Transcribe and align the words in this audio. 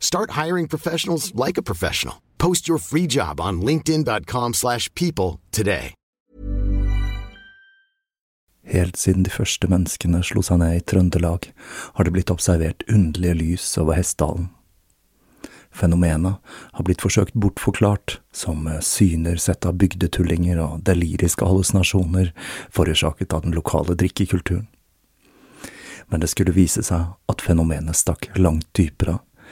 Start 0.00 0.30
hiring 0.30 0.68
professionals 0.68 1.34
like 1.34 1.58
a 1.58 1.62
professional. 1.62 2.22
Post 2.38 2.68
your 2.68 2.78
free 2.78 3.06
job 3.06 3.40
on 3.40 3.60
linkedin.com/people 3.60 4.52
slash 4.52 4.88
people 4.94 5.40
today. 5.50 5.92
Helt 8.66 8.96
siden 8.96 9.22
de 9.22 9.30
første 9.30 9.68
menneskene 9.70 10.24
slo 10.26 10.42
seg 10.42 10.58
ned 10.58 10.80
i 10.80 10.82
Trøndelag, 10.82 11.52
har 11.94 12.04
det 12.04 12.12
blitt 12.16 12.32
observert 12.34 12.82
underlige 12.90 13.38
lys 13.38 13.66
over 13.78 13.94
Hessdalen. 13.94 14.48
Fenomenet 15.76 16.40
har 16.72 16.84
blitt 16.84 17.04
forsøkt 17.04 17.36
bortforklart 17.36 18.18
som 18.32 18.66
syner 18.82 19.36
sett 19.36 19.66
av 19.68 19.76
bygdetullinger 19.78 20.58
og 20.64 20.80
deliriske 20.88 21.46
hallusinasjoner 21.46 22.32
forårsaket 22.72 23.36
av 23.36 23.44
den 23.44 23.54
lokale 23.54 23.94
drikkekulturen. 23.94 24.66
Men 26.08 26.22
det 26.22 26.30
skulle 26.32 26.54
vise 26.56 26.82
seg 26.86 27.14
at 27.28 27.42
fenomenet 27.44 27.98
stakk 27.98 28.30
langt 28.38 28.66
dypere, 28.78 29.18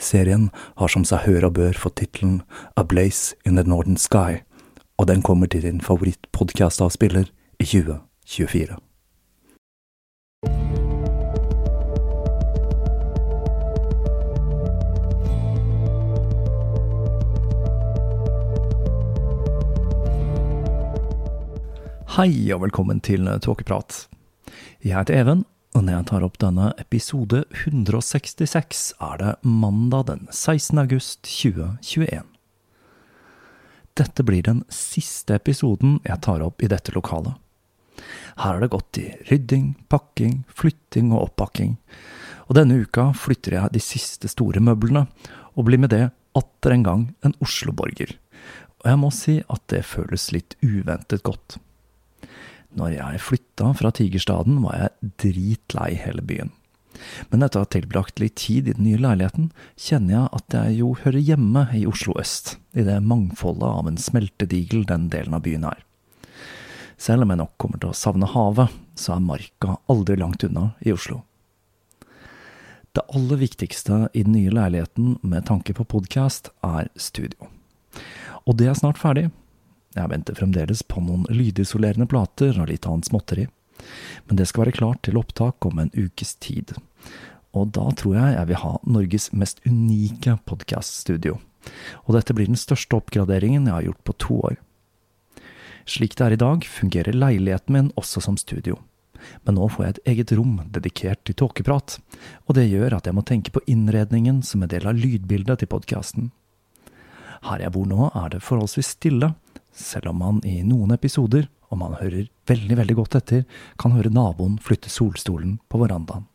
Serien 0.00 0.48
har 0.80 0.88
som 0.88 1.04
seg 1.04 1.26
hør 1.26 1.50
og 1.50 1.58
bør 1.58 1.76
fått 1.76 1.98
tittelen 2.00 2.40
A 2.80 2.84
Blaze 2.88 3.36
in 3.44 3.60
the 3.60 3.64
Northern 3.68 4.00
Sky, 4.00 4.40
og 4.96 5.08
den 5.12 5.22
kommer 5.22 5.46
til 5.46 5.62
din 5.62 5.80
favorittpodkastavspiller 5.84 7.28
i 7.60 7.66
2024. 7.68 8.80
Hei 22.16 22.50
og 22.52 22.64
velkommen 22.64 22.98
til 23.00 23.28
Tåkeprat. 23.44 24.08
Jeg 24.82 24.96
heter 24.96 25.20
Even, 25.20 25.44
og 25.70 25.84
når 25.84 25.94
jeg 25.94 26.06
tar 26.10 26.24
opp 26.26 26.38
denne 26.42 26.70
episode 26.82 27.44
166, 27.62 28.80
er 28.98 29.20
det 29.20 29.34
mandag 29.46 30.08
den 30.08 30.24
16. 30.32 30.80
august 30.82 31.22
2021. 31.28 32.24
Dette 34.00 34.26
blir 34.26 34.42
den 34.46 34.64
siste 34.72 35.36
episoden 35.38 36.00
jeg 36.06 36.18
tar 36.26 36.42
opp 36.42 36.64
i 36.64 36.70
dette 36.70 36.94
lokalet. 36.96 37.38
Her 38.40 38.56
har 38.56 38.60
det 38.64 38.72
gått 38.72 38.98
i 38.98 39.06
rydding, 39.30 39.74
pakking, 39.92 40.42
flytting 40.48 41.12
og 41.14 41.28
oppakking, 41.28 41.76
og 42.48 42.58
denne 42.58 42.80
uka 42.82 43.10
flytter 43.14 43.60
jeg 43.60 43.74
de 43.76 43.84
siste 43.84 44.30
store 44.32 44.62
møblene, 44.64 45.06
og 45.54 45.68
blir 45.68 45.78
med 45.78 45.94
det 45.94 46.08
atter 46.34 46.74
en 46.74 46.86
gang 46.86 47.08
en 47.26 47.36
Oslo-borger. 47.44 48.16
Og 48.82 48.90
jeg 48.90 48.98
må 48.98 49.10
si 49.14 49.38
at 49.46 49.66
det 49.70 49.86
føles 49.86 50.30
litt 50.34 50.56
uventet 50.64 51.22
godt. 51.26 51.60
Når 52.78 52.94
jeg 52.94 53.22
flytta 53.24 53.72
fra 53.74 53.90
Tigerstaden, 53.94 54.60
var 54.62 54.76
jeg 54.78 55.12
dritlei 55.22 55.92
hele 55.98 56.22
byen. 56.22 56.52
Men 57.30 57.42
etter 57.42 57.60
å 57.60 57.64
ha 57.64 57.70
tilbrakt 57.70 58.20
litt 58.20 58.36
tid 58.38 58.68
i 58.68 58.74
den 58.76 58.84
nye 58.86 59.00
leiligheten, 59.00 59.50
kjenner 59.78 60.14
jeg 60.14 60.32
at 60.38 60.56
jeg 60.58 60.76
jo 60.80 60.92
hører 61.02 61.24
hjemme 61.24 61.64
i 61.76 61.86
Oslo 61.88 62.14
øst, 62.20 62.56
i 62.76 62.84
det 62.86 62.98
mangfoldet 63.02 63.66
av 63.66 63.88
en 63.88 63.98
smeltedigel 64.00 64.84
den 64.88 65.08
delen 65.12 65.36
av 65.38 65.44
byen 65.46 65.66
er. 65.70 65.80
Selv 67.00 67.24
om 67.24 67.32
jeg 67.32 67.40
nok 67.40 67.56
kommer 67.56 67.80
til 67.80 67.94
å 67.94 67.96
savne 67.96 68.28
havet, 68.28 68.72
så 68.98 69.16
er 69.16 69.24
marka 69.24 69.78
aldri 69.90 70.18
langt 70.20 70.44
unna 70.44 70.74
i 70.84 70.92
Oslo. 70.92 71.22
Det 72.92 73.06
aller 73.14 73.38
viktigste 73.40 74.08
i 74.12 74.24
den 74.26 74.34
nye 74.34 74.52
leiligheten 74.52 75.14
med 75.22 75.46
tanke 75.48 75.72
på 75.78 75.86
podkast, 75.88 76.50
er 76.66 76.90
studio. 76.98 77.48
Og 78.44 78.58
det 78.58 78.68
er 78.68 78.76
snart 78.76 78.98
ferdig, 79.00 79.28
jeg 79.96 80.10
venter 80.12 80.36
fremdeles 80.38 80.84
på 80.86 81.02
noen 81.02 81.26
lydisolerende 81.34 82.06
plater 82.10 82.54
og 82.60 82.70
litt 82.70 82.86
annet 82.86 83.10
småtteri, 83.10 83.48
men 84.28 84.38
det 84.38 84.46
skal 84.46 84.66
være 84.66 84.76
klart 84.76 85.02
til 85.06 85.18
opptak 85.18 85.66
om 85.66 85.80
en 85.82 85.92
ukes 85.96 86.36
tid. 86.42 86.76
Og 87.56 87.72
da 87.74 87.88
tror 87.98 88.14
jeg 88.14 88.36
jeg 88.36 88.50
vil 88.50 88.60
ha 88.62 88.74
Norges 88.86 89.30
mest 89.34 89.62
unike 89.66 90.36
podkaststudio, 90.46 91.40
og 92.06 92.14
dette 92.14 92.36
blir 92.36 92.46
den 92.46 92.60
største 92.60 93.00
oppgraderingen 93.00 93.66
jeg 93.66 93.74
har 93.74 93.88
gjort 93.88 94.04
på 94.06 94.18
to 94.26 94.38
år. 94.52 94.60
Slik 95.90 96.14
det 96.14 96.26
er 96.26 96.36
i 96.36 96.40
dag, 96.40 96.62
fungerer 96.62 97.16
leiligheten 97.16 97.74
min 97.74 97.90
også 97.98 98.22
som 98.22 98.36
studio. 98.38 98.78
Men 99.44 99.58
nå 99.58 99.66
får 99.68 99.84
jeg 99.84 99.94
et 99.94 100.10
eget 100.12 100.32
rom 100.38 100.60
dedikert 100.72 101.24
til 101.26 101.36
tåkeprat, 101.36 101.98
og 102.46 102.56
det 102.56 102.68
gjør 102.70 103.00
at 103.00 103.08
jeg 103.08 103.16
må 103.16 103.24
tenke 103.26 103.52
på 103.52 103.62
innredningen 103.68 104.40
som 104.46 104.62
en 104.62 104.70
del 104.70 104.86
av 104.86 104.96
lydbildet 104.96 105.60
til 105.60 105.70
podkasten. 105.72 106.30
Her 107.44 107.64
jeg 107.64 107.72
bor 107.74 107.88
nå, 107.88 108.12
er 108.14 108.32
det 108.32 108.44
forholdsvis 108.44 108.94
stille, 108.96 109.32
selv 109.72 110.10
om 110.12 110.20
man 110.22 110.40
i 110.46 110.60
noen 110.66 110.92
episoder, 110.94 111.48
om 111.70 111.82
man 111.84 111.96
hører 112.00 112.28
veldig, 112.50 112.76
veldig 112.80 112.96
godt 112.98 113.16
etter, 113.20 113.44
kan 113.78 113.94
høre 113.94 114.12
naboen 114.12 114.58
flytte 114.62 114.90
solstolen 114.90 115.58
på 115.70 115.80
verandaen. 115.82 116.26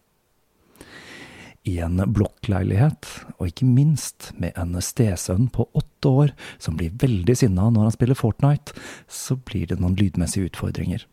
I 1.65 1.80
en 1.81 1.98
blokkleilighet, 2.13 3.07
og 3.39 3.50
ikke 3.50 3.65
minst 3.65 4.30
med 4.38 4.54
en 4.60 4.77
stesønn 4.86 5.48
på 5.50 5.65
åtte 5.74 6.12
år 6.12 6.33
som 6.62 6.77
blir 6.77 6.94
veldig 7.01 7.36
sinna 7.39 7.71
når 7.74 7.88
han 7.88 7.95
spiller 7.95 8.19
Fortnite, 8.19 8.75
så 9.10 9.39
blir 9.42 9.71
det 9.71 9.80
noen 9.81 9.98
lydmessige 9.98 10.51
utfordringer. 10.51 11.07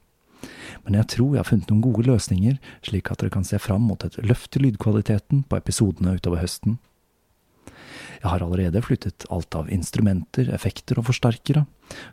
Men 0.84 0.98
jeg 0.98 1.08
tror 1.14 1.32
jeg 1.32 1.40
har 1.40 1.48
funnet 1.48 1.72
noen 1.72 1.84
gode 1.86 2.04
løsninger, 2.04 2.58
slik 2.84 3.08
at 3.10 3.22
dere 3.22 3.32
kan 3.32 3.46
se 3.48 3.60
fram 3.62 3.86
mot 3.88 4.04
et 4.04 4.18
løft 4.20 4.58
i 4.58 4.64
lydkvaliteten 4.66 5.46
på 5.48 5.58
episodene 5.58 6.18
utover 6.18 6.42
høsten. 6.42 6.76
Jeg 8.22 8.30
har 8.30 8.44
allerede 8.44 8.82
flyttet 8.86 9.26
alt 9.34 9.54
av 9.58 9.70
instrumenter, 9.74 10.46
effekter 10.54 11.00
og 11.00 11.08
forsterkere, 11.08 11.64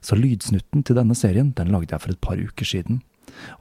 så 0.01 0.17
lydsnutten 0.17 0.81
til 0.83 0.97
denne 0.97 1.15
serien 1.17 1.53
den 1.57 1.69
lagde 1.69 1.93
jeg 1.93 2.01
for 2.01 2.15
et 2.15 2.23
par 2.23 2.41
uker 2.41 2.65
siden. 2.65 3.03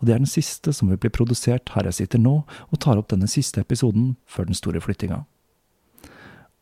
Og 0.00 0.08
det 0.08 0.14
er 0.14 0.22
den 0.22 0.30
siste 0.30 0.72
som 0.72 0.88
vil 0.88 1.00
bli 1.00 1.12
produsert 1.12 1.74
her 1.74 1.84
jeg 1.90 1.98
sitter 2.00 2.22
nå 2.22 2.38
og 2.48 2.80
tar 2.80 2.96
opp 3.00 3.10
denne 3.12 3.28
siste 3.28 3.60
episoden 3.60 4.14
før 4.26 4.48
den 4.48 4.56
store 4.56 4.80
flyttinga. 4.80 5.26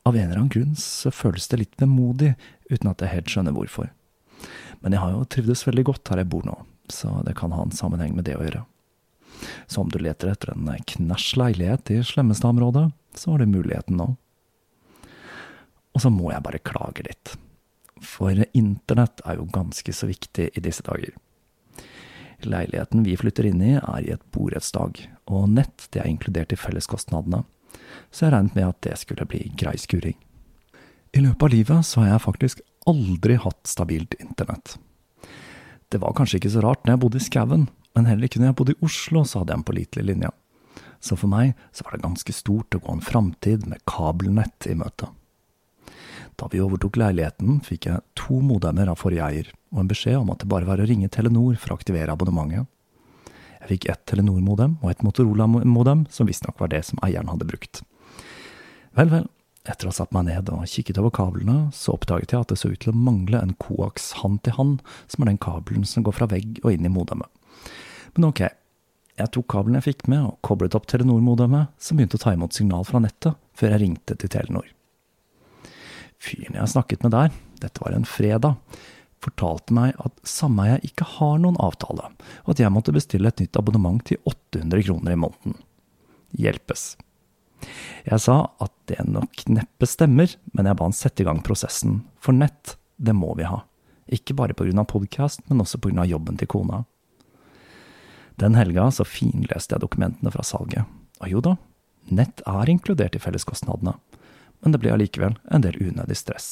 Av 0.07 0.15
en 0.15 0.27
eller 0.27 0.41
annen 0.41 0.53
grunn 0.53 0.75
så 0.79 1.11
føles 1.15 1.47
det 1.51 1.61
litt 1.63 1.81
vemodig, 1.83 2.35
uten 2.71 2.91
at 2.91 3.03
jeg 3.03 3.15
helt 3.15 3.31
skjønner 3.31 3.55
hvorfor. 3.55 3.91
Men 4.83 4.95
jeg 4.95 5.03
har 5.03 5.15
jo 5.15 5.25
trivdes 5.31 5.65
veldig 5.67 5.87
godt 5.89 6.11
her 6.11 6.23
jeg 6.23 6.31
bor 6.35 6.45
nå, 6.47 6.59
så 6.93 7.15
det 7.27 7.35
kan 7.39 7.55
ha 7.55 7.63
en 7.63 7.75
sammenheng 7.75 8.15
med 8.15 8.27
det 8.27 8.37
å 8.39 8.45
gjøre. 8.45 8.67
Så 9.71 9.83
om 9.83 9.91
du 9.91 9.99
leter 10.03 10.31
etter 10.33 10.53
en 10.53 10.69
knæsj 10.93 11.33
leilighet 11.41 11.91
i 11.95 12.03
Slemmestad-området, 12.07 12.89
så 13.19 13.33
har 13.33 13.43
du 13.43 13.51
muligheten 13.51 13.99
nå. 13.99 14.15
Og 15.97 16.03
så 16.05 16.13
må 16.13 16.29
jeg 16.29 16.45
bare 16.45 16.61
klage 16.61 17.07
litt. 17.07 17.33
For 18.05 18.37
internett 18.53 19.23
er 19.25 19.39
jo 19.39 19.49
ganske 19.49 19.93
så 19.97 20.09
viktig 20.11 20.51
i 20.53 20.63
disse 20.63 20.85
dager. 20.85 21.15
Leiligheten 22.45 23.05
vi 23.07 23.17
flytter 23.17 23.49
inn 23.49 23.63
i 23.65 23.79
er 23.79 24.05
i 24.05 24.13
et 24.13 24.25
borettslag, 24.35 25.01
og 25.33 25.49
nett 25.57 25.89
det 25.95 26.03
er 26.03 26.11
inkludert 26.11 26.53
i 26.53 26.61
felleskostnadene, 26.61 27.47
så 28.13 28.27
jeg 28.27 28.35
regnet 28.35 28.59
med 28.59 28.69
at 28.69 28.83
det 28.85 28.99
skulle 29.01 29.25
bli 29.29 29.41
grei 29.57 29.77
skuring. 29.81 30.19
I 31.17 31.23
løpet 31.25 31.47
av 31.47 31.55
livet 31.55 31.89
så 31.89 32.03
har 32.03 32.13
jeg 32.13 32.25
faktisk 32.27 32.61
aldri 32.87 33.39
hatt 33.41 33.63
stabilt 33.65 34.19
internett. 34.21 34.77
Det 35.89 36.03
var 36.03 36.13
kanskje 36.19 36.43
ikke 36.43 36.53
så 36.53 36.63
rart 36.65 36.85
når 36.85 36.93
jeg 36.93 37.03
bodde 37.07 37.23
i 37.23 37.25
skauen, 37.25 37.69
men 37.97 38.09
heller 38.11 38.29
ikke 38.29 38.43
når 38.43 38.51
jeg 38.51 38.59
bodde 38.61 38.75
i 38.77 38.85
Oslo 38.85 39.25
så 39.25 39.41
hadde 39.41 39.55
jeg 39.55 39.63
en 39.63 39.69
pålitelig 39.71 40.09
linje. 40.11 40.33
Så 41.01 41.17
for 41.17 41.33
meg 41.33 41.55
så 41.73 41.87
var 41.87 41.97
det 41.97 42.05
ganske 42.05 42.35
stort 42.37 42.77
å 42.77 42.83
gå 42.83 42.93
en 42.93 43.05
framtid 43.05 43.65
med 43.71 43.81
kabelnett 43.89 44.69
i 44.69 44.77
møte. 44.77 45.09
Da 46.37 46.49
vi 46.53 46.61
overtok 46.61 46.99
leiligheten, 47.01 47.61
fikk 47.65 47.89
jeg 47.89 48.03
to 48.19 48.43
modemer 48.45 48.91
av 48.93 49.01
forrige 49.01 49.25
eier, 49.25 49.53
og 49.73 49.83
en 49.83 49.89
beskjed 49.89 50.19
om 50.21 50.33
at 50.35 50.43
det 50.43 50.51
bare 50.53 50.69
var 50.69 50.83
å 50.83 50.89
ringe 50.89 51.09
Telenor 51.13 51.57
for 51.61 51.73
å 51.73 51.79
aktivere 51.79 52.13
abonnementet. 52.13 52.69
Jeg 53.63 53.71
fikk 53.71 53.87
ett 53.91 54.03
Telenor-modem 54.11 54.77
og 54.83 54.91
et 54.93 55.01
Motorola-modem, 55.03 56.05
som 56.13 56.29
visstnok 56.29 56.61
var 56.61 56.71
det 56.71 56.83
som 56.87 57.01
eieren 57.07 57.33
hadde 57.33 57.49
brukt. 57.49 57.81
Vel, 58.97 59.09
vel, 59.11 59.25
etter 59.67 59.89
å 59.89 59.91
ha 59.91 59.97
satt 59.97 60.13
meg 60.15 60.29
ned 60.29 60.53
og 60.53 60.69
kikket 60.71 61.01
over 61.01 61.15
kablene, 61.17 61.73
så 61.75 61.97
oppdaget 61.97 62.37
jeg 62.37 62.45
at 62.45 62.53
det 62.53 62.61
så 62.61 62.71
ut 62.71 62.79
til 62.85 62.93
å 62.93 63.01
mangle 63.09 63.41
en 63.41 63.57
koaks 63.63 64.13
hand-til-hand, 64.21 64.85
som 65.09 65.25
er 65.25 65.33
den 65.33 65.43
kabelen 65.43 65.89
som 65.89 66.05
går 66.07 66.21
fra 66.21 66.29
vegg 66.31 66.61
og 66.63 66.71
inn 66.77 66.87
i 66.87 66.93
modemet. 66.93 67.33
Men 68.15 68.29
ok, 68.29 68.45
jeg 69.17 69.33
tok 69.33 69.49
kabelen 69.57 69.81
jeg 69.81 69.89
fikk 69.89 70.09
med 70.13 70.29
og 70.29 70.39
koblet 70.45 70.77
opp 70.77 70.87
Telenor-modemet, 70.93 71.73
som 71.81 71.97
begynte 71.97 72.21
å 72.21 72.27
ta 72.29 72.37
imot 72.37 72.57
signal 72.57 72.85
fra 72.89 73.01
nettet, 73.01 73.41
før 73.57 73.73
jeg 73.73 73.87
ringte 73.87 74.21
til 74.21 74.33
Telenor. 74.33 74.76
Fyren 76.23 76.59
jeg 76.59 76.73
snakket 76.73 77.05
med 77.05 77.15
der, 77.15 77.33
dette 77.63 77.83
var 77.83 77.97
en 77.97 78.09
fredag, 78.09 78.57
fortalte 79.23 79.75
meg 79.75 79.97
at 80.03 80.15
sameiet 80.29 80.85
ikke 80.87 81.07
har 81.17 81.39
noen 81.43 81.59
avtale, 81.63 82.11
og 82.45 82.55
at 82.55 82.63
jeg 82.63 82.73
måtte 82.73 82.95
bestille 82.95 83.31
et 83.31 83.43
nytt 83.43 83.59
abonnement 83.59 84.03
til 84.07 84.21
800 84.25 84.87
kroner 84.89 85.15
i 85.17 85.21
måneden. 85.21 85.57
Hjelpes. 86.37 86.95
Jeg 88.07 88.21
sa 88.23 88.37
at 88.63 88.73
det 88.91 89.07
nok 89.09 89.47
neppe 89.51 89.89
stemmer, 89.89 90.31
men 90.53 90.69
jeg 90.69 90.79
ba 90.79 90.87
han 90.87 90.97
sette 90.97 91.25
i 91.25 91.29
gang 91.29 91.41
prosessen, 91.45 92.03
for 92.23 92.37
nett, 92.37 92.77
det 92.97 93.17
må 93.17 93.33
vi 93.39 93.49
ha. 93.49 93.63
Ikke 94.13 94.37
bare 94.39 94.55
av 94.55 94.85
podkast, 94.87 95.43
men 95.49 95.61
også 95.61 95.81
av 95.83 96.07
jobben 96.07 96.37
til 96.37 96.47
kona. 96.49 96.85
Den 98.37 98.55
helga 98.55 98.91
så 98.93 99.05
finleste 99.05 99.75
jeg 99.75 99.81
dokumentene 99.81 100.31
fra 100.31 100.45
salget, 100.45 100.85
og 101.21 101.29
jo 101.29 101.41
da, 101.41 101.57
nett 102.13 102.43
er 102.47 102.69
inkludert 102.69 103.17
i 103.17 103.19
felleskostnadene, 103.19 103.97
men 104.67 104.75
det 104.75 104.81
ble 104.83 104.91
allikevel 104.91 105.37
en 105.55 105.63
del 105.63 105.77
unødig 105.79 106.17
stress. 106.19 106.49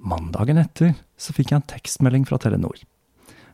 Mandagen 0.00 0.56
etter 0.56 0.94
så 1.20 1.34
fikk 1.36 1.52
jeg 1.52 1.60
en 1.60 1.68
tekstmelding 1.68 2.24
fra 2.24 2.38
Telenor. 2.40 2.80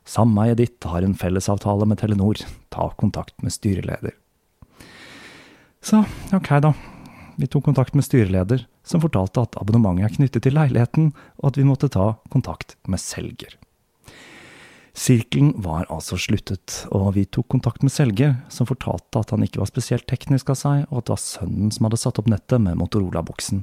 Sameiet 0.06 0.60
ditt 0.60 0.86
har 0.86 1.02
en 1.02 1.16
fellesavtale 1.18 1.88
med 1.90 1.98
Telenor, 1.98 2.38
ta 2.70 2.86
kontakt 3.00 3.34
med 3.42 3.52
styreleder. 3.52 4.14
Så 5.82 6.04
ok, 6.30 6.48
da. 6.62 6.72
Vi 7.42 7.50
tok 7.50 7.66
kontakt 7.66 7.98
med 7.98 8.06
styreleder, 8.06 8.64
som 8.86 9.02
fortalte 9.02 9.42
at 9.42 9.58
abonnementet 9.58 10.06
er 10.06 10.14
knyttet 10.14 10.46
til 10.46 10.54
leiligheten, 10.54 11.10
og 11.42 11.50
at 11.50 11.58
vi 11.58 11.66
måtte 11.66 11.90
ta 11.90 12.12
kontakt 12.30 12.78
med 12.86 13.02
selger. 13.02 13.58
Sirkelen 14.98 15.52
var 15.62 15.86
altså 15.94 16.16
sluttet, 16.18 16.80
og 16.90 17.12
vi 17.14 17.22
tok 17.30 17.46
kontakt 17.52 17.84
med 17.86 17.92
selger, 17.94 18.32
som 18.50 18.66
fortalte 18.66 19.20
at 19.20 19.30
han 19.30 19.44
ikke 19.46 19.60
var 19.60 19.70
spesielt 19.70 20.08
teknisk 20.10 20.50
av 20.50 20.58
seg, 20.58 20.80
og 20.88 20.98
at 20.98 21.06
det 21.06 21.14
var 21.14 21.22
sønnen 21.22 21.70
som 21.74 21.86
hadde 21.86 22.00
satt 22.02 22.18
opp 22.18 22.30
nettet 22.32 22.64
med 22.64 22.80
Motorola-boksen, 22.80 23.62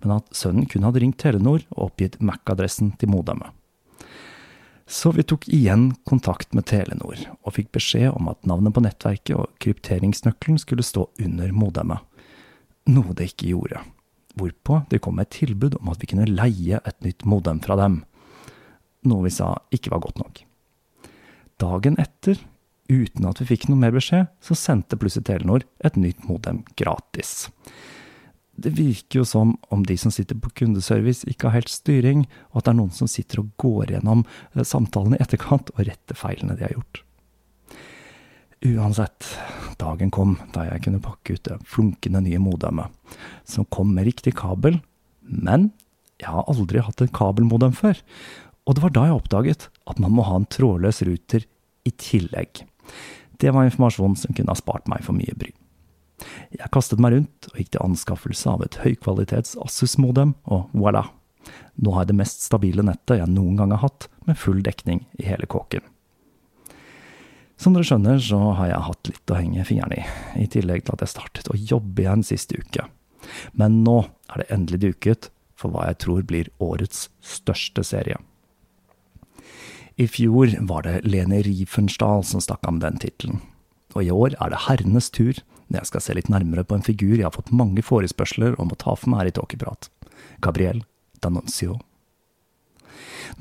men 0.00 0.14
at 0.16 0.32
sønnen 0.32 0.64
kun 0.70 0.88
hadde 0.88 1.04
ringt 1.04 1.20
Telenor 1.20 1.66
og 1.74 1.90
oppgitt 1.90 2.16
Mac-adressen 2.24 2.94
til 2.96 3.12
modemet. 3.12 3.52
Så 4.90 5.12
vi 5.14 5.26
tok 5.28 5.44
igjen 5.52 5.90
kontakt 6.08 6.56
med 6.56 6.70
Telenor, 6.72 7.28
og 7.44 7.58
fikk 7.58 7.74
beskjed 7.76 8.14
om 8.14 8.32
at 8.32 8.48
navnet 8.48 8.72
på 8.74 8.82
nettverket 8.86 9.36
og 9.36 9.52
krypteringsnøkkelen 9.60 10.58
skulle 10.64 10.86
stå 10.86 11.10
under 11.20 11.52
modemet, 11.52 12.00
noe 12.88 13.12
det 13.20 13.34
ikke 13.34 13.52
gjorde. 13.52 13.84
Hvorpå 14.40 14.86
det 14.88 15.04
kom 15.04 15.20
med 15.20 15.28
et 15.28 15.42
tilbud 15.42 15.76
om 15.82 15.92
at 15.92 16.00
vi 16.00 16.08
kunne 16.14 16.30
leie 16.30 16.80
et 16.80 17.02
nytt 17.04 17.28
modem 17.28 17.60
fra 17.60 17.76
dem, 17.84 18.06
noe 19.04 19.28
vi 19.28 19.40
sa 19.42 19.58
ikke 19.76 19.92
var 19.92 20.08
godt 20.08 20.24
nok. 20.24 20.46
Dagen 21.60 21.98
etter, 22.00 22.38
uten 22.90 23.26
at 23.28 23.40
vi 23.42 23.50
fikk 23.52 23.68
noe 23.68 23.78
mer 23.78 23.94
beskjed, 23.94 24.30
så 24.42 24.56
sendte 24.58 24.98
plutselig 24.98 25.28
Telenor 25.28 25.66
et 25.84 25.98
nytt 26.00 26.24
modem 26.28 26.62
gratis. 26.80 27.50
Det 28.60 28.72
virker 28.76 29.22
jo 29.22 29.26
som 29.28 29.54
om 29.72 29.84
de 29.88 29.96
som 30.00 30.12
sitter 30.12 30.36
på 30.36 30.50
kundeservice 30.60 31.28
ikke 31.30 31.48
har 31.48 31.60
helt 31.60 31.72
styring, 31.72 32.26
og 32.52 32.60
at 32.60 32.66
det 32.66 32.74
er 32.74 32.80
noen 32.80 32.96
som 32.96 33.08
sitter 33.08 33.40
og 33.40 33.52
går 33.60 33.94
gjennom 33.94 34.24
eh, 34.26 34.66
samtalen 34.66 35.16
i 35.16 35.22
etterkant 35.22 35.72
og 35.76 35.86
retter 35.88 36.18
feilene 36.18 36.58
de 36.58 36.66
har 36.66 36.74
gjort. 36.76 37.02
Uansett, 38.60 39.24
dagen 39.80 40.10
kom 40.12 40.34
da 40.52 40.66
jeg 40.66 40.84
kunne 40.84 41.00
pakke 41.00 41.38
ut 41.38 41.46
det 41.48 41.56
flunkende 41.64 42.20
nye 42.26 42.40
modemet, 42.42 42.92
som 43.48 43.68
kom 43.72 43.94
med 43.96 44.10
riktig 44.10 44.34
kabel, 44.36 44.82
men 45.24 45.70
jeg 46.20 46.28
har 46.28 46.44
aldri 46.52 46.82
hatt 46.84 47.00
et 47.00 47.14
kabelmodem 47.16 47.72
før, 47.72 47.96
og 48.70 48.76
det 48.76 48.84
var 48.84 48.92
da 48.94 49.08
jeg 49.08 49.18
oppdaget 49.18 49.64
at 49.90 49.98
man 49.98 50.14
må 50.14 50.22
ha 50.28 50.36
en 50.38 50.46
trådløs 50.46 51.02
ruter 51.08 51.42
i 51.82 51.90
tillegg. 51.98 52.62
Det 53.42 53.50
var 53.50 53.66
informasjon 53.66 54.14
som 54.20 54.36
kunne 54.36 54.52
ha 54.52 54.58
spart 54.58 54.86
meg 54.90 55.02
for 55.02 55.16
mye 55.16 55.34
bry. 55.34 55.50
Jeg 56.54 56.70
kastet 56.70 57.00
meg 57.02 57.16
rundt 57.16 57.48
og 57.50 57.56
gikk 57.58 57.72
til 57.74 57.82
anskaffelse 57.82 58.52
av 58.52 58.62
et 58.62 58.78
høykvalitets 58.84 59.56
Asus-modem, 59.64 60.36
og 60.46 60.70
voilà! 60.76 61.08
Nå 61.80 61.94
har 61.96 62.04
jeg 62.04 62.12
det 62.12 62.18
mest 62.20 62.44
stabile 62.44 62.84
nettet 62.86 63.18
jeg 63.18 63.32
noen 63.32 63.56
gang 63.58 63.72
har 63.74 63.82
hatt, 63.88 64.06
med 64.28 64.38
full 64.38 64.60
dekning 64.62 65.02
i 65.18 65.26
hele 65.26 65.48
kåken. 65.50 65.82
Som 67.58 67.74
dere 67.74 67.88
skjønner, 67.88 68.22
så 68.22 68.38
har 68.60 68.70
jeg 68.70 68.86
hatt 68.86 69.10
litt 69.10 69.32
å 69.32 69.40
henge 69.40 69.66
fingrene 69.66 69.98
i, 69.98 70.06
i 70.44 70.48
tillegg 70.52 70.86
til 70.86 70.94
at 70.94 71.02
jeg 71.04 71.14
startet 71.16 71.50
å 71.50 71.58
jobbe 71.58 72.04
igjen 72.04 72.22
siste 72.24 72.60
uke. 72.60 72.86
Men 73.58 73.82
nå 73.84 73.98
er 74.30 74.44
det 74.44 74.52
endelig 74.54 74.84
duket 74.84 75.32
for 75.58 75.72
hva 75.72 75.90
jeg 75.90 76.04
tror 76.04 76.22
blir 76.28 76.52
årets 76.62 77.08
største 77.24 77.84
serie. 77.84 78.20
I 80.00 80.06
fjor 80.08 80.54
var 80.64 80.86
det 80.86 81.02
Lene 81.04 81.42
Riefenstahl 81.44 82.22
som 82.24 82.40
stakk 82.40 82.64
av 82.64 82.78
med 82.78 82.84
den 82.86 83.00
tittelen. 83.02 83.42
Og 83.92 84.06
i 84.06 84.12
år 84.14 84.36
er 84.40 84.52
det 84.52 84.62
herrenes 84.64 85.10
tur, 85.12 85.36
når 85.68 85.82
jeg 85.82 85.90
skal 85.90 86.04
se 86.04 86.16
litt 86.16 86.30
nærmere 86.32 86.64
på 86.64 86.78
en 86.78 86.86
figur 86.86 87.18
jeg 87.18 87.26
har 87.26 87.34
fått 87.34 87.52
mange 87.52 87.84
forespørsler 87.84 88.56
om 88.62 88.72
å 88.72 88.78
ta 88.80 88.94
for 88.96 89.12
meg 89.12 89.20
her 89.20 89.32
i 89.32 89.34
Tåkeprat. 89.36 89.90
Gabriel 90.40 90.80
Danoncio. 91.20 91.76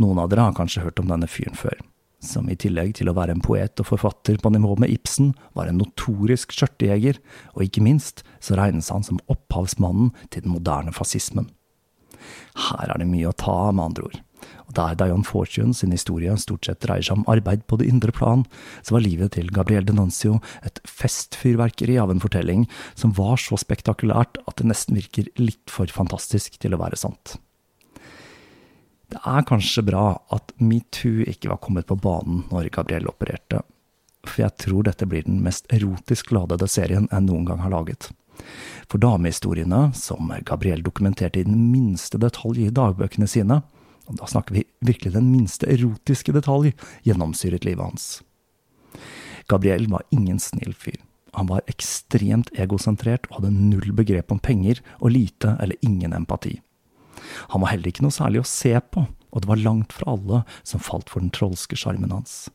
Noen 0.03 0.19
av 0.19 0.27
dere 0.33 0.49
har 0.49 0.57
kanskje 0.57 0.83
hørt 0.83 0.99
om 0.99 1.07
denne 1.07 1.31
fyren 1.31 1.55
før, 1.55 1.79
som 2.19 2.51
i 2.51 2.59
tillegg 2.59 2.97
til 2.99 3.07
å 3.07 3.15
være 3.15 3.37
en 3.37 3.45
poet 3.45 3.79
og 3.79 3.87
forfatter 3.93 4.41
på 4.43 4.51
nivå 4.51 4.75
med 4.83 4.91
Ibsen, 4.91 5.31
var 5.55 5.71
en 5.71 5.79
notorisk 5.79 6.51
skjørtejeger, 6.51 7.21
og 7.55 7.69
ikke 7.69 7.85
minst 7.87 8.25
så 8.43 8.59
regnes 8.59 8.91
han 8.91 9.07
som 9.07 9.23
opphavsmannen 9.31 10.11
til 10.27 10.43
den 10.43 10.57
moderne 10.57 10.91
fascismen. 10.91 11.53
Her 12.67 12.91
er 12.91 12.99
det 12.99 13.07
mye 13.07 13.31
å 13.31 13.37
ta 13.47 13.55
av, 13.69 13.77
med 13.77 13.93
andre 13.93 14.11
ord. 14.11 14.25
Og 14.69 14.75
der 14.77 14.95
Dion 14.99 15.25
Fortune 15.25 15.73
sin 15.73 15.93
historie 15.95 16.35
stort 16.37 16.67
sett 16.67 16.83
dreier 16.85 17.05
seg 17.05 17.17
om 17.17 17.27
arbeid 17.31 17.65
på 17.65 17.79
det 17.81 17.89
indre 17.89 18.13
plan, 18.13 18.45
så 18.85 18.93
var 18.95 19.05
livet 19.05 19.33
til 19.33 19.49
Gabriel 19.53 19.87
Denuncio 19.87 20.37
et 20.65 20.77
festfyrverkeri 20.85 21.97
av 21.97 22.13
en 22.13 22.21
fortelling 22.21 22.67
som 22.93 23.15
var 23.17 23.41
så 23.41 23.57
spektakulært 23.57 24.37
at 24.45 24.61
det 24.61 24.69
nesten 24.69 24.99
virker 24.99 25.31
litt 25.41 25.73
for 25.73 25.89
fantastisk 25.89 26.59
til 26.61 26.77
å 26.77 26.81
være 26.81 26.99
sant. 27.01 27.39
Det 29.09 29.17
er 29.25 29.47
kanskje 29.49 29.81
bra 29.87 30.19
at 30.35 30.53
metoo 30.61 31.25
ikke 31.25 31.49
var 31.49 31.61
kommet 31.63 31.89
på 31.89 31.97
banen 31.97 32.43
når 32.51 32.69
Gabriel 32.75 33.09
opererte, 33.09 33.63
for 34.21 34.43
jeg 34.43 34.53
tror 34.61 34.85
dette 34.85 35.07
blir 35.09 35.25
den 35.25 35.41
mest 35.41 35.65
erotisk 35.73 36.29
ladede 36.35 36.69
serien 36.69 37.09
jeg 37.09 37.25
noen 37.25 37.47
gang 37.49 37.63
har 37.63 37.73
laget. 37.73 38.11
For 38.85 39.01
damehistoriene, 39.01 39.89
som 39.97 40.29
Gabriel 40.45 40.85
dokumenterte 40.85 41.41
i 41.41 41.47
den 41.47 41.71
minste 41.73 42.21
detalj 42.21 42.67
i 42.67 42.73
dagbøkene 42.73 43.27
sine, 43.29 43.63
og 44.09 44.17
da 44.17 44.27
snakker 44.29 44.57
vi 44.57 44.65
virkelig 44.85 45.13
den 45.13 45.29
minste 45.31 45.69
erotiske 45.69 46.33
detalj, 46.33 46.73
gjennomsyret 47.05 47.67
livet 47.67 47.85
hans. 47.85 48.07
Gabriel 49.49 49.87
var 49.89 50.05
ingen 50.13 50.41
snill 50.41 50.73
fyr. 50.73 50.97
Han 51.37 51.49
var 51.49 51.65
ekstremt 51.69 52.49
egosentrert 52.57 53.29
og 53.29 53.39
hadde 53.39 53.53
null 53.53 53.93
begrep 53.95 54.33
om 54.33 54.41
penger 54.41 54.81
og 54.97 55.13
lite 55.13 55.55
eller 55.61 55.77
ingen 55.85 56.13
empati. 56.17 56.57
Han 57.53 57.61
var 57.61 57.73
heller 57.73 57.91
ikke 57.91 58.05
noe 58.05 58.15
særlig 58.15 58.41
å 58.41 58.49
se 58.49 58.73
på, 58.91 59.05
og 59.05 59.43
det 59.43 59.49
var 59.49 59.61
langt 59.61 59.93
fra 59.93 60.15
alle 60.15 60.41
som 60.63 60.81
falt 60.81 61.11
for 61.11 61.21
den 61.21 61.33
trolske 61.35 61.77
sjarmen 61.77 62.13
hans. 62.15 62.47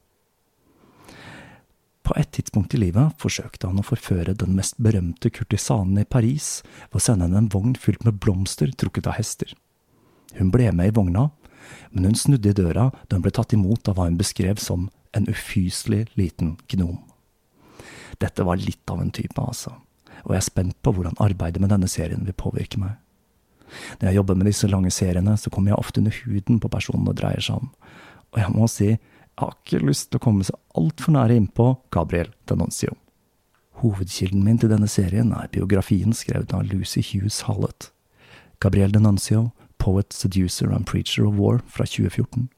På 2.04 2.12
et 2.20 2.34
tidspunkt 2.36 2.74
i 2.76 2.80
livet 2.82 3.14
forsøkte 3.20 3.70
han 3.70 3.80
å 3.80 3.86
forføre 3.86 4.34
den 4.36 4.58
mest 4.58 4.76
berømte 4.82 5.30
kurtisanen 5.32 6.02
i 6.02 6.04
Paris 6.04 6.58
ved 6.90 6.98
å 7.00 7.04
sende 7.06 7.28
henne 7.28 7.46
en 7.46 7.52
vogn 7.52 7.78
fylt 7.80 8.04
med 8.04 8.18
blomster 8.20 8.74
trukket 8.76 9.08
av 9.08 9.16
hester. 9.16 9.54
Hun 10.36 10.50
ble 10.52 10.68
med 10.74 10.90
i 10.90 10.94
vogna, 10.94 11.30
men 11.90 12.08
hun 12.08 12.18
snudde 12.18 12.50
i 12.50 12.56
døra 12.56 12.90
da 13.08 13.16
hun 13.16 13.24
ble 13.24 13.32
tatt 13.34 13.54
imot 13.56 13.88
av 13.88 13.98
hva 13.98 14.08
hun 14.08 14.18
beskrev 14.20 14.60
som 14.62 14.88
en 15.14 15.28
ufyselig 15.30 16.08
liten 16.18 16.56
gnom. 16.68 16.98
Dette 18.22 18.46
var 18.46 18.60
litt 18.60 18.90
av 18.90 19.00
en 19.02 19.12
type, 19.14 19.38
altså, 19.40 19.74
og 20.24 20.34
jeg 20.34 20.40
er 20.42 20.48
spent 20.48 20.76
på 20.82 20.94
hvordan 20.94 21.18
arbeidet 21.22 21.62
med 21.62 21.72
denne 21.74 21.90
serien 21.90 22.26
vil 22.26 22.36
påvirke 22.38 22.80
meg. 22.82 22.98
Når 23.98 24.08
jeg 24.08 24.18
jobber 24.20 24.38
med 24.38 24.48
disse 24.50 24.68
lange 24.70 24.90
seriene, 24.94 25.36
så 25.40 25.50
kommer 25.50 25.72
jeg 25.72 25.80
ofte 25.82 26.02
under 26.02 26.18
huden 26.24 26.60
på 26.62 26.70
personen 26.70 27.08
det 27.08 27.16
dreier 27.18 27.42
seg 27.42 27.62
om, 27.62 27.72
og 28.34 28.42
jeg 28.42 28.54
må 28.54 28.68
si, 28.70 28.90
jeg 29.34 29.42
har 29.42 29.56
ikke 29.56 29.82
lyst 29.82 30.10
til 30.10 30.20
å 30.20 30.22
komme 30.22 30.46
så 30.46 30.54
altfor 30.78 31.14
nære 31.16 31.34
innpå 31.40 31.72
Gabriel 31.94 32.30
Denoncio. 32.50 32.94
Hovedkilden 33.82 34.44
min 34.46 34.60
til 34.62 34.70
denne 34.70 34.86
serien 34.90 35.32
er 35.34 35.50
biografien 35.50 36.14
skrevet 36.14 36.54
av 36.54 36.62
Lucy 36.70 37.02
Hughes 37.02 37.40
Hallett. 37.48 37.90
Gabriel 38.62 38.94
Denuncio, 38.94 39.48
Poet, 39.84 40.12
Seducer 40.16 40.72
and 40.72 40.86
Preacher 40.88 41.26
of 41.28 41.34
War 41.36 41.60
fra 41.68 41.84
2014. 41.84 42.48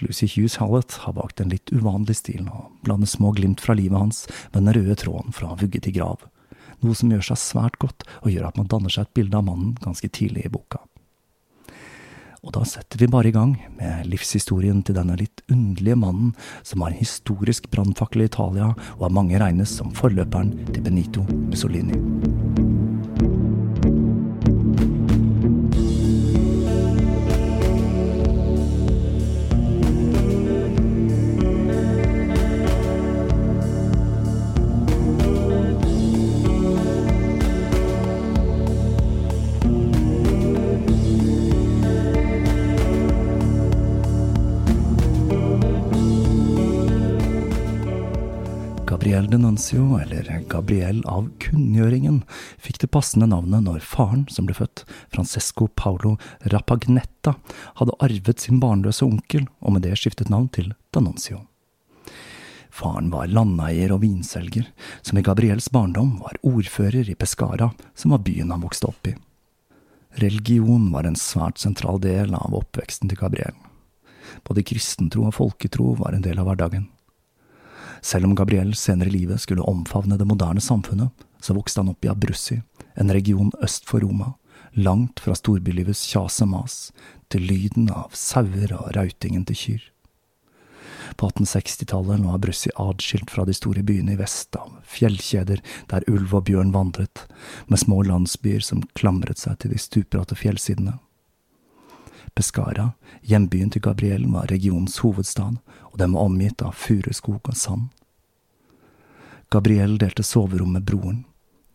Lucy 0.00 0.26
Hughes 0.26 0.56
Hallett 0.56 0.92
har 0.92 1.12
valgt 1.16 1.40
en 1.40 1.48
litt 1.48 1.72
uvanlig 1.72 2.18
stil, 2.18 2.44
og 2.52 2.68
blander 2.84 3.08
små 3.08 3.32
glimt 3.32 3.60
fra 3.64 3.72
livet 3.78 3.96
hans 3.98 4.26
med 4.52 4.60
den 4.60 4.74
røde 4.76 4.96
tråden 5.00 5.32
fra 5.32 5.54
vugge 5.56 5.80
til 5.80 5.96
grav, 5.96 6.26
noe 6.84 6.96
som 6.98 7.12
gjør 7.12 7.24
seg 7.30 7.40
svært 7.40 7.78
godt 7.80 8.04
og 8.20 8.32
gjør 8.34 8.50
at 8.50 8.60
man 8.60 8.68
danner 8.68 8.92
seg 8.92 9.08
et 9.08 9.14
bilde 9.16 9.38
av 9.38 9.46
mannen 9.48 9.72
ganske 9.80 10.12
tidlig 10.12 10.44
i 10.44 10.52
boka. 10.52 10.82
Og 12.42 12.52
da 12.56 12.66
setter 12.68 13.00
vi 13.00 13.08
bare 13.08 13.30
i 13.30 13.34
gang 13.36 13.54
med 13.78 14.08
livshistorien 14.12 14.82
til 14.84 14.98
denne 14.98 15.16
litt 15.16 15.44
underlige 15.48 15.96
mannen 16.04 16.34
som 16.66 16.82
har 16.84 16.92
en 16.92 17.00
historisk 17.00 17.70
brannfakkel 17.72 18.26
i 18.26 18.28
Italia, 18.28 18.74
og 18.98 19.06
av 19.08 19.14
mange 19.22 19.40
regnes 19.40 19.72
som 19.78 19.94
forløperen 19.96 20.52
til 20.74 20.84
Benito 20.84 21.24
Mussolini. 21.30 21.96
Denuncio, 49.62 49.98
eller 49.98 50.42
Gabriel 50.48 51.04
av 51.06 51.28
kunngjøringen, 51.38 52.24
fikk 52.58 52.80
det 52.82 52.88
passende 52.90 53.28
navnet 53.30 53.62
når 53.62 53.84
faren, 53.86 54.24
som 54.26 54.48
ble 54.48 54.56
født, 54.58 54.82
Francesco 55.14 55.68
Paolo 55.78 56.16
Rapagnetta, 56.50 57.36
hadde 57.78 57.94
arvet 58.02 58.42
sin 58.42 58.58
barnløse 58.58 59.06
onkel, 59.06 59.44
og 59.62 59.76
med 59.76 59.84
det 59.86 59.94
skiftet 60.00 60.32
navn 60.34 60.48
til 60.50 60.72
Danoncio. 60.90 61.44
Faren 62.74 63.12
var 63.12 63.30
landeier 63.30 63.94
og 63.94 64.00
vinselger, 64.02 64.66
som 64.98 65.20
i 65.20 65.22
Gabriels 65.22 65.70
barndom 65.70 66.16
var 66.24 66.40
ordfører 66.42 67.06
i 67.06 67.14
Pescara, 67.14 67.70
som 67.94 68.16
var 68.16 68.24
byen 68.26 68.50
han 68.50 68.64
vokste 68.64 68.90
opp 68.90 69.12
i. 69.12 69.14
Religion 70.18 70.90
var 70.90 71.06
en 71.06 71.14
svært 71.14 71.62
sentral 71.62 72.02
del 72.02 72.34
av 72.34 72.58
oppveksten 72.64 73.12
til 73.12 73.22
Gabriel. 73.22 73.54
Både 74.42 74.66
kristentro 74.66 75.28
og 75.30 75.38
folketro 75.38 75.92
var 76.02 76.18
en 76.18 76.26
del 76.26 76.42
av 76.42 76.50
hverdagen. 76.50 76.88
Selv 78.02 78.26
om 78.26 78.34
Gabriel 78.34 78.74
senere 78.74 79.08
i 79.08 79.14
livet 79.20 79.40
skulle 79.40 79.62
omfavne 79.62 80.18
det 80.18 80.26
moderne 80.26 80.60
samfunnet, 80.60 81.14
så 81.42 81.54
vokste 81.54 81.80
han 81.80 81.92
opp 81.92 82.04
i 82.04 82.10
Abrussi, 82.10 82.58
en 82.98 83.12
region 83.14 83.52
øst 83.62 83.86
for 83.88 84.02
Roma, 84.02 84.32
langt 84.72 85.22
fra 85.22 85.36
storbylivets 85.38 86.02
kjas 86.10 86.40
og 86.42 86.50
mas, 86.56 86.76
til 87.30 87.46
lyden 87.46 87.90
av 87.94 88.14
sauer 88.16 88.74
og 88.74 88.90
rautingen 88.96 89.46
til 89.48 89.58
kyr. 89.62 89.88
På 91.16 91.28
1860-tallet 91.28 92.22
lå 92.22 92.32
Abrussi 92.32 92.72
adskilt 92.80 93.30
fra 93.30 93.44
de 93.46 93.54
store 93.54 93.84
byene 93.86 94.14
i 94.14 94.20
vest 94.20 94.56
av 94.56 94.78
fjellkjeder 94.88 95.60
der 95.92 96.06
ulv 96.10 96.34
og 96.38 96.46
bjørn 96.48 96.72
vandret, 96.74 97.26
med 97.68 97.82
små 97.82 98.02
landsbyer 98.08 98.64
som 98.64 98.82
klamret 98.98 99.42
seg 99.42 99.60
til 99.60 99.74
de 99.74 99.80
stupbratte 99.82 100.38
fjellsidene. 100.38 100.96
Pescara, 102.34 102.92
hjembyen 103.28 103.70
til 103.70 103.82
Gabriel, 103.84 104.24
var 104.32 104.48
regionens 104.48 104.98
hovedstad, 105.04 105.58
og 105.92 105.98
den 106.00 106.14
var 106.16 106.28
omgitt 106.28 106.62
av 106.64 106.72
furuskog 106.72 107.40
og 107.44 107.56
sand. 107.56 107.90
Gabriel 109.52 109.98
delte 110.00 110.24
soverom 110.24 110.72
med 110.72 110.86
broren, 110.88 111.24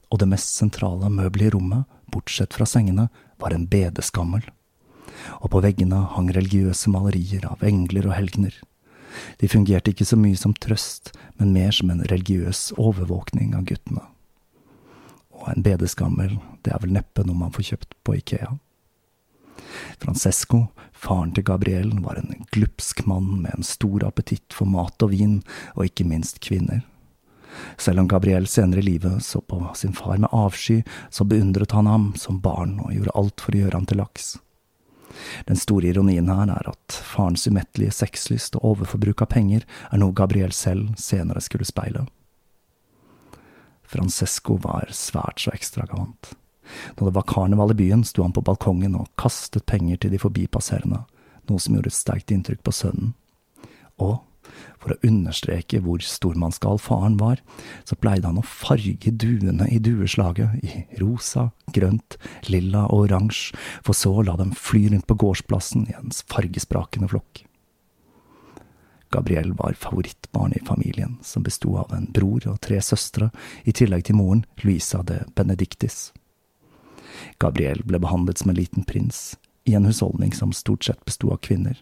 og 0.09 0.19
det 0.19 0.29
mest 0.31 0.55
sentrale 0.55 1.11
møbelet 1.13 1.51
i 1.51 1.53
rommet, 1.53 1.85
bortsett 2.09 2.55
fra 2.57 2.65
sengene, 2.65 3.09
var 3.37 3.53
en 3.53 3.67
bedeskammel. 3.69 4.41
Og 5.43 5.51
på 5.53 5.61
veggene 5.61 5.99
hang 6.15 6.31
religiøse 6.33 6.89
malerier 6.89 7.45
av 7.45 7.61
engler 7.65 8.09
og 8.09 8.17
helgener. 8.17 8.55
De 9.37 9.49
fungerte 9.49 9.93
ikke 9.93 10.07
så 10.09 10.17
mye 10.17 10.37
som 10.37 10.55
trøst, 10.57 11.11
men 11.37 11.53
mer 11.53 11.73
som 11.75 11.91
en 11.93 12.05
religiøs 12.09 12.71
overvåkning 12.77 13.53
av 13.57 13.67
guttene. 13.69 14.03
Og 15.37 15.51
en 15.53 15.65
bedeskammel, 15.65 16.39
det 16.65 16.73
er 16.73 16.81
vel 16.81 16.97
neppe 16.97 17.25
noe 17.25 17.37
man 17.37 17.53
får 17.53 17.73
kjøpt 17.73 17.93
på 18.05 18.17
Ikea. 18.17 18.55
Francesco, 19.97 20.67
faren 20.93 21.33
til 21.33 21.45
Gabriel, 21.47 21.91
var 22.05 22.19
en 22.19 22.45
glupsk 22.53 23.05
mann 23.09 23.41
med 23.41 23.55
en 23.57 23.65
stor 23.65 24.05
appetitt 24.07 24.53
for 24.53 24.69
mat 24.69 25.01
og 25.01 25.13
vin, 25.13 25.39
og 25.75 25.89
ikke 25.89 26.05
minst 26.05 26.41
kvinner. 26.43 26.83
Selv 27.77 27.99
om 27.99 28.07
Gabriel 28.07 28.47
senere 28.47 28.83
i 28.83 28.85
livet 28.85 29.23
så 29.25 29.41
på 29.41 29.61
sin 29.75 29.95
far 29.97 30.17
med 30.17 30.29
avsky, 30.31 30.83
så 31.09 31.25
beundret 31.25 31.71
han 31.71 31.89
ham 31.89 32.11
som 32.15 32.41
barn 32.41 32.77
og 32.83 32.93
gjorde 32.93 33.15
alt 33.17 33.41
for 33.41 33.55
å 33.55 33.63
gjøre 33.63 33.79
ham 33.79 33.87
til 33.89 34.01
laks. 34.03 34.35
Den 35.47 35.57
store 35.57 35.89
ironien 35.89 36.29
her 36.29 36.51
er 36.53 36.69
at 36.69 36.97
farens 37.07 37.47
umettelige 37.47 37.95
sexlyst 37.95 38.59
og 38.59 38.73
overforbruk 38.73 39.23
av 39.25 39.31
penger 39.33 39.65
er 39.89 40.01
noe 40.01 40.13
Gabriel 40.13 40.53
selv 40.53 40.93
senere 41.01 41.41
skulle 41.41 41.65
speile. 41.65 42.05
Francesco 43.87 44.59
var 44.61 44.91
svært 44.91 45.41
så 45.41 45.53
ekstravagant. 45.55 46.35
Da 46.95 47.07
det 47.07 47.15
var 47.15 47.27
karneval 47.29 47.73
i 47.73 47.79
byen, 47.81 48.05
sto 48.07 48.25
han 48.25 48.35
på 48.35 48.45
balkongen 48.45 48.97
og 48.99 49.09
kastet 49.19 49.65
penger 49.69 50.01
til 50.01 50.15
de 50.15 50.21
forbipasserende, 50.21 51.03
noe 51.47 51.63
som 51.63 51.77
gjorde 51.77 51.93
et 51.93 51.97
sterkt 51.97 52.33
inntrykk 52.33 52.63
på 52.65 52.75
sønnen. 52.75 53.13
Og 53.97 54.19
for 54.77 54.93
å 54.93 54.99
understreke 55.07 55.81
hvor 55.83 56.03
stormannsgal 56.05 56.79
faren 56.81 57.17
var, 57.19 57.41
så 57.87 57.97
pleide 57.99 58.29
han 58.29 58.39
å 58.39 58.45
farge 58.45 59.11
duene 59.11 59.67
i 59.73 59.79
dueslaget 59.83 60.61
i 60.63 60.85
rosa, 61.01 61.49
grønt, 61.75 62.17
lilla 62.47 62.85
og 62.87 63.07
oransje, 63.07 63.57
for 63.85 63.97
så 63.97 64.13
å 64.19 64.25
la 64.27 64.37
dem 64.39 64.53
fly 64.55 64.87
rundt 64.93 65.07
på 65.09 65.19
gårdsplassen 65.25 65.89
i 65.89 65.97
en 65.97 66.15
fargesprakende 66.31 67.11
flokk. 67.11 67.43
Gabriel 69.13 69.53
var 69.55 69.77
favorittbarn 69.79 70.53
i 70.57 70.63
familien, 70.67 71.17
som 71.23 71.43
besto 71.43 71.77
av 71.79 71.93
en 71.95 72.09
bror 72.11 72.43
og 72.51 72.59
tre 72.63 72.81
søstre, 72.83 73.29
i 73.63 73.71
tillegg 73.71 74.09
til 74.09 74.19
moren, 74.19 74.43
Luisa 74.63 74.99
de 75.07 75.21
Benedictis. 75.35 76.09
Gabriel 77.41 77.83
ble 77.87 77.99
behandlet 78.03 78.41
som 78.41 78.51
en 78.51 78.59
liten 78.59 78.87
prins, 78.87 79.35
i 79.67 79.75
en 79.75 79.85
husholdning 79.85 80.33
som 80.33 80.53
stort 80.55 80.87
sett 80.87 81.03
besto 81.05 81.31
av 81.33 81.41
kvinner. 81.43 81.81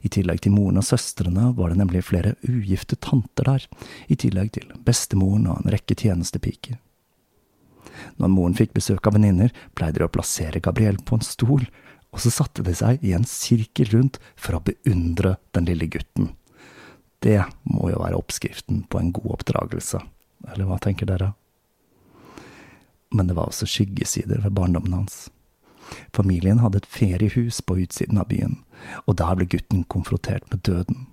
I 0.00 0.08
tillegg 0.12 0.40
til 0.44 0.54
moren 0.54 0.80
og 0.80 0.86
søstrene 0.88 1.50
var 1.56 1.72
det 1.72 1.80
nemlig 1.80 2.04
flere 2.08 2.34
ugifte 2.48 2.96
tanter 2.96 3.48
der, 3.48 3.66
i 4.08 4.16
tillegg 4.16 4.54
til 4.56 4.70
bestemoren 4.86 5.48
og 5.50 5.60
en 5.60 5.74
rekke 5.74 5.96
tjenestepiker. 5.98 6.78
Når 8.20 8.32
moren 8.32 8.56
fikk 8.56 8.74
besøk 8.76 9.08
av 9.08 9.16
venninner, 9.16 9.52
pleide 9.76 10.00
de 10.00 10.06
å 10.06 10.12
plassere 10.12 10.62
Gabriel 10.64 10.98
på 11.04 11.16
en 11.16 11.24
stol, 11.24 11.66
og 12.12 12.22
så 12.22 12.32
satte 12.32 12.64
de 12.64 12.72
seg 12.76 13.02
i 13.04 13.12
en 13.16 13.26
sirkel 13.28 13.90
rundt 13.92 14.20
for 14.40 14.56
å 14.56 14.64
beundre 14.64 15.36
den 15.56 15.68
lille 15.68 15.88
gutten. 15.92 16.32
Det 17.24 17.40
må 17.68 17.90
jo 17.90 18.00
være 18.02 18.18
oppskriften 18.20 18.84
på 18.90 19.00
en 19.00 19.12
god 19.16 19.38
oppdragelse, 19.38 20.00
eller 20.52 20.68
hva 20.68 20.78
tenker 20.82 21.08
dere? 21.08 21.32
Men 23.16 23.30
det 23.30 23.36
var 23.38 23.50
også 23.50 23.68
skyggesider 23.70 24.42
ved 24.44 24.54
barndommen 24.56 24.94
hans. 24.94 25.26
Familien 26.14 26.60
hadde 26.62 26.82
et 26.82 26.88
feriehus 26.90 27.60
på 27.62 27.78
utsiden 27.84 28.18
av 28.20 28.28
byen, 28.30 28.58
og 29.06 29.18
der 29.20 29.38
ble 29.38 29.46
gutten 29.50 29.84
konfrontert 29.92 30.46
med 30.50 30.64
døden. 30.66 31.06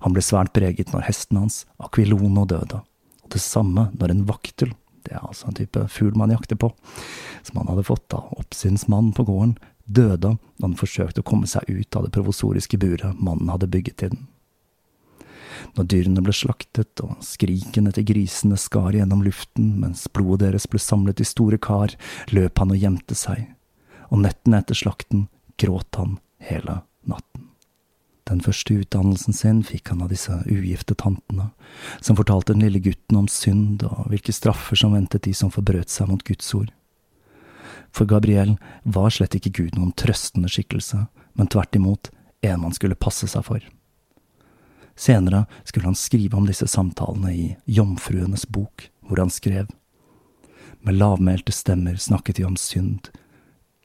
Han 0.00 0.16
ble 0.16 0.24
svært 0.24 0.54
preget 0.56 0.92
når 0.92 1.06
hesten 1.10 1.40
hans, 1.40 1.64
Aquilono, 1.82 2.46
døde, 2.48 2.80
og 3.22 3.32
det 3.32 3.42
samme 3.44 3.90
når 3.98 4.14
en 4.14 4.26
vaktel, 4.28 4.72
det 5.06 5.14
er 5.14 5.22
altså 5.22 5.50
en 5.50 5.58
type 5.58 5.84
fugl 5.92 6.16
man 6.18 6.32
jakter 6.32 6.58
på, 6.58 6.72
som 7.46 7.60
han 7.60 7.68
hadde 7.70 7.86
fått 7.86 8.16
av 8.16 8.32
oppsynsmannen 8.40 9.12
på 9.16 9.26
gården, 9.28 9.56
døde 9.86 10.32
da 10.34 10.64
han 10.64 10.78
forsøkte 10.78 11.22
å 11.22 11.26
komme 11.26 11.46
seg 11.50 11.68
ut 11.68 11.96
av 11.96 12.06
det 12.06 12.14
provosoriske 12.16 12.80
buret 12.82 13.20
mannen 13.20 13.52
hadde 13.52 13.70
bygget 13.70 14.00
til 14.00 14.16
den. 14.16 14.24
Når 15.76 15.88
dyrene 15.92 16.24
ble 16.24 16.34
slaktet 16.36 17.02
og 17.04 17.16
skrikene 17.24 17.92
etter 17.92 18.06
grisene 18.06 18.58
skar 18.60 18.96
gjennom 18.96 19.24
luften 19.26 19.74
mens 19.80 20.06
blodet 20.12 20.46
deres 20.46 20.68
ble 20.70 20.80
samlet 20.82 21.22
i 21.22 21.28
store 21.28 21.58
kar, 21.62 21.94
løp 22.32 22.62
han 22.62 22.74
og 22.74 22.80
gjemte 22.82 23.18
seg, 23.18 23.44
og 24.10 24.24
nettene 24.24 24.62
etter 24.62 24.78
slakten 24.78 25.26
gråt 25.60 26.00
han 26.00 26.18
hele 26.50 26.80
natten. 27.08 27.50
Den 28.26 28.40
første 28.42 28.74
utdannelsen 28.80 29.36
sin 29.38 29.60
fikk 29.62 29.92
han 29.92 30.02
av 30.02 30.10
disse 30.10 30.34
ugifte 30.50 30.96
tantene, 30.98 31.52
som 32.02 32.18
fortalte 32.18 32.56
den 32.56 32.64
lille 32.64 32.82
gutten 32.82 33.20
om 33.20 33.28
synd 33.30 33.84
og 33.86 34.08
hvilke 34.10 34.34
straffer 34.34 34.78
som 34.78 34.96
ventet 34.96 35.28
de 35.28 35.34
som 35.36 35.52
forbrøt 35.54 35.92
seg 35.92 36.10
mot 36.10 36.24
Guds 36.26 36.48
ord. 36.58 36.72
For 37.94 38.08
Gabriel 38.10 38.56
var 38.82 39.14
slett 39.14 39.38
ikke 39.38 39.54
Gud 39.54 39.78
noen 39.78 39.94
trøstende 39.94 40.50
skikkelse, 40.50 41.06
men 41.38 41.52
tvert 41.52 41.78
imot 41.78 42.10
en 42.42 42.60
man 42.64 42.74
skulle 42.74 42.98
passe 42.98 43.30
seg 43.30 43.46
for. 43.46 43.62
Senere 44.96 45.44
skulle 45.64 45.86
han 45.86 45.98
skrive 45.98 46.36
om 46.36 46.46
disse 46.48 46.66
samtalene 46.68 47.32
i 47.34 47.46
Jomfruenes 47.64 48.46
bok, 48.48 48.88
hvor 49.04 49.20
han 49.20 49.30
skrev. 49.30 49.68
Med 50.80 50.96
lavmælte 50.96 51.52
stemmer 51.52 51.96
snakket 52.00 52.36
de 52.36 52.44
om 52.44 52.56
synd, 52.56 53.10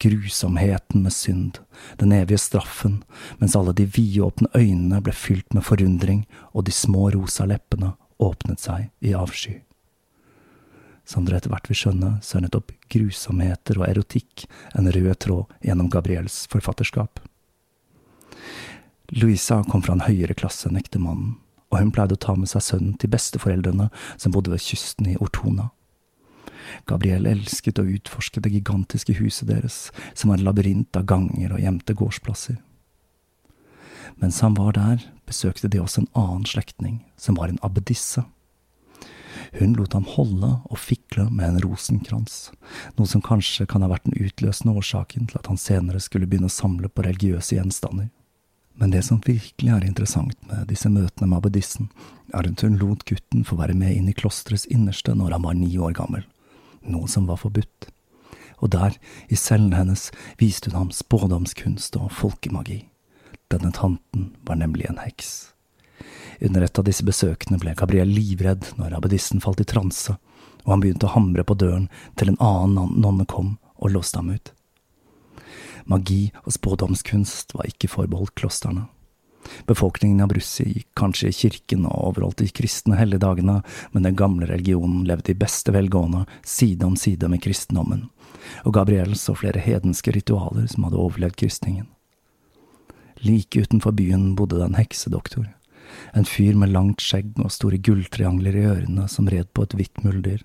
grusomheten 0.01 1.03
med 1.03 1.13
synd, 1.13 1.57
den 1.97 2.11
evige 2.11 2.37
straffen, 2.37 3.03
mens 3.37 3.55
alle 3.55 3.73
de 3.73 3.85
vidåpne 3.85 4.49
øynene 4.55 5.01
ble 5.01 5.13
fylt 5.13 5.53
med 5.53 5.65
forundring, 5.67 6.23
og 6.53 6.65
de 6.65 6.73
små 6.73 7.09
rosa 7.13 7.45
leppene 7.45 7.93
åpnet 8.21 8.63
seg 8.63 8.89
i 8.99 9.13
avsky. 9.17 9.59
Som 11.05 11.25
dere 11.25 11.41
etter 11.41 11.51
hvert 11.51 11.67
vil 11.69 11.77
skjønne, 11.77 12.11
så 12.23 12.37
er 12.37 12.45
nettopp 12.45 12.71
grusomheter 12.93 13.81
og 13.81 13.89
erotikk 13.89 14.45
en 14.77 14.89
rød 14.93 15.13
tråd 15.25 15.57
gjennom 15.65 15.89
Gabriels 15.91 16.45
forfatterskap. 16.51 17.19
Louisa 19.11 19.63
kom 19.67 19.81
fra 19.83 19.97
en 19.97 20.05
høyere 20.05 20.35
klasse 20.39 20.69
enn 20.69 20.79
ektemannen, 20.79 21.35
og 21.71 21.81
hun 21.81 21.91
pleide 21.91 22.15
å 22.15 22.21
ta 22.23 22.35
med 22.39 22.47
seg 22.47 22.63
sønnen 22.63 22.95
til 22.99 23.11
besteforeldrene 23.11 23.89
som 24.15 24.31
bodde 24.31 24.53
ved 24.53 24.63
kysten 24.63 25.09
i 25.11 25.17
Ortona. 25.19 25.69
Gabriel 26.87 27.27
elsket 27.27 27.81
å 27.81 27.87
utforske 27.91 28.39
det 28.43 28.53
gigantiske 28.53 29.17
huset 29.19 29.49
deres, 29.51 29.89
som 30.15 30.31
var 30.31 30.39
en 30.39 30.47
labyrint 30.47 30.95
av 30.95 31.09
ganger 31.11 31.51
og 31.51 31.59
gjemte 31.59 31.95
gårdsplasser. 31.99 32.61
Mens 34.21 34.39
han 34.45 34.55
var 34.55 34.77
der, 34.79 35.03
besøkte 35.27 35.67
de 35.71 35.81
også 35.81 36.05
en 36.05 36.13
annen 36.15 36.47
slektning, 36.47 37.01
som 37.19 37.35
var 37.39 37.51
en 37.51 37.59
abbedisse. 37.67 38.23
Hun 39.59 39.75
lot 39.75 39.91
ham 39.97 40.07
holde 40.07 40.53
og 40.69 40.79
fikle 40.79 41.27
med 41.27 41.49
en 41.49 41.61
rosenkrans, 41.65 42.53
noe 42.95 43.11
som 43.11 43.23
kanskje 43.23 43.67
kan 43.67 43.83
ha 43.83 43.91
vært 43.91 44.07
den 44.07 44.15
utløsende 44.15 44.77
årsaken 44.79 45.27
til 45.27 45.39
at 45.41 45.51
han 45.51 45.59
senere 45.59 45.99
skulle 45.99 46.29
begynne 46.31 46.47
å 46.47 46.59
samle 46.61 46.87
på 46.87 47.03
religiøse 47.03 47.59
gjenstander. 47.59 48.07
Men 48.79 48.93
det 48.93 49.03
som 49.05 49.21
virkelig 49.25 49.71
er 49.71 49.85
interessant 49.85 50.37
med 50.49 50.69
disse 50.71 50.89
møtene 50.89 51.27
med 51.27 51.41
abbedissen, 51.41 51.89
er 52.33 52.47
at 52.47 52.63
hun 52.63 52.79
lot 52.79 53.03
gutten 53.05 53.43
få 53.45 53.57
være 53.59 53.75
med 53.77 53.95
inn 53.95 54.09
i 54.09 54.15
klosterets 54.15 54.67
innerste 54.71 55.13
når 55.17 55.35
han 55.35 55.45
var 55.45 55.57
ni 55.59 55.73
år 55.77 55.97
gammel 55.97 56.23
noe 56.81 57.07
som 57.07 57.27
var 57.27 57.39
forbudt. 57.41 57.89
Og 58.61 58.69
der, 58.73 58.95
i 59.27 59.35
cellen 59.35 59.73
hennes, 59.73 60.09
viste 60.37 60.69
hun 60.69 60.77
ham 60.77 60.91
spådomskunst 60.93 61.97
og 61.97 62.11
folkemagi. 62.13 62.83
Denne 63.51 63.71
tanten 63.75 64.31
var 64.47 64.59
nemlig 64.61 64.87
en 64.89 65.01
heks. 65.01 65.51
Under 66.41 66.65
et 66.65 66.79
av 66.79 66.85
disse 66.87 67.05
besøkene 67.05 67.59
ble 67.61 67.75
Gabriel 67.77 68.09
livredd 68.09 68.71
når 68.77 68.97
abbedissen 68.97 69.41
falt 69.43 69.61
i 69.61 69.67
transe, 69.67 70.15
og 70.63 70.73
han 70.73 70.81
begynte 70.83 71.09
å 71.09 71.15
hamre 71.15 71.45
på 71.45 71.57
døren 71.57 71.89
til 72.17 72.31
en 72.31 72.41
annen 72.41 72.97
nonne 73.01 73.25
kom 73.29 73.57
og 73.81 73.93
låste 73.95 74.21
ham 74.21 74.33
ut. 74.33 74.53
Magi 75.85 76.31
og 76.45 76.55
spådomskunst 76.55 77.55
var 77.57 77.69
ikke 77.69 77.89
forbeholdt 77.91 78.35
klostrene. 78.39 78.87
Befolkningen 79.65 80.21
av 80.21 80.29
Brussi 80.31 80.67
gikk 80.67 80.89
kanskje 80.97 81.31
i 81.31 81.35
kirken 81.35 81.85
og 81.89 82.11
overholdt 82.11 82.41
de 82.43 82.49
kristne 82.53 82.97
helligdagene, 82.99 83.61
men 83.91 84.05
den 84.05 84.17
gamle 84.17 84.47
religionen 84.49 85.05
levde 85.09 85.33
i 85.33 85.37
beste 85.37 85.73
velgående 85.73 86.25
side 86.45 86.85
om 86.85 86.97
side 86.99 87.29
med 87.31 87.41
kristendommen, 87.43 88.07
og 88.65 88.75
Gabriel 88.77 89.15
så 89.17 89.35
flere 89.37 89.63
hedenske 89.63 90.13
ritualer 90.15 90.69
som 90.71 90.85
hadde 90.87 91.01
overlevd 91.01 91.39
kristningen. 91.41 91.89
Like 93.21 93.65
utenfor 93.65 93.93
byen 93.97 94.31
bodde 94.37 94.61
det 94.61 94.69
en 94.69 94.79
heksedoktor, 94.79 95.49
en 96.13 96.25
fyr 96.25 96.55
med 96.57 96.71
langt 96.73 97.03
skjegg 97.03 97.35
og 97.41 97.51
store 97.53 97.81
gulltriangler 97.83 98.55
i 98.55 98.65
ørene 98.69 99.09
som 99.11 99.29
red 99.29 99.51
på 99.53 99.65
et 99.65 99.75
hvitt 99.77 100.05
muldyr. 100.05 100.41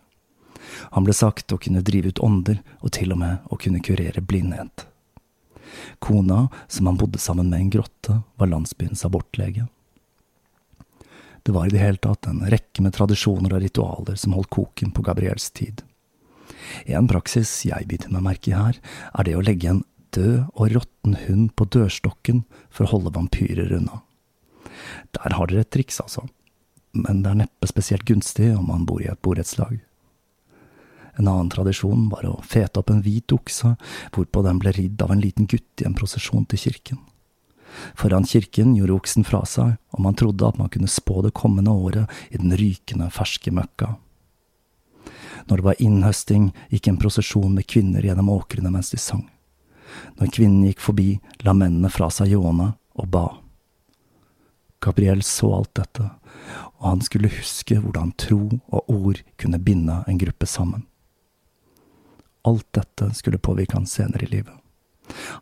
Han 0.96 1.06
ble 1.06 1.14
sagt 1.14 1.52
å 1.52 1.60
kunne 1.62 1.84
drive 1.86 2.10
ut 2.10 2.22
ånder, 2.24 2.60
og 2.82 2.92
til 2.96 3.14
og 3.14 3.20
med 3.22 3.50
å 3.52 3.58
kunne 3.60 3.82
kurere 3.84 4.24
blindhet. 4.24 4.88
Kona, 5.98 6.46
som 6.68 6.90
han 6.90 6.98
bodde 7.00 7.20
sammen 7.22 7.50
med 7.50 7.60
i 7.60 7.66
en 7.66 7.72
grotte, 7.78 8.20
var 8.36 8.50
landsbyens 8.52 9.04
abortlege. 9.08 9.66
Det 11.46 11.54
var 11.54 11.66
i 11.66 11.70
det 11.70 11.78
hele 11.78 12.00
tatt 12.02 12.26
en 12.26 12.42
rekke 12.50 12.82
med 12.82 12.96
tradisjoner 12.96 13.52
og 13.54 13.62
ritualer 13.62 14.16
som 14.18 14.34
holdt 14.34 14.50
koken 14.50 14.90
på 14.90 15.04
Gabriels 15.06 15.52
tid. 15.54 15.84
En 16.90 17.06
praksis 17.06 17.52
jeg 17.68 17.86
biter 17.86 18.10
meg 18.10 18.24
merke 18.26 18.50
i 18.50 18.56
her, 18.56 18.80
er 19.14 19.28
det 19.28 19.36
å 19.38 19.44
legge 19.46 19.70
en 19.70 19.84
død 20.16 20.48
og 20.56 20.72
råtten 20.74 21.14
hund 21.26 21.52
på 21.54 21.68
dørstokken 21.70 22.42
for 22.70 22.86
å 22.86 22.96
holde 22.96 23.14
vampyrer 23.14 23.72
unna. 23.78 24.02
Der 25.16 25.36
har 25.38 25.50
dere 25.50 25.62
et 25.62 25.72
triks, 25.74 26.00
altså, 26.02 26.26
men 26.96 27.22
det 27.22 27.32
er 27.32 27.42
neppe 27.44 27.70
spesielt 27.70 28.06
gunstig 28.08 28.50
om 28.56 28.66
man 28.70 28.86
bor 28.88 29.02
i 29.04 29.10
et 29.10 29.22
borettslag. 29.22 29.78
En 31.16 31.28
annen 31.28 31.50
tradisjon 31.52 32.08
var 32.12 32.26
å 32.28 32.38
fete 32.44 32.80
opp 32.80 32.90
en 32.92 33.02
hvit 33.04 33.32
okse, 33.32 33.74
hvorpå 34.12 34.42
den 34.44 34.60
ble 34.60 34.72
ridd 34.76 35.02
av 35.02 35.12
en 35.14 35.22
liten 35.22 35.48
gutt 35.48 35.82
i 35.82 35.86
en 35.88 35.96
prosesjon 35.96 36.44
til 36.50 36.66
kirken. 36.66 36.98
Foran 37.96 38.24
kirken 38.24 38.74
gjorde 38.76 38.96
oksen 38.96 39.24
fra 39.26 39.42
seg, 39.48 39.76
og 39.92 40.02
man 40.04 40.16
trodde 40.16 40.46
at 40.48 40.58
man 40.60 40.70
kunne 40.72 40.90
spå 40.90 41.22
det 41.24 41.34
kommende 41.36 41.72
året 41.72 42.12
i 42.30 42.40
den 42.40 42.54
rykende, 42.56 43.08
ferske 43.12 43.52
møkka. 43.52 43.96
Når 45.46 45.60
det 45.60 45.66
var 45.66 45.82
innhøsting, 45.82 46.50
gikk 46.72 46.88
en 46.90 47.00
prosesjon 47.00 47.54
med 47.54 47.68
kvinner 47.70 48.04
gjennom 48.04 48.32
åkrene 48.34 48.72
mens 48.72 48.90
de 48.94 49.00
sang. 49.00 49.26
Når 50.18 50.32
kvinnen 50.34 50.66
gikk 50.66 50.82
forbi, 50.82 51.10
la 51.46 51.54
mennene 51.56 51.90
fra 51.92 52.08
seg 52.12 52.32
ljåene 52.32 52.72
og 52.96 53.10
ba. 53.12 53.26
Gabriel 54.82 55.22
så 55.24 55.52
alt 55.56 55.72
dette, 55.78 56.08
og 56.78 56.84
han 56.90 57.04
skulle 57.04 57.32
huske 57.32 57.78
hvordan 57.80 58.12
tro 58.20 58.42
og 58.68 58.92
ord 58.92 59.22
kunne 59.40 59.62
binde 59.62 60.02
en 60.06 60.20
gruppe 60.20 60.48
sammen. 60.50 60.84
Alt 62.46 62.66
dette 62.76 63.10
skulle 63.18 63.42
påvirke 63.42 63.78
han 63.78 63.88
senere 63.90 64.26
i 64.26 64.30
livet. 64.30 64.54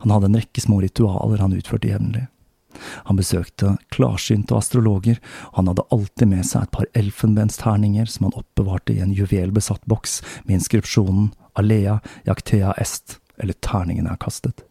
Han 0.05 0.13
hadde 0.13 0.31
en 0.31 0.39
rekke 0.39 0.61
små 0.61 0.81
ritualer 0.85 1.43
han 1.43 1.57
utførte 1.57 1.89
jevnlig. 1.89 2.27
Han 3.07 3.17
besøkte 3.17 3.77
klarsynte 3.95 4.57
astrologer, 4.57 5.21
og 5.53 5.61
han 5.61 5.71
hadde 5.71 5.87
alltid 5.95 6.31
med 6.31 6.47
seg 6.49 6.67
et 6.67 6.75
par 6.75 6.89
elfenbensterninger 6.99 8.11
som 8.11 8.29
han 8.29 8.39
oppbevarte 8.41 8.97
i 8.97 9.03
en 9.05 9.15
juvelbesatt 9.15 9.85
boks 9.91 10.21
med 10.45 10.59
inskripsjonen 10.59 11.31
Alea 11.55 12.01
Jactea 12.27 12.75
Est, 12.83 13.21
eller 13.39 13.57
Terningene 13.63 14.15
er 14.15 14.21
kastet. 14.21 14.65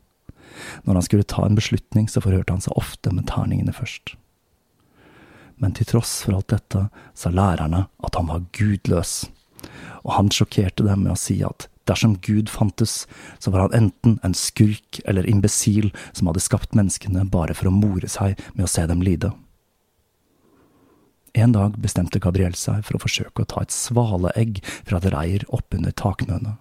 Når 0.83 0.99
han 0.99 1.05
skulle 1.07 1.23
ta 1.27 1.45
en 1.45 1.57
beslutning, 1.57 2.09
så 2.09 2.21
forhørte 2.21 2.53
han 2.53 2.63
seg 2.63 2.77
ofte 2.77 3.13
med 3.13 3.25
terningene 3.31 3.73
først. 3.73 4.15
Men 5.57 5.73
til 5.77 5.87
tross 5.89 6.19
for 6.25 6.37
alt 6.37 6.51
dette 6.51 6.87
sa 7.17 7.31
lærerne 7.31 7.85
at 8.03 8.17
han 8.19 8.29
var 8.29 8.45
gudløs, 8.57 9.29
og 10.03 10.15
han 10.17 10.31
sjokkerte 10.33 10.85
dem 10.85 11.05
med 11.05 11.15
å 11.15 11.19
si 11.19 11.39
at 11.45 11.69
Dersom 11.89 12.15
Gud 12.23 12.49
fantes, 12.49 13.07
så 13.39 13.51
var 13.51 13.65
han 13.65 13.73
enten 13.83 14.19
en 14.23 14.35
skurk 14.37 15.01
eller 15.05 15.27
imbesil 15.27 15.91
som 16.11 16.29
hadde 16.29 16.43
skapt 16.43 16.77
menneskene 16.77 17.25
bare 17.31 17.55
for 17.57 17.67
å 17.67 17.75
more 17.75 18.07
seg 18.07 18.39
med 18.53 18.67
å 18.67 18.71
se 18.71 18.85
dem 18.87 19.03
lide. 19.03 19.33
En 21.33 21.51
dag 21.51 21.75
bestemte 21.81 22.21
Gabriel 22.21 22.53
seg 22.55 22.83
for 22.85 22.95
å 22.95 23.01
forsøke 23.01 23.43
å 23.43 23.49
ta 23.49 23.63
et 23.65 23.73
svaleegg 23.73 24.61
fra 24.85 24.99
et 24.99 25.09
reir 25.11 25.45
oppunder 25.49 25.95
takmønet. 25.97 26.59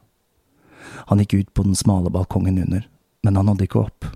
Han 1.12 1.20
gikk 1.22 1.35
ut 1.35 1.50
på 1.54 1.66
den 1.66 1.76
smale 1.78 2.11
balkongen 2.11 2.58
under, 2.64 2.87
men 3.22 3.37
han 3.38 3.46
nådde 3.46 3.68
ikke 3.68 3.82
opp, 3.85 4.06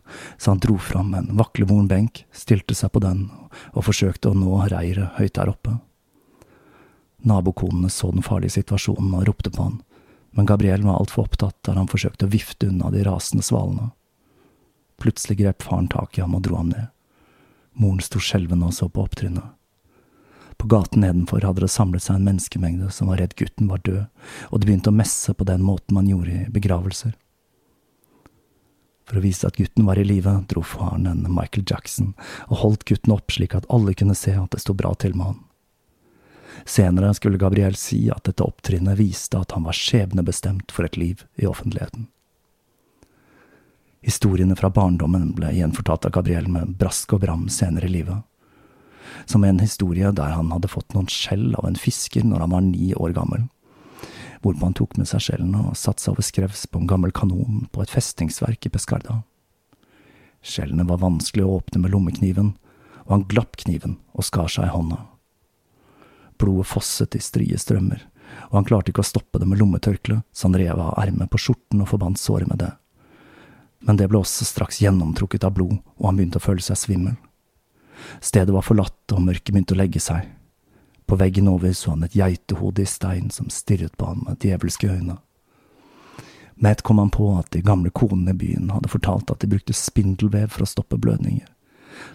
så 0.40 0.54
han 0.54 0.62
dro 0.64 0.78
fram 0.82 1.12
en 1.14 1.28
vaklevoren 1.38 1.90
benk, 1.90 2.24
stilte 2.32 2.74
seg 2.74 2.90
på 2.94 3.04
den 3.04 3.28
og 3.76 3.84
forsøkte 3.86 4.32
å 4.32 4.38
nå 4.38 4.64
reiret 4.72 5.20
høyt 5.20 5.36
der 5.38 5.52
oppe. 5.52 5.76
Nabokonene 7.26 7.90
så 7.92 8.10
den 8.14 8.24
farlige 8.26 8.56
situasjonen 8.56 9.14
og 9.18 9.28
ropte 9.28 9.52
på 9.52 9.68
han, 9.68 9.78
men 10.36 10.46
Gabriel 10.46 10.82
var 10.84 11.00
altfor 11.00 11.24
opptatt 11.24 11.56
da 11.64 11.72
han 11.72 11.88
forsøkte 11.88 12.26
å 12.28 12.32
vifte 12.32 12.68
unna 12.68 12.90
de 12.92 13.00
rasende 13.06 13.44
svalene. 13.44 13.88
Plutselig 15.00 15.38
grep 15.40 15.64
faren 15.64 15.88
tak 15.88 16.18
i 16.18 16.24
ham 16.24 16.36
og 16.36 16.42
dro 16.44 16.58
ham 16.58 16.72
ned. 16.74 16.90
Moren 17.80 18.04
sto 18.04 18.20
skjelvende 18.20 18.68
og 18.68 18.76
så 18.76 18.88
på 18.92 19.04
opptrinnet. 19.04 19.54
På 20.56 20.68
gaten 20.68 21.00
nedenfor 21.04 21.44
hadde 21.44 21.64
det 21.64 21.72
samlet 21.72 22.04
seg 22.04 22.18
en 22.18 22.28
menneskemengde 22.28 22.88
som 22.92 23.08
var 23.08 23.20
redd 23.20 23.32
gutten 23.36 23.68
var 23.72 23.80
død, 23.84 24.04
og 24.52 24.60
de 24.60 24.68
begynte 24.68 24.92
å 24.92 24.96
messe 24.96 25.32
på 25.32 25.48
den 25.48 25.64
måten 25.64 25.96
man 25.96 26.08
gjorde 26.08 26.36
i 26.36 26.52
begravelser. 26.52 27.16
For 29.08 29.16
å 29.16 29.24
vise 29.24 29.48
at 29.48 29.56
gutten 29.56 29.88
var 29.88 30.00
i 30.00 30.04
live, 30.04 30.32
dro 30.52 30.64
faren 30.66 31.08
en 31.08 31.24
Michael 31.30 31.64
Jackson 31.64 32.12
og 32.48 32.60
holdt 32.64 32.86
gutten 32.88 33.16
opp 33.16 33.32
slik 33.32 33.56
at 33.56 33.68
alle 33.72 33.94
kunne 33.96 34.16
se 34.18 34.36
at 34.36 34.52
det 34.52 34.64
sto 34.64 34.76
bra 34.76 34.92
til 35.00 35.16
med 35.16 35.32
han. 35.32 35.44
Senere 36.66 37.14
skulle 37.14 37.38
Gabriel 37.38 37.76
si 37.78 38.08
at 38.10 38.24
dette 38.26 38.42
opptrinnet 38.42 38.98
viste 38.98 39.38
at 39.38 39.54
han 39.54 39.62
var 39.68 39.76
skjebnebestemt 39.76 40.72
for 40.74 40.88
et 40.88 40.98
liv 40.98 41.22
i 41.38 41.46
offentligheten. 41.46 42.08
Historiene 44.06 44.56
fra 44.58 44.70
barndommen 44.70 45.30
ble 45.38 45.52
gjenfortalt 45.54 46.08
av 46.08 46.16
Gabriel 46.18 46.48
med 46.50 46.74
brask 46.80 47.14
og 47.14 47.22
bram 47.22 47.46
senere 47.50 47.86
i 47.86 47.94
livet. 47.94 48.18
Som 49.30 49.46
en 49.46 49.62
historie 49.62 50.10
der 50.10 50.34
han 50.34 50.50
hadde 50.50 50.70
fått 50.70 50.94
noen 50.94 51.08
skjell 51.10 51.54
av 51.54 51.70
en 51.70 51.78
fisker 51.78 52.26
når 52.26 52.44
han 52.44 52.54
var 52.54 52.66
ni 52.66 52.92
år 52.94 53.14
gammel. 53.14 53.46
Hvorpå 54.42 54.66
han 54.66 54.76
tok 54.78 54.98
med 54.98 55.06
seg 55.10 55.22
skjellene 55.22 55.68
og 55.70 55.78
satte 55.78 56.02
seg 56.02 56.14
over 56.14 56.26
skrevs 56.26 56.66
på 56.66 56.82
en 56.82 56.90
gammel 56.90 57.14
kanon 57.14 57.66
på 57.70 57.82
et 57.82 57.94
festingsverk 57.94 58.66
i 58.66 58.74
Pescarda. 58.74 59.22
Skjellene 60.42 60.86
var 60.86 61.02
vanskelig 61.02 61.46
å 61.46 61.58
åpne 61.60 61.82
med 61.82 61.94
lommekniven, 61.94 62.54
og 63.06 63.12
han 63.14 63.28
glapp 63.30 63.58
kniven 63.62 64.00
og 64.14 64.26
skar 64.26 64.50
seg 64.50 64.68
i 64.68 64.74
hånda. 64.74 65.04
Blodet 66.38 66.68
fosset 66.68 67.16
i 67.16 67.22
strie 67.22 67.58
strømmer, 67.58 68.02
og 68.50 68.58
han 68.58 68.66
klarte 68.68 68.92
ikke 68.92 69.04
å 69.04 69.08
stoppe 69.08 69.40
det 69.40 69.48
med 69.48 69.60
lommetørkle, 69.60 70.20
så 70.32 70.48
han 70.48 70.58
rev 70.58 70.80
av 70.80 70.96
ermet 71.00 71.30
på 71.32 71.40
skjorten 71.40 71.82
og 71.82 71.90
forbandt 71.92 72.20
såret 72.20 72.50
med 72.50 72.60
det. 72.62 72.72
Men 73.86 73.98
det 74.00 74.08
ble 74.10 74.20
også 74.20 74.44
straks 74.48 74.80
gjennomtrukket 74.82 75.46
av 75.46 75.54
blod, 75.56 75.78
og 75.96 76.08
han 76.08 76.18
begynte 76.18 76.40
å 76.40 76.46
føle 76.46 76.64
seg 76.64 76.80
svimmel. 76.80 77.14
Stedet 78.20 78.54
var 78.54 78.66
forlatt, 78.66 79.04
og 79.12 79.22
mørket 79.24 79.52
begynte 79.52 79.76
å 79.76 79.80
legge 79.80 80.02
seg. 80.02 80.26
På 81.06 81.16
veggen 81.16 81.48
over 81.48 81.72
så 81.72 81.94
han 81.94 82.02
et 82.02 82.16
geitehode 82.18 82.82
i 82.82 82.90
stein 82.90 83.30
som 83.30 83.50
stirret 83.52 83.94
på 83.96 84.08
han 84.08 84.24
med 84.26 84.42
djevelske 84.42 84.90
øyne. 84.90 85.20
Med 86.56 86.72
ett 86.72 86.82
kom 86.82 86.98
han 86.98 87.12
på 87.12 87.28
at 87.38 87.50
de 87.52 87.60
gamle 87.60 87.92
konene 87.92 88.32
i 88.32 88.38
byen 88.40 88.72
hadde 88.72 88.88
fortalt 88.88 89.30
at 89.30 89.42
de 89.44 89.50
brukte 89.52 89.76
spindelvev 89.76 90.48
for 90.54 90.64
å 90.64 90.70
stoppe 90.70 90.98
blødninger. 90.98 91.46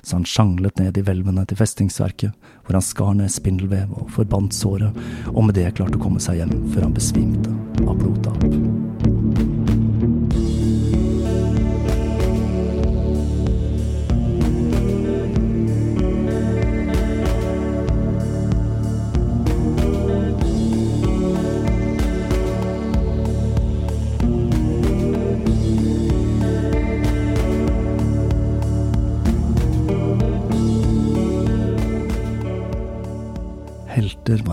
Så 0.02 0.17
han 0.17 0.28
sjanglet 0.28 0.80
ned 0.82 0.98
i 0.98 1.06
hvelvene 1.06 1.46
til 1.48 1.60
festningsverket, 1.60 2.36
hvor 2.65 2.78
han 2.78 2.86
skar 2.86 3.15
ned 3.17 3.32
spindelvev 3.34 3.94
og 3.96 4.12
forbandt 4.15 4.58
såret, 4.58 4.98
og 5.34 5.44
med 5.48 5.58
det 5.60 5.72
klarte 5.78 6.00
å 6.00 6.04
komme 6.04 6.22
seg 6.24 6.41
hjem 6.41 6.56
før 6.74 6.88
han 6.88 6.98
besvimte 6.98 7.58
av 7.88 7.98
blodtap. 8.02 9.21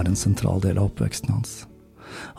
En 0.08 0.16
sentral 0.18 0.62
del 0.64 0.78
av 0.78 0.90
oppveksten 0.90 1.34
hans. 1.34 1.60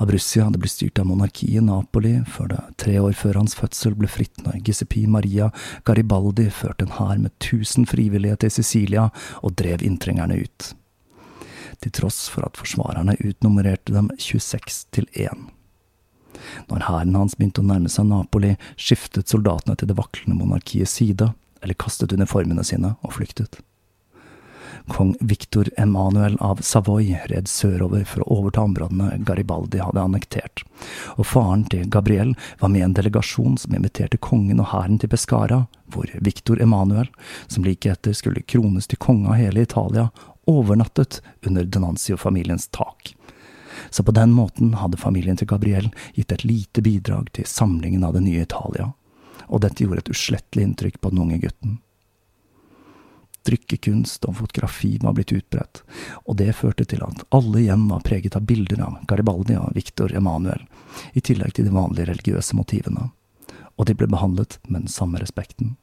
Abruzzi 0.01 0.41
hadde 0.41 0.59
blitt 0.61 0.73
styrt 0.73 0.99
av 0.99 1.07
monarkiet 1.09 1.63
Napoli 1.63 2.15
før 2.27 2.49
det 2.53 2.61
tre 2.81 2.97
år 2.99 3.13
før 3.17 3.41
hans 3.41 3.55
fødsel 3.57 3.95
ble 3.99 4.09
fritt 4.09 4.41
når 4.43 4.61
Giuseppe 4.65 5.05
Maria 5.11 5.51
Garibaldi 5.87 6.49
førte 6.53 6.87
en 6.87 6.95
hær 6.97 7.19
med 7.21 7.35
tusen 7.43 7.85
frivillige 7.89 8.39
til 8.43 8.55
Sicilia 8.59 9.09
og 9.43 9.55
drev 9.61 9.85
inntrengerne 9.85 10.41
ut. 10.41 10.71
Til 11.79 11.95
tross 11.95 12.25
for 12.33 12.47
at 12.47 12.59
forsvarerne 12.59 13.15
utnummererte 13.21 13.95
dem 13.95 14.09
26 14.17 14.89
til 14.95 15.07
1. 15.13 15.47
Når 16.69 16.85
hæren 16.87 17.15
hans 17.15 17.37
begynte 17.37 17.63
å 17.63 17.69
nærme 17.69 17.91
seg 17.91 18.07
Napoli, 18.09 18.55
skiftet 18.79 19.31
soldatene 19.31 19.77
til 19.79 19.89
det 19.91 19.97
vaklende 19.99 20.37
monarkiets 20.39 20.97
side, 20.99 21.31
eller 21.63 21.79
kastet 21.79 22.13
uniformene 22.15 22.63
sine 22.67 22.95
og 23.03 23.15
flyktet. 23.17 23.59
Kong 24.87 25.15
Victor 25.19 25.69
Emanuel 25.77 26.37
av 26.39 26.61
Savoy 26.61 27.17
red 27.25 27.47
sørover 27.47 28.05
for 28.05 28.23
å 28.23 28.39
overta 28.39 28.61
områdene 28.61 29.19
Garibaldi 29.27 29.81
hadde 29.83 30.01
annektert, 30.01 30.63
og 31.17 31.27
faren 31.27 31.65
til 31.71 31.89
Gabriel 31.91 32.35
var 32.59 32.71
med 32.73 32.81
i 32.81 32.87
en 32.87 32.95
delegasjon 32.97 33.57
som 33.57 33.75
inviterte 33.75 34.17
kongen 34.17 34.61
og 34.63 34.71
hæren 34.73 34.99
til 35.01 35.11
Pescara, 35.11 35.65
hvor 35.91 36.11
Victor 36.21 36.61
Emanuel, 36.61 37.09
som 37.47 37.65
like 37.65 37.91
etter 37.91 38.13
skulle 38.17 38.45
krones 38.45 38.87
til 38.87 39.01
konge 39.01 39.29
av 39.29 39.39
hele 39.41 39.65
Italia, 39.65 40.09
overnattet 40.49 41.21
under 41.45 41.63
Denanzio-familiens 41.63 42.67
tak. 42.67 43.13
Så 43.89 44.03
på 44.03 44.11
den 44.11 44.31
måten 44.31 44.73
hadde 44.73 44.97
familien 44.97 45.37
til 45.37 45.47
Gabriel 45.49 45.91
gitt 46.13 46.31
et 46.31 46.45
lite 46.45 46.81
bidrag 46.85 47.29
til 47.33 47.47
samlingen 47.47 48.03
av 48.03 48.15
det 48.17 48.25
nye 48.25 48.45
Italia, 48.45 48.91
og 49.47 49.61
dette 49.65 49.83
gjorde 49.83 50.05
et 50.05 50.11
uslettelig 50.13 50.65
inntrykk 50.65 50.99
på 51.01 51.13
den 51.13 51.23
unge 51.25 51.39
gutten. 51.45 51.79
Trykkekunst 53.49 54.27
og 54.29 54.37
fotografi 54.43 54.91
var 55.01 55.15
blitt 55.17 55.33
utbredt, 55.33 55.81
og 56.29 56.37
det 56.37 56.53
førte 56.53 56.85
til 56.85 57.01
at 57.05 57.23
alle 57.33 57.63
hjem 57.65 57.87
var 57.89 58.05
preget 58.05 58.37
av 58.37 58.45
bilder 58.45 58.83
av 58.85 58.99
Garibaldi 59.09 59.57
og 59.57 59.73
Victor 59.73 60.13
Emanuel, 60.13 60.61
i 61.17 61.23
tillegg 61.25 61.55
til 61.57 61.65
de 61.65 61.73
vanlige 61.73 62.11
religiøse 62.11 62.57
motivene, 62.59 63.09
og 63.49 63.89
de 63.89 63.95
ble 63.97 64.09
behandlet 64.11 64.59
med 64.67 64.83
den 64.83 64.93
samme 64.93 65.21
respekten. 65.23 65.73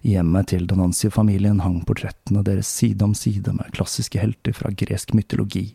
I 0.00 0.16
hjemmet 0.16 0.48
til 0.52 0.64
Donanzio-familien 0.68 1.60
hang 1.64 1.82
portrettene 1.88 2.44
deres 2.46 2.70
side 2.72 3.04
om 3.04 3.14
side 3.16 3.52
med 3.56 3.72
klassiske 3.76 4.20
helter 4.20 4.56
fra 4.56 4.72
gresk 4.72 5.12
mytologi. 5.16 5.74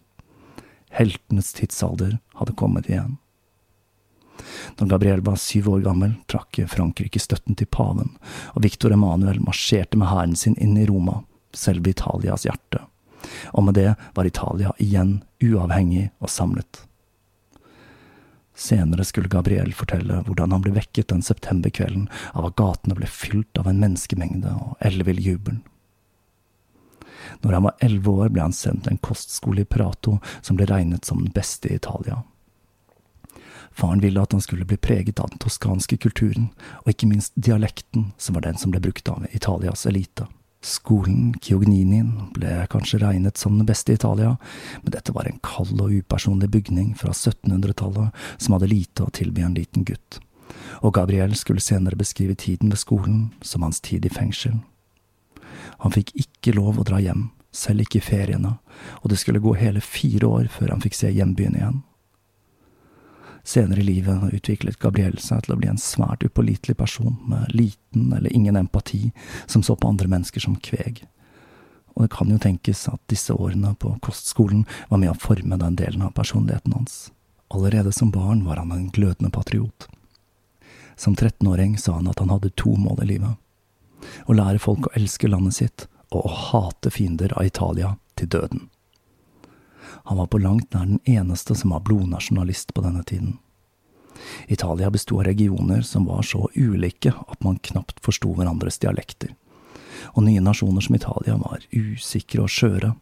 Heltenes 0.93 1.53
tidsalder 1.57 2.17
hadde 2.39 2.57
kommet 2.57 2.89
igjen. 2.89 3.17
Da 4.75 4.85
Gabriel 4.85 5.21
var 5.25 5.39
syv 5.41 5.69
år 5.69 5.85
gammel, 5.85 6.13
trakk 6.27 6.59
Frankrike 6.71 7.21
støtten 7.21 7.57
til 7.57 7.69
paven, 7.71 8.13
og 8.53 8.63
Victor 8.65 8.93
Emanuel 8.93 9.39
marsjerte 9.43 9.97
med 9.97 10.11
hæren 10.11 10.35
sin 10.35 10.57
inn 10.61 10.77
i 10.77 10.85
Roma, 10.89 11.21
selve 11.53 11.93
Italias 11.93 12.45
hjerte. 12.47 12.83
Og 13.53 13.65
med 13.67 13.77
det 13.79 13.95
var 14.15 14.27
Italia 14.27 14.73
igjen 14.83 15.21
uavhengig 15.43 16.09
og 16.19 16.29
samlet. 16.31 16.83
Senere 18.57 19.05
skulle 19.05 19.29
Gabriel 19.29 19.73
fortelle 19.77 20.23
hvordan 20.25 20.53
han 20.55 20.63
ble 20.65 20.73
vekket 20.73 21.11
den 21.11 21.21
septemberkvelden 21.21 22.07
av 22.33 22.47
at 22.47 22.55
gatene 22.57 22.97
ble 22.97 23.09
fylt 23.09 23.59
av 23.61 23.69
en 23.69 23.81
menneskemengde 23.83 24.53
og 24.57 24.87
ellevill 24.87 25.21
jubel. 25.21 25.59
Når 27.43 27.53
han 27.53 27.67
var 27.67 27.85
elleve 27.85 28.15
år, 28.23 28.31
ble 28.33 28.47
han 28.47 28.55
sendt 28.55 28.87
til 28.87 28.95
en 28.95 29.03
kostskole 29.03 29.61
i 29.61 29.69
Prato 29.69 30.17
som 30.41 30.57
ble 30.57 30.65
regnet 30.69 31.05
som 31.05 31.21
den 31.21 31.33
beste 31.35 31.69
i 31.69 31.77
Italia. 31.77 32.23
Faren 33.77 34.01
ville 34.01 34.21
at 34.21 34.31
han 34.33 34.41
skulle 34.41 34.65
bli 34.65 34.77
preget 34.77 35.19
av 35.19 35.29
den 35.29 35.37
toskanske 35.37 35.99
kulturen, 36.01 36.49
og 36.81 36.89
ikke 36.89 37.09
minst 37.11 37.35
dialekten, 37.35 38.11
som 38.17 38.33
var 38.33 38.47
den 38.47 38.57
som 38.57 38.73
ble 38.73 38.81
brukt 38.81 39.09
av 39.11 39.27
Italias 39.37 39.85
elite. 39.85 40.25
Skolen 40.65 41.35
Chiogninien 41.45 42.09
ble 42.33 42.63
kanskje 42.71 42.97
regnet 43.03 43.37
som 43.37 43.59
den 43.59 43.67
beste 43.69 43.93
i 43.93 43.99
Italia, 43.99 44.33
men 44.81 44.95
dette 44.95 45.13
var 45.13 45.29
en 45.29 45.37
kald 45.45 45.77
og 45.77 45.93
upersonlig 45.93 46.49
bygning 46.55 46.95
fra 46.97 47.13
1700-tallet 47.13 48.25
som 48.41 48.55
hadde 48.55 48.71
lite 48.71 49.05
å 49.05 49.13
tilby 49.13 49.45
en 49.45 49.53
liten 49.59 49.85
gutt, 49.85 50.17
og 50.81 50.95
Gabriel 50.97 51.35
skulle 51.37 51.61
senere 51.61 51.99
beskrive 51.99 52.33
tiden 52.33 52.73
ved 52.73 52.81
skolen 52.81 53.27
som 53.45 53.61
hans 53.61 53.77
tid 53.85 54.09
i 54.09 54.13
fengsel. 54.13 54.57
Han 55.85 55.93
fikk 55.93 56.15
ikke 56.17 56.55
lov 56.57 56.81
å 56.81 56.87
dra 56.87 56.97
hjem, 56.97 57.27
selv 57.53 57.85
ikke 57.85 58.01
i 58.01 58.07
feriene, 58.09 58.55
og 59.03 59.13
det 59.13 59.21
skulle 59.21 59.43
gå 59.43 59.53
hele 59.61 59.85
fire 59.85 60.25
år 60.25 60.49
før 60.49 60.73
han 60.73 60.81
fikk 60.81 60.97
se 60.97 61.13
hjembyen 61.13 61.61
igjen. 61.61 61.83
Senere 63.47 63.79
i 63.79 63.83
livet 63.83 64.33
utviklet 64.33 64.79
Gabriel 64.79 65.21
seg 65.23 65.45
til 65.45 65.53
å 65.53 65.57
bli 65.59 65.69
en 65.71 65.79
svært 65.79 66.25
upålitelig 66.27 66.75
person 66.75 67.13
med 67.31 67.53
liten 67.55 68.09
eller 68.11 68.33
ingen 68.35 68.59
empati, 68.59 69.13
som 69.47 69.63
så 69.63 69.77
på 69.79 69.87
andre 69.87 70.09
mennesker 70.11 70.43
som 70.43 70.57
kveg. 70.59 71.05
Og 71.95 72.03
det 72.03 72.11
kan 72.11 72.33
jo 72.33 72.41
tenkes 72.43 72.83
at 72.91 72.99
disse 73.07 73.31
årene 73.31 73.71
på 73.79 73.93
kostskolen 74.03 74.65
var 74.89 74.99
med 74.99 75.13
å 75.13 75.21
forme 75.23 75.55
den 75.63 75.79
delen 75.79 76.03
av 76.03 76.11
personligheten 76.19 76.75
hans. 76.75 77.07
Allerede 77.47 77.95
som 77.95 78.11
barn 78.11 78.43
var 78.43 78.59
han 78.59 78.75
en 78.75 78.89
glødende 78.91 79.31
patriot. 79.31 79.87
Som 80.99 81.15
13-åring 81.15 81.77
sa 81.79 82.01
han 82.01 82.11
at 82.11 82.19
han 82.19 82.33
hadde 82.35 82.51
to 82.59 82.75
mål 82.75 83.05
i 83.05 83.13
livet. 83.15 83.39
Å 84.27 84.35
lære 84.35 84.59
folk 84.59 84.89
å 84.89 84.97
elske 84.99 85.31
landet 85.31 85.55
sitt, 85.55 85.87
og 86.11 86.27
å 86.27 86.35
hate 86.51 86.91
fiender 86.91 87.31
av 87.39 87.47
Italia 87.47 87.95
til 88.19 88.27
døden. 88.35 88.67
Han 90.07 90.17
var 90.17 90.29
på 90.31 90.39
langt 90.39 90.71
nær 90.73 90.85
den 90.87 91.01
eneste 91.03 91.55
som 91.55 91.73
var 91.75 91.81
blodnasjonalist 91.83 92.73
på 92.73 92.81
denne 92.85 93.01
tiden. 93.03 93.33
Italia 94.47 94.87
besto 94.91 95.17
av 95.19 95.25
regioner 95.27 95.81
som 95.81 96.05
var 96.07 96.23
så 96.23 96.45
ulike 96.55 97.11
at 97.11 97.43
man 97.43 97.59
knapt 97.59 97.99
forsto 98.05 98.31
hverandres 98.37 98.79
dialekter. 98.79 99.33
Og 100.15 100.23
nye 100.23 100.39
nasjoner 100.39 100.85
som 100.85 100.95
Italia 100.95 101.35
var 101.41 101.65
usikre 101.75 102.45
og 102.45 102.53
skjøre, 102.55 102.93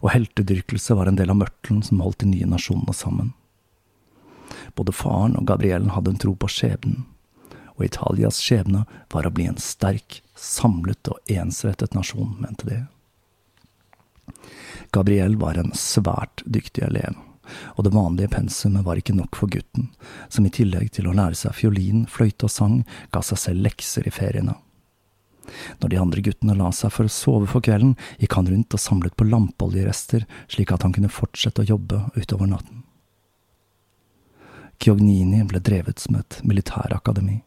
og 0.00 0.10
heltedyrkelse 0.14 0.96
var 0.96 1.12
en 1.12 1.20
del 1.20 1.34
av 1.34 1.42
mørtelen 1.42 1.84
som 1.84 2.00
holdt 2.00 2.22
de 2.24 2.30
nye 2.32 2.48
nasjonene 2.48 2.96
sammen. 2.96 3.34
Både 4.80 4.96
faren 4.96 5.36
og 5.36 5.44
Gabriellen 5.52 5.92
hadde 5.92 6.14
en 6.14 6.20
tro 6.24 6.32
på 6.40 6.48
skjebnen, 6.56 7.04
og 7.76 7.84
Italias 7.84 8.40
skjebne 8.40 8.86
var 9.12 9.28
å 9.28 9.36
bli 9.36 9.50
en 9.50 9.60
sterk, 9.60 10.22
samlet 10.32 11.12
og 11.12 11.36
ensrettet 11.36 11.92
nasjon, 11.92 12.38
mente 12.40 12.72
de. 12.72 12.84
Gabriel 14.94 15.36
var 15.40 15.58
en 15.60 15.72
svært 15.76 16.44
dyktig 16.44 16.84
elev, 16.86 17.16
og 17.76 17.86
det 17.86 17.94
vanlige 17.94 18.32
pensumet 18.32 18.84
var 18.86 18.98
ikke 19.00 19.16
nok 19.16 19.38
for 19.38 19.50
gutten, 19.50 19.90
som 20.28 20.46
i 20.46 20.52
tillegg 20.52 20.92
til 20.94 21.08
å 21.08 21.14
lære 21.16 21.38
seg 21.38 21.56
fiolin, 21.56 22.06
fløyte 22.10 22.48
og 22.48 22.54
sang, 22.54 22.78
ga 23.14 23.22
seg 23.22 23.42
selv 23.42 23.68
lekser 23.68 24.06
i 24.08 24.14
feriene. 24.14 24.56
Når 25.80 25.92
de 25.92 26.00
andre 26.02 26.22
guttene 26.26 26.56
la 26.58 26.72
seg 26.74 26.90
for 26.94 27.06
å 27.06 27.12
sove 27.12 27.48
for 27.50 27.62
kvelden, 27.62 27.94
gikk 28.18 28.34
han 28.38 28.48
rundt 28.50 28.74
og 28.74 28.82
samlet 28.82 29.16
på 29.16 29.28
lampeoljerester, 29.28 30.26
slik 30.50 30.72
at 30.74 30.86
han 30.86 30.94
kunne 30.96 31.12
fortsette 31.12 31.62
å 31.62 31.70
jobbe 31.70 32.02
utover 32.16 32.50
natten. 32.50 32.82
Kyognini 34.82 35.44
ble 35.48 35.62
drevet 35.64 36.02
som 36.02 36.18
et 36.18 36.40
militærakademi. 36.44 37.40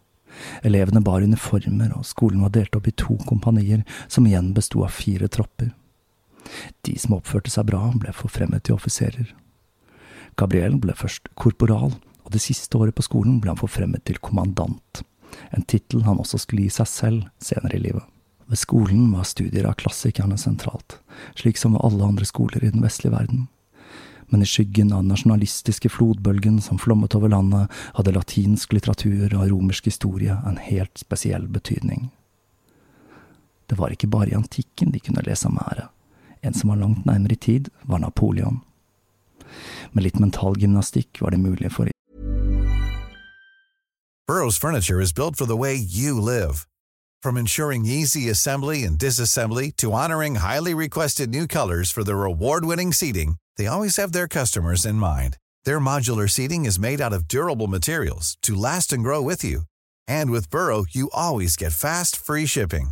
Elevene 0.65 1.02
bar 1.04 1.26
uniformer, 1.26 1.92
og 1.98 2.08
skolen 2.08 2.42
var 2.46 2.54
delt 2.56 2.76
opp 2.78 2.88
i 2.88 2.96
to 2.96 3.18
kompanier, 3.28 3.84
som 4.08 4.26
igjen 4.26 4.54
besto 4.56 4.86
av 4.86 4.96
fire 4.96 5.28
tropper. 5.28 5.74
De 6.88 6.95
som 6.99 7.17
oppførte 7.17 7.52
seg 7.54 7.67
bra, 7.69 7.82
ble 7.95 8.13
forfremmet 8.15 8.65
til 8.65 8.78
offiserer. 8.78 9.34
Gabriel 10.39 10.78
ble 10.80 10.95
først 10.95 11.32
korporal, 11.36 11.93
og 12.23 12.34
det 12.34 12.41
siste 12.43 12.78
året 12.78 12.95
på 12.95 13.06
skolen 13.06 13.39
ble 13.41 13.54
han 13.54 13.60
forfremmet 13.60 14.06
til 14.08 14.21
kommandant, 14.23 15.04
en 15.49 15.65
tittel 15.65 16.04
han 16.06 16.19
også 16.21 16.39
skulle 16.41 16.67
gi 16.67 16.73
seg 16.80 16.89
selv 16.89 17.28
senere 17.43 17.78
i 17.78 17.84
livet. 17.84 18.06
Ved 18.49 18.58
skolen 18.58 19.12
var 19.13 19.28
studier 19.30 19.67
av 19.69 19.78
klassikerne 19.78 20.38
sentralt, 20.41 20.97
slik 21.38 21.60
som 21.60 21.75
ved 21.75 21.84
alle 21.86 22.08
andre 22.08 22.25
skoler 22.25 22.63
i 22.63 22.71
den 22.73 22.82
vestlige 22.82 23.13
verden. 23.13 23.47
Men 24.30 24.41
i 24.41 24.47
skyggen 24.49 24.93
av 24.93 25.04
den 25.04 25.12
nasjonalistiske 25.13 25.89
flodbølgen 25.89 26.58
som 26.62 26.82
flommet 26.82 27.15
over 27.17 27.30
landet, 27.34 27.69
hadde 27.97 28.13
latinsk 28.13 28.73
litteratur 28.73 29.34
og 29.34 29.47
romersk 29.52 29.89
historie 29.89 30.38
en 30.45 30.58
helt 30.62 31.02
spesiell 31.02 31.47
betydning. 31.49 32.10
det 33.69 33.78
var 33.78 33.91
ikke 33.93 34.08
bare 34.10 34.32
i 34.32 34.38
antikken 34.38 34.89
de 34.89 34.99
kunne 34.99 35.21
lese 35.21 35.45
om 35.45 35.60
ære. 35.62 35.89
En 36.43 36.54
som 36.54 36.69
var 36.69 36.75
langt 36.75 37.06
nærmere 37.06 37.32
i 37.32 37.36
tid, 37.36 37.69
var 37.84 37.97
Napoleon. 37.97 38.62
Med 39.91 40.04
litt 40.04 40.19
mental 40.19 40.56
gymnastikk 40.60 41.21
var 41.21 41.30
det 41.30 41.39
mulig 41.39 41.71
for 41.71 41.88
Burrow's 44.30 44.60
furniture 44.60 45.02
is 45.02 45.12
built 45.12 45.36
for 45.36 45.47
the 45.47 45.58
way 45.58 45.75
you 45.75 46.21
live. 46.21 46.67
From 47.23 47.36
ensuring 47.36 47.88
easy 47.88 48.30
assembly 48.30 48.84
and 48.84 48.97
disassembly 48.97 49.75
to 49.78 49.91
honoring 49.91 50.36
highly 50.36 50.75
requested 50.75 51.30
new 51.30 51.47
colors 51.47 51.89
for 51.91 52.04
their 52.04 52.23
award-winning 52.25 52.93
seating, 52.93 53.38
they 53.58 53.65
always 53.65 53.97
have 53.97 54.12
their 54.12 54.28
customers 54.28 54.86
in 54.86 54.95
mind. 54.95 55.38
Their 55.65 55.80
modular 55.80 56.30
seating 56.30 56.65
is 56.65 56.80
made 56.80 57.02
out 57.02 57.12
of 57.12 57.28
durable 57.28 57.67
materials 57.67 58.38
to 58.43 58.56
last 58.56 58.93
and 58.93 59.04
grow 59.04 59.21
with 59.21 59.43
you. 59.43 59.63
And 60.08 60.30
with 60.30 60.52
Burrow, 60.52 60.86
you 60.91 61.10
always 61.12 61.56
get 61.56 61.73
fast, 61.73 62.15
free 62.15 62.45
shipping. 62.45 62.91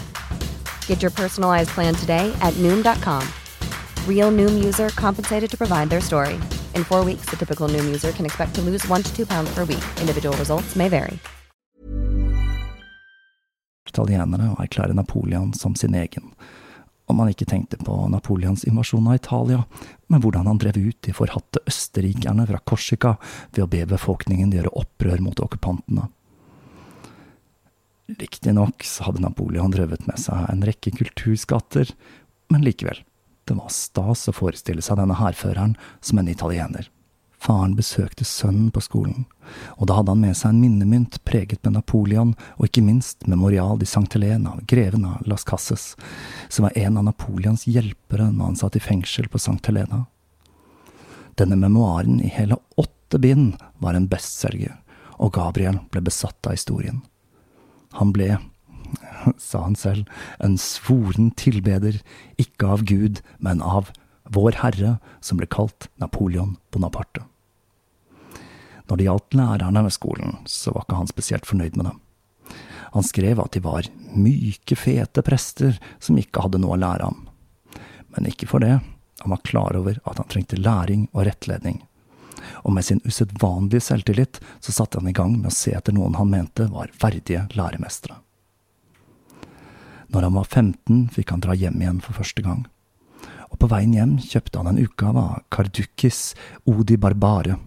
Get 0.91 1.01
your 1.01 1.15
personalized 1.15 1.69
plan 1.69 1.95
today 1.95 2.33
at 2.41 2.53
Noom.com. 2.63 3.23
Real 4.09 4.31
Noom 4.31 4.63
user 4.63 4.89
compensated 4.89 5.49
to 5.51 5.57
provide 5.57 5.89
their 5.89 6.01
story. 6.01 6.33
In 6.75 6.83
four 6.83 7.05
weeks, 7.05 7.29
the 7.29 7.37
typical 7.37 7.69
Noom 7.69 7.85
user 7.85 8.11
can 8.11 8.25
expect 8.25 8.55
to 8.55 8.61
lose 8.61 8.85
one 8.89 9.01
to 9.01 9.15
two 9.15 9.25
pounds 9.25 9.53
per 9.55 9.63
week. 9.63 9.83
Individual 10.01 10.35
results 10.37 10.75
may 10.75 10.89
vary. 10.89 11.19
italienere 13.91 14.51
og 14.51 14.59
erklære 14.63 14.93
Napoleon 14.95 15.53
som 15.53 15.75
sin 15.75 15.95
egen. 15.95 16.33
Om 17.07 17.19
han 17.19 17.31
ikke 17.31 17.45
tenkte 17.45 17.77
på 17.77 17.95
Napoleons 18.11 18.63
invasjon 18.63 19.07
av 19.07 19.15
Italia, 19.15 19.63
men 20.07 20.21
hvordan 20.21 20.47
han 20.47 20.59
drev 20.59 20.77
ut 20.77 20.99
de 21.07 21.13
forhatte 21.15 21.59
østerrikerne 21.67 22.47
fra 22.47 22.59
Korsika 22.63 23.15
ved 23.51 23.63
å 23.65 23.71
be 23.71 23.83
befolkningen 23.85 24.53
gjøre 24.55 24.75
opprør 24.83 25.23
mot 25.23 25.39
okkupantene. 25.43 26.07
Riktignok 28.19 28.83
så 28.83 29.03
hadde 29.03 29.21
Napoleon 29.23 29.71
drevet 29.71 30.07
med 30.07 30.19
seg 30.19 30.49
en 30.49 30.63
rekke 30.65 30.91
kulturskatter, 30.95 31.93
men 32.51 32.65
likevel, 32.65 32.99
det 33.47 33.55
var 33.57 33.71
stas 33.73 34.27
å 34.29 34.35
forestille 34.35 34.83
seg 34.83 34.99
denne 34.99 35.17
hærføreren 35.19 35.77
som 36.03 36.19
en 36.19 36.31
italiener. 36.31 36.89
Faren 37.41 37.73
besøkte 37.73 38.25
sønnen 38.27 38.69
på 38.69 38.83
skolen, 38.85 39.23
og 39.81 39.87
da 39.89 39.97
hadde 39.97 40.13
han 40.13 40.21
med 40.21 40.37
seg 40.37 40.51
en 40.51 40.59
minnemynt 40.61 41.17
preget 41.25 41.63
med 41.65 41.73
Napoleon, 41.79 42.35
og 42.59 42.67
ikke 42.67 42.83
minst 42.85 43.25
Memorial 43.25 43.79
di 43.81 43.87
Sankt 43.89 44.13
Helena 44.13 44.53
av 44.53 44.65
greven 44.69 45.07
av 45.09 45.25
Las 45.25 45.47
Casses, 45.47 45.95
som 46.49 46.67
var 46.67 46.77
en 46.77 46.99
av 47.01 47.07
Napoleons 47.07 47.65
hjelpere 47.65 48.29
når 48.29 48.51
han 48.51 48.59
satt 48.61 48.77
i 48.77 48.83
fengsel 48.83 49.29
på 49.31 49.41
Sankt 49.41 49.71
Helena. 49.71 50.03
Denne 51.39 51.57
memoaren 51.57 52.19
i 52.21 52.29
hele 52.29 52.59
åtte 52.77 53.17
bind 53.17 53.55
var 53.81 53.97
en 53.97 54.09
bestselger, 54.11 54.77
og 55.17 55.33
Gabriel 55.33 55.81
ble 55.89 56.03
besatt 56.05 56.45
av 56.45 56.53
historien. 56.59 57.01
Han 57.97 58.13
ble, 58.15 58.37
sa 59.37 59.65
han 59.65 59.77
selv, 59.79 60.07
en 60.39 60.57
svoren 60.61 61.31
tilbeder, 61.39 62.01
ikke 62.41 62.69
av 62.77 62.85
Gud, 62.87 63.23
men 63.39 63.61
av 63.61 63.91
Vår 64.31 64.61
Herre, 64.61 64.95
som 65.19 65.39
ble 65.41 65.49
kalt 65.51 65.89
Napoleon 65.99 66.55
Bonaparte. 66.71 67.25
Når 68.87 68.99
det 68.99 69.07
gjaldt 69.07 69.35
lærerne 69.39 69.83
ved 69.85 69.95
skolen, 69.95 70.37
så 70.47 70.71
var 70.75 70.85
ikke 70.85 70.99
han 70.99 71.11
spesielt 71.11 71.47
fornøyd 71.47 71.77
med 71.79 71.89
dem. 71.89 71.99
Han 72.91 73.05
skrev 73.07 73.39
at 73.39 73.53
de 73.55 73.61
var 73.63 73.87
myke, 74.11 74.75
fete 74.75 75.23
prester 75.23 75.77
som 76.03 76.17
ikke 76.19 76.43
hadde 76.43 76.59
noe 76.59 76.75
å 76.75 76.81
lære 76.81 77.07
ham. 77.07 77.21
Men 78.11 78.27
ikke 78.27 78.49
for 78.51 78.63
det, 78.63 78.81
han 79.21 79.31
var 79.31 79.43
klar 79.47 79.77
over 79.79 79.99
at 80.03 80.19
han 80.19 80.27
trengte 80.31 80.59
læring 80.59 81.05
og 81.13 81.23
rettledning. 81.29 81.79
Og 82.63 82.75
med 82.75 82.85
sin 82.87 83.01
usedvanlige 83.05 83.83
selvtillit 83.87 84.41
så 84.59 84.75
satte 84.75 84.99
han 84.99 85.09
i 85.09 85.15
gang 85.15 85.37
med 85.37 85.51
å 85.51 85.55
se 85.55 85.73
etter 85.77 85.95
noen 85.95 86.17
han 86.19 86.31
mente 86.31 86.67
var 86.71 86.93
verdige 87.01 87.47
læremestere. 87.57 88.19
Når 90.11 90.27
han 90.27 90.35
var 90.35 90.47
15, 90.49 91.01
fikk 91.15 91.31
han 91.31 91.43
dra 91.43 91.55
hjem 91.55 91.79
igjen 91.79 92.01
for 92.03 92.19
første 92.19 92.43
gang. 92.43 92.65
Og 93.51 93.59
på 93.59 93.69
veien 93.71 93.93
hjem 93.95 94.17
kjøpte 94.19 94.59
han 94.59 94.73
en 94.73 94.81
utgave 94.83 95.23
av 95.23 95.43
Kardukis 95.51 96.31
Odi 96.67 96.97
Barbare 96.99 97.57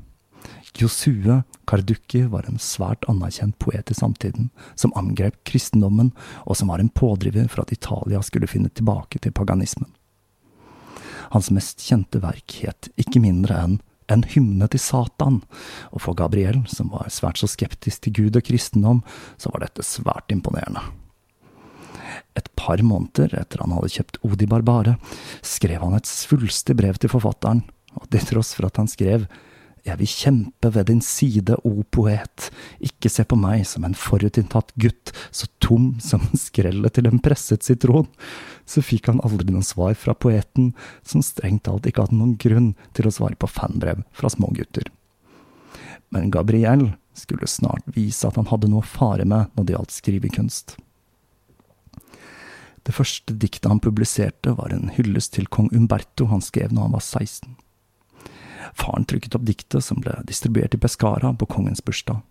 Josue 0.78 1.42
Karduki 1.64 2.24
var 2.26 2.48
en 2.48 2.58
svært 2.58 3.06
anerkjent 3.08 3.56
poet 3.62 3.90
i 3.90 3.94
samtiden, 3.94 4.50
som 4.74 4.94
angrep 4.98 5.36
kristendommen, 5.46 6.10
og 6.44 6.58
som 6.58 6.72
var 6.72 6.82
en 6.82 6.90
pådriver 6.90 7.46
for 7.48 7.62
at 7.62 7.72
Italia 7.72 8.22
skulle 8.22 8.50
finne 8.50 8.72
tilbake 8.74 9.20
til 9.22 9.32
paganismen. 9.32 9.88
Hans 11.30 11.50
mest 11.54 11.82
kjente 11.82 12.20
verk 12.22 12.58
het 12.66 12.90
ikke 13.00 13.22
mindre 13.22 13.58
enn 13.62 13.78
En 14.12 14.24
hymne 14.34 14.66
til 14.68 14.82
Satan, 14.82 15.40
og 15.92 16.02
for 16.04 16.16
Gabriel, 16.18 16.60
som 16.68 16.90
var 16.92 17.08
svært 17.12 17.40
så 17.40 17.48
skeptisk 17.48 18.04
til 18.04 18.16
Gud 18.18 18.36
og 18.36 18.44
kristendom, 18.44 19.00
så 19.40 19.52
var 19.54 19.64
dette 19.64 19.86
svært 19.86 20.34
imponerende. 20.34 20.82
Et 22.36 22.48
par 22.58 22.82
måneder 22.84 23.32
etter 23.38 23.62
han 23.62 23.72
hadde 23.76 23.92
kjøpt 23.94 24.20
Odi 24.26 24.48
Barbare, 24.50 24.98
skrev 25.46 25.80
han 25.86 25.96
et 25.96 26.10
svulstig 26.10 26.76
brev 26.76 26.98
til 27.00 27.12
forfatteren, 27.12 27.64
og 27.94 28.08
til 28.10 28.26
tross 28.28 28.52
for 28.58 28.68
at 28.68 28.80
han 28.80 28.90
skrev 28.90 29.28
jeg 29.84 30.00
vil 30.00 30.08
kjempe 30.08 30.70
ved 30.72 30.88
din 30.88 31.02
side, 31.04 31.58
o 31.60 31.84
poet, 31.92 32.48
ikke 32.80 33.10
se 33.12 33.24
på 33.28 33.36
meg 33.36 33.66
som 33.68 33.84
en 33.84 33.96
forutinntatt 33.96 34.72
gutt, 34.80 35.12
så 35.28 35.48
tom 35.60 35.92
som 36.00 36.24
skrellet 36.46 36.96
til 36.96 37.08
en 37.10 37.20
presset 37.22 37.66
sitron. 37.66 38.08
Så 38.64 38.80
fikk 38.84 39.10
han 39.12 39.20
aldri 39.26 39.52
noe 39.52 39.66
svar 39.66 39.92
fra 40.00 40.16
poeten, 40.16 40.72
som 41.04 41.24
strengt 41.24 41.66
talt 41.68 41.84
ikke 41.88 42.06
hadde 42.06 42.16
noen 42.16 42.38
grunn 42.40 42.72
til 42.96 43.08
å 43.08 43.12
svare 43.12 43.36
på 43.36 43.50
fanbrev 43.50 44.00
fra 44.16 44.32
smågutter. 44.32 44.88
Men 46.14 46.32
Gabriel 46.32 46.94
skulle 47.14 47.50
snart 47.50 47.84
vise 47.92 48.26
at 48.26 48.38
han 48.40 48.48
hadde 48.48 48.70
noe 48.72 48.80
å 48.80 48.88
fare 48.88 49.26
med 49.28 49.52
når 49.54 49.66
det 49.66 49.76
gjaldt 49.76 49.98
skrivekunst. 49.98 50.76
Det 52.84 52.92
første 52.92 53.36
diktet 53.40 53.68
han 53.70 53.80
publiserte, 53.84 54.56
var 54.56 54.72
en 54.72 54.90
hyllest 54.96 55.36
til 55.36 55.48
kong 55.48 55.70
Umberto 55.76 56.28
han 56.32 56.44
skrev 56.44 56.72
når 56.72 56.88
han 56.88 56.96
var 56.96 57.04
16. 57.04 57.54
Faren 58.72 59.04
trykket 59.04 59.34
opp 59.36 59.44
diktet 59.46 59.84
som 59.84 60.00
ble 60.00 60.16
distribuert 60.28 60.74
i 60.74 60.80
Pescara 60.80 61.34
på 61.34 61.46
kongens 61.46 61.84
bursdag. 61.84 62.22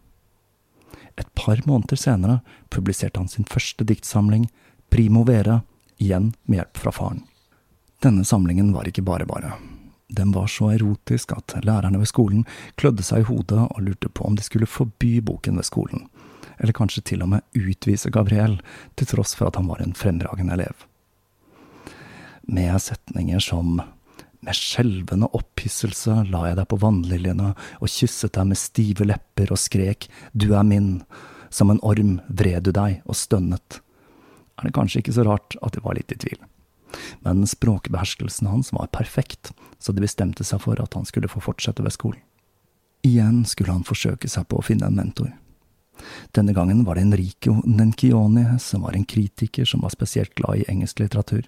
Et 1.16 1.30
par 1.36 1.62
måneder 1.66 2.00
senere 2.00 2.40
publiserte 2.70 3.20
han 3.22 3.30
sin 3.30 3.46
første 3.46 3.86
diktsamling, 3.86 4.48
Primo 4.90 5.24
Vere, 5.28 5.62
igjen 5.98 6.34
med 6.44 6.62
hjelp 6.62 6.82
fra 6.86 6.92
faren. 6.92 7.24
Denne 8.04 8.26
samlingen 8.26 8.74
var 8.74 8.90
ikke 8.90 9.06
bare 9.06 9.26
bare. 9.30 9.54
Den 10.14 10.34
var 10.36 10.48
så 10.52 10.74
erotisk 10.74 11.32
at 11.34 11.56
lærerne 11.66 12.02
ved 12.02 12.10
skolen 12.10 12.46
klødde 12.76 13.06
seg 13.06 13.24
i 13.24 13.28
hodet 13.30 13.62
og 13.64 13.82
lurte 13.82 14.10
på 14.10 14.26
om 14.28 14.36
de 14.38 14.46
skulle 14.46 14.70
forby 14.70 15.22
boken 15.26 15.58
ved 15.58 15.66
skolen, 15.66 16.08
eller 16.58 16.76
kanskje 16.76 17.06
til 17.10 17.24
og 17.26 17.32
med 17.34 17.46
utvise 17.58 18.12
Gabriel, 18.14 18.60
til 18.98 19.10
tross 19.10 19.34
for 19.38 19.50
at 19.50 19.58
han 19.58 19.70
var 19.72 19.82
en 19.82 19.96
fremragende 19.98 20.54
elev. 20.54 20.86
Med 22.44 22.76
setninger 22.82 23.40
som 23.40 23.80
med 24.44 24.58
skjelvende 24.58 25.30
opphisselse 25.38 26.24
la 26.30 26.48
jeg 26.50 26.60
deg 26.60 26.70
på 26.72 26.80
vannliljene 26.82 27.54
og 27.54 27.92
kysset 27.92 28.36
deg 28.36 28.50
med 28.52 28.60
stive 28.60 29.08
lepper 29.08 29.54
og 29.54 29.62
skrek 29.62 30.10
Du 30.34 30.54
er 30.54 30.68
min. 30.68 30.98
Som 31.54 31.70
en 31.70 31.82
orm 31.86 32.18
vred 32.28 32.66
du 32.66 32.72
deg 32.74 33.04
og 33.06 33.18
stønnet. 33.18 33.80
Er 34.58 34.68
det 34.68 34.74
kanskje 34.74 35.04
ikke 35.04 35.14
så 35.14 35.26
rart 35.28 35.58
at 35.62 35.76
de 35.76 35.84
var 35.86 35.98
litt 35.98 36.12
i 36.14 36.18
tvil. 36.18 36.40
Men 37.26 37.46
språkbeherskelsen 37.50 38.50
hans 38.50 38.72
var 38.74 38.90
perfekt, 38.94 39.52
så 39.80 39.94
de 39.94 40.02
bestemte 40.02 40.46
seg 40.46 40.62
for 40.66 40.82
at 40.82 40.94
han 40.98 41.06
skulle 41.10 41.30
få 41.30 41.42
fortsette 41.42 41.86
ved 41.86 41.94
skolen. 41.94 42.22
Igjen 43.04 43.44
skulle 43.50 43.74
han 43.74 43.86
forsøke 43.86 44.30
seg 44.32 44.48
på 44.48 44.60
å 44.60 44.66
finne 44.66 44.88
en 44.88 44.98
mentor. 44.98 45.34
Denne 46.34 46.54
gangen 46.56 46.86
var 46.88 46.98
det 46.98 47.04
Enrico 47.06 47.60
Nenchioni, 47.66 48.46
som 48.60 48.86
var 48.88 48.96
en 48.98 49.06
kritiker 49.06 49.68
som 49.68 49.84
var 49.84 49.94
spesielt 49.94 50.34
glad 50.36 50.62
i 50.62 50.70
engelsk 50.72 51.04
litteratur. 51.04 51.44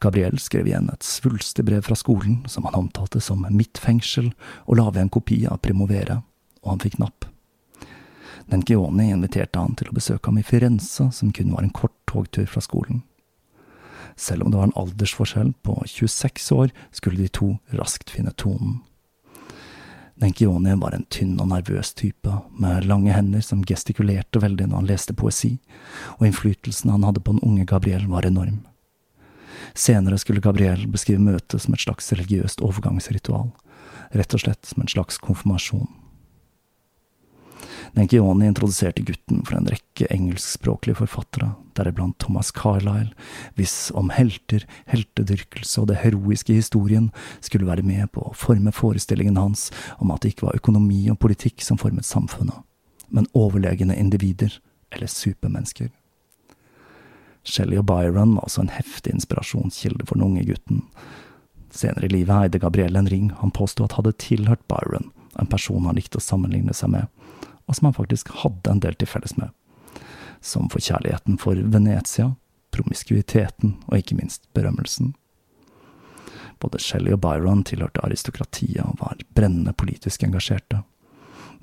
Gabriel 0.00 0.38
skrev 0.38 0.68
igjen 0.68 0.90
et 0.92 1.06
svulstig 1.06 1.64
brev 1.66 1.84
fra 1.86 1.96
skolen, 1.98 2.42
som 2.48 2.66
han 2.68 2.78
omtalte 2.78 3.20
som 3.20 3.46
mitt 3.50 3.78
fengsel, 3.78 4.32
og 4.66 4.78
la 4.80 4.88
ved 4.90 5.06
en 5.06 5.14
kopi 5.14 5.44
av 5.50 5.60
Primovere, 5.64 6.22
og 6.64 6.74
han 6.74 6.84
fikk 6.84 6.98
napp. 7.02 7.28
Nenkioni 8.52 9.08
inviterte 9.10 9.60
han 9.60 9.76
til 9.78 9.88
å 9.88 9.96
besøke 9.96 10.28
ham 10.28 10.38
i 10.40 10.44
Firenze, 10.44 11.08
som 11.12 11.32
kun 11.32 11.52
var 11.54 11.64
en 11.64 11.72
kort 11.74 11.96
togtur 12.10 12.46
fra 12.50 12.60
skolen. 12.64 13.02
Selv 14.16 14.44
om 14.44 14.50
det 14.50 14.58
var 14.60 14.68
en 14.68 14.76
aldersforskjell 14.78 15.54
på 15.62 15.78
26 15.86 16.50
år, 16.52 16.74
skulle 16.92 17.22
de 17.22 17.30
to 17.32 17.54
raskt 17.72 18.12
finne 18.14 18.34
tonen. 18.36 18.82
Nenkioni 20.22 20.76
var 20.78 20.94
en 20.94 21.06
tynn 21.10 21.40
og 21.42 21.48
nervøs 21.50 21.90
type, 21.98 22.30
med 22.60 22.86
lange 22.86 23.10
hender 23.16 23.42
som 23.42 23.64
gestikulerte 23.66 24.38
veldig 24.44 24.68
når 24.68 24.82
han 24.82 24.92
leste 24.92 25.16
poesi, 25.18 25.56
og 26.20 26.28
innflytelsen 26.28 26.92
han 26.94 27.06
hadde 27.08 27.24
på 27.24 27.34
den 27.34 27.42
unge 27.42 27.66
Gabriel 27.66 28.06
var 28.12 28.28
enorm. 28.28 28.62
Senere 29.72 30.18
skulle 30.20 30.44
Gabriel 30.44 30.86
beskrive 30.90 31.22
møtet 31.24 31.62
som 31.62 31.74
et 31.74 31.84
slags 31.84 32.12
religiøst 32.12 32.62
overgangsritual, 32.64 33.50
rett 34.14 34.36
og 34.36 34.44
slett 34.44 34.68
som 34.68 34.84
en 34.84 34.90
slags 34.90 35.20
konfirmasjon. 35.22 35.88
Nenkioni 37.94 38.48
introduserte 38.48 39.04
gutten 39.06 39.44
for 39.46 39.54
en 39.58 39.68
rekke 39.70 40.08
engelskspråklige 40.10 40.98
forfattere, 40.98 41.52
deriblant 41.78 42.16
Thomas 42.22 42.50
Carlyle, 42.54 43.12
hvis 43.54 43.92
om 43.94 44.10
helter, 44.14 44.64
heltedyrkelse 44.90 45.82
og 45.82 45.90
det 45.92 46.00
heroiske 46.02 46.56
historien 46.56 47.10
skulle 47.38 47.68
være 47.68 47.86
med 47.86 48.10
på 48.14 48.24
å 48.26 48.34
forme 48.34 48.74
forestillingen 48.74 49.38
hans 49.38 49.68
om 50.02 50.10
at 50.14 50.24
det 50.24 50.34
ikke 50.34 50.48
var 50.48 50.58
økonomi 50.58 51.04
og 51.12 51.20
politikk 51.22 51.62
som 51.62 51.78
formet 51.78 52.08
samfunnet, 52.08 52.64
men 53.14 53.30
overlegne 53.34 53.94
individer, 53.94 54.58
eller 54.94 55.10
supermennesker. 55.10 55.92
Shelley 57.44 57.78
og 57.78 57.86
Byron 57.86 58.34
var 58.36 58.46
også 58.48 58.64
en 58.64 58.72
heftig 58.72 59.12
inspirasjonskilde 59.14 60.06
for 60.08 60.16
den 60.16 60.26
unge 60.26 60.44
gutten. 60.48 60.82
Senere 61.74 62.08
i 62.08 62.12
livet 62.12 62.34
eide 62.34 62.60
Gabriel 62.62 62.96
en 62.96 63.10
ring 63.10 63.30
han 63.40 63.52
påsto 63.52 63.84
at 63.84 63.96
hadde 63.98 64.14
tilhørt 64.22 64.62
Byron, 64.70 65.10
en 65.40 65.50
person 65.50 65.84
han 65.88 65.98
likte 65.98 66.20
å 66.20 66.24
sammenligne 66.24 66.74
seg 66.76 66.94
med, 66.94 67.10
og 67.66 67.76
som 67.76 67.90
han 67.90 67.96
faktisk 67.96 68.30
hadde 68.44 68.70
en 68.70 68.80
del 68.84 68.96
til 68.96 69.10
felles 69.10 69.36
med. 69.36 69.50
Som 70.44 70.70
for 70.72 70.84
kjærligheten 70.84 71.36
for 71.40 71.58
Venezia, 71.58 72.32
promiskuiteten 72.74 73.76
og 73.88 73.98
ikke 73.98 74.16
minst 74.18 74.48
berømmelsen. 74.56 75.14
Både 76.62 76.80
Shelley 76.80 77.14
og 77.14 77.20
Byron 77.24 77.64
tilhørte 77.66 78.02
aristokratiet 78.06 78.82
og 78.86 78.98
var 79.02 79.20
brennende 79.36 79.74
politisk 79.76 80.22
engasjerte. 80.24 80.82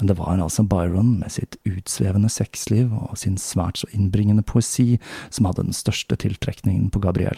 Men 0.02 0.10
det 0.10 0.18
var 0.18 0.34
altså 0.42 0.64
Byron 0.66 1.20
med 1.20 1.30
sitt 1.30 1.60
utsvevende 1.62 2.30
sexliv 2.34 2.90
og 2.90 3.20
sin 3.22 3.38
svært 3.38 3.84
så 3.84 3.90
innbringende 3.94 4.42
poesi 4.42 4.96
som 5.30 5.46
hadde 5.46 5.68
den 5.68 5.78
største 5.78 6.18
tiltrekningen 6.18 6.90
på 6.90 7.04
Gabriel. 7.06 7.38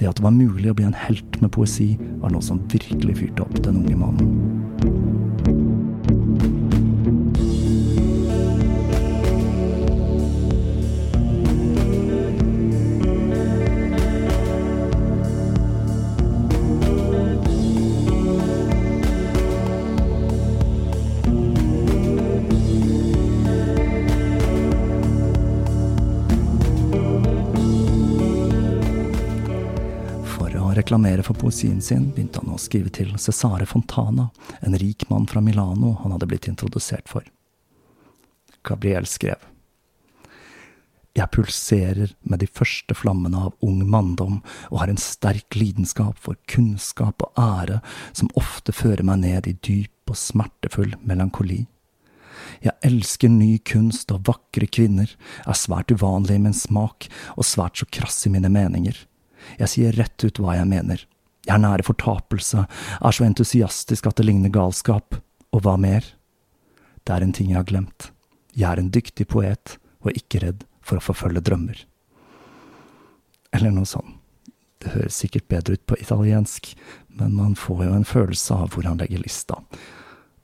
Det 0.00 0.08
at 0.08 0.16
det 0.16 0.24
var 0.24 0.32
mulig 0.32 0.72
å 0.72 0.78
bli 0.78 0.88
en 0.88 0.96
helt 0.96 1.36
med 1.42 1.52
poesi, 1.52 1.92
var 2.24 2.32
noe 2.32 2.44
som 2.44 2.64
virkelig 2.72 3.20
fyrte 3.20 3.44
opp 3.44 3.60
den 3.68 3.84
unge 3.84 4.00
mannen. 4.00 5.25
Reklamere 30.76 31.24
for 31.26 31.38
poesien 31.38 31.80
sin, 31.82 32.10
begynte 32.12 32.42
han 32.42 32.54
å 32.54 32.60
skrive 32.60 32.92
til 32.94 33.14
Cesare 33.20 33.66
Fontana, 33.68 34.28
en 34.60 34.78
rik 34.78 35.08
mann 35.10 35.26
fra 35.30 35.42
Milano 35.44 35.96
han 36.02 36.14
hadde 36.14 36.28
blitt 36.30 36.48
introdusert 36.50 37.08
for. 37.10 37.26
Gabriel 38.66 39.06
skrev. 39.06 39.40
Jeg 41.16 41.32
pulserer 41.32 42.10
med 42.28 42.42
de 42.42 42.48
første 42.50 42.92
flammene 42.94 43.46
av 43.48 43.54
ung 43.64 43.80
manndom 43.88 44.42
og 44.68 44.80
har 44.82 44.90
en 44.92 45.00
sterk 45.00 45.56
lidenskap 45.56 46.18
for 46.20 46.36
kunnskap 46.50 47.24
og 47.24 47.40
ære 47.40 47.78
som 48.10 48.28
ofte 48.36 48.74
fører 48.76 49.06
meg 49.06 49.22
ned 49.24 49.48
i 49.48 49.56
dyp 49.56 50.12
og 50.12 50.20
smertefull 50.20 50.92
melankoli. 51.08 51.62
Jeg 52.60 52.76
elsker 52.84 53.32
ny 53.32 53.56
kunst 53.64 54.12
og 54.12 54.26
vakre 54.28 54.68
kvinner, 54.68 55.08
er 55.48 55.56
svært 55.56 55.92
uvanlig 55.92 56.36
i 56.36 56.44
min 56.48 56.56
smak 56.56 57.08
og 57.34 57.48
svært 57.48 57.80
så 57.80 57.88
krass 57.88 58.26
i 58.28 58.32
mine 58.32 58.52
meninger. 58.52 58.98
Jeg 59.60 59.72
sier 59.72 59.96
rett 59.98 60.26
ut 60.26 60.40
hva 60.42 60.56
jeg 60.58 60.68
mener. 60.70 61.06
Jeg 61.46 61.54
er 61.54 61.62
nære 61.62 61.86
fortapelse, 61.86 62.66
er 62.66 63.14
så 63.14 63.26
entusiastisk 63.26 64.08
at 64.08 64.18
det 64.18 64.26
ligner 64.26 64.52
galskap. 64.52 65.20
Og 65.54 65.62
hva 65.64 65.76
mer? 65.80 66.04
Det 67.06 67.14
er 67.14 67.22
en 67.22 67.34
ting 67.36 67.52
jeg 67.52 67.60
har 67.60 67.68
glemt. 67.68 68.10
Jeg 68.56 68.68
er 68.72 68.82
en 68.82 68.92
dyktig 68.92 69.28
poet, 69.30 69.76
og 70.02 70.16
ikke 70.16 70.42
redd 70.42 70.64
for 70.84 70.98
å 70.98 71.06
forfølge 71.06 71.44
drømmer. 71.46 71.78
Eller 73.54 73.72
noe 73.74 73.88
sånt. 73.88 74.18
Det 74.84 74.92
høres 74.92 75.16
sikkert 75.18 75.48
bedre 75.48 75.78
ut 75.78 75.86
på 75.88 75.96
italiensk, 75.98 76.68
men 77.08 77.32
man 77.34 77.54
får 77.58 77.86
jo 77.86 77.94
en 77.96 78.04
følelse 78.06 78.54
av 78.54 78.74
hvor 78.74 78.84
han 78.86 79.00
legger 79.00 79.22
lista. 79.22 79.56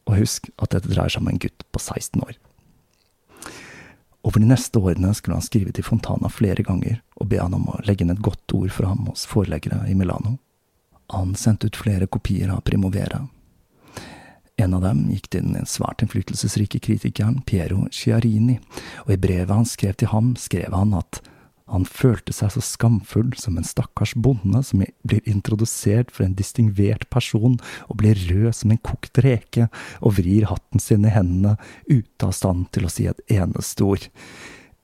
Og 0.08 0.16
husk 0.22 0.48
at 0.56 0.72
dette 0.72 0.90
dreier 0.90 1.12
seg 1.12 1.22
om 1.22 1.28
en 1.30 1.42
gutt 1.42 1.66
på 1.70 1.82
16 1.82 2.24
år. 2.24 2.38
Over 4.22 4.40
de 4.40 4.46
neste 4.46 4.78
årene 4.78 5.14
skulle 5.14 5.36
han 5.36 5.44
skrive 5.44 5.72
til 5.74 5.84
Fontana 5.84 6.30
flere 6.30 6.62
ganger 6.62 7.00
og 7.18 7.28
be 7.32 7.40
han 7.42 7.54
om 7.56 7.66
å 7.72 7.80
legge 7.86 8.04
inn 8.04 8.14
et 8.14 8.22
godt 8.22 8.54
ord 8.54 8.70
for 8.70 8.86
ham 8.86 9.08
hos 9.10 9.26
forleggere 9.26 9.82
i 9.90 9.96
Milano. 9.98 10.36
Han 11.12 11.34
sendte 11.34 11.66
ut 11.66 11.76
flere 11.76 12.06
kopier 12.06 12.52
av 12.54 12.62
Primovera. 12.66 13.26
En 14.56 14.74
av 14.76 14.84
dem 14.84 15.08
gikk 15.10 15.26
til 15.32 15.48
den 15.48 15.66
svært 15.66 16.04
innflytelsesrike 16.04 16.78
kritikeren 16.84 17.40
Piero 17.48 17.88
Chiarini, 17.90 18.60
og 19.06 19.14
i 19.14 19.18
brevet 19.18 19.50
han 19.50 19.66
skrev 19.66 19.96
til 19.98 20.12
ham, 20.12 20.34
skrev 20.38 20.76
han 20.76 20.94
at 20.94 21.18
han 21.70 21.84
følte 21.86 22.34
seg 22.34 22.52
så 22.54 22.62
skamfull 22.64 23.30
som 23.38 23.56
en 23.56 23.66
stakkars 23.66 24.14
bonde 24.18 24.62
som 24.66 24.82
blir 25.06 25.22
introdusert 25.28 26.10
for 26.14 26.26
en 26.26 26.36
distingvert 26.38 27.08
person 27.12 27.58
og 27.88 27.98
blir 28.02 28.18
rød 28.28 28.50
som 28.58 28.74
en 28.74 28.82
kokt 28.82 29.22
reke 29.24 29.68
og 30.00 30.18
vrir 30.18 30.48
hatten 30.50 30.82
sin 30.82 31.06
i 31.06 31.14
hendene 31.14 31.56
ute 31.88 32.26
av 32.28 32.34
stand 32.36 32.68
til 32.74 32.88
å 32.88 32.92
si 32.92 33.06
et 33.10 33.22
eneste 33.32 33.86
ord. 33.86 34.08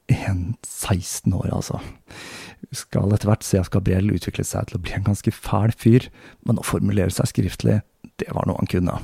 En 0.09 0.55
16 0.65 1.35
år, 1.37 1.51
altså. 1.53 1.83
Skal 2.73 3.13
etter 3.13 3.29
hvert 3.29 3.45
se 3.45 3.61
at 3.61 3.71
Gabriel 3.75 4.15
utviklet 4.15 4.49
seg 4.49 4.71
til 4.71 4.79
å 4.79 4.83
bli 4.87 4.95
en 4.97 5.05
ganske 5.11 5.35
fæl 5.35 5.75
fyr, 5.77 6.09
men 6.49 6.61
å 6.61 6.67
formulere 6.67 7.13
seg 7.13 7.29
skriftlig, 7.35 7.81
det 8.23 8.33
var 8.33 8.49
noe 8.49 8.63
han 8.63 8.71
kunne. 8.71 8.97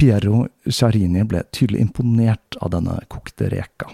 Piero 0.00 0.46
Charini 0.64 1.26
ble 1.28 1.42
tydelig 1.52 1.82
imponert 1.84 2.56
av 2.64 2.70
denne 2.72 2.94
kokte 3.12 3.50
reka, 3.52 3.90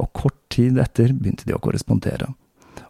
og 0.00 0.08
kort 0.16 0.38
tid 0.48 0.78
etter 0.80 1.12
begynte 1.12 1.44
de 1.44 1.52
å 1.52 1.60
korrespondere, 1.60 2.30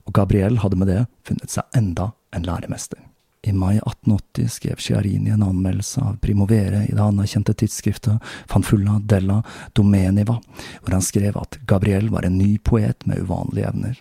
og 0.07 0.13
Gabriel 0.15 0.61
hadde 0.63 0.79
med 0.79 0.93
det 0.93 1.01
funnet 1.27 1.51
seg 1.51 1.75
enda 1.75 2.13
en 2.31 2.47
læremester. 2.47 3.01
I 3.43 3.51
mai 3.51 3.81
1880 3.81 4.55
skrev 4.61 4.79
Chiarini 4.79 5.35
en 5.35 5.43
anmeldelse 5.43 6.05
av 6.07 6.21
Primovere 6.23 6.85
i 6.87 6.95
det 6.95 7.03
anerkjente 7.03 7.57
tidsskriftet 7.59 8.23
Fanfulla 8.47 9.01
della 9.11 9.41
Domeniva, 9.75 10.39
hvor 10.85 10.95
han 10.95 11.03
skrev 11.03 11.43
at 11.43 11.59
Gabriel 11.67 12.13
var 12.15 12.31
en 12.31 12.39
ny 12.39 12.61
poet 12.63 13.03
med 13.11 13.27
uvanlige 13.27 13.75
evner. 13.75 13.99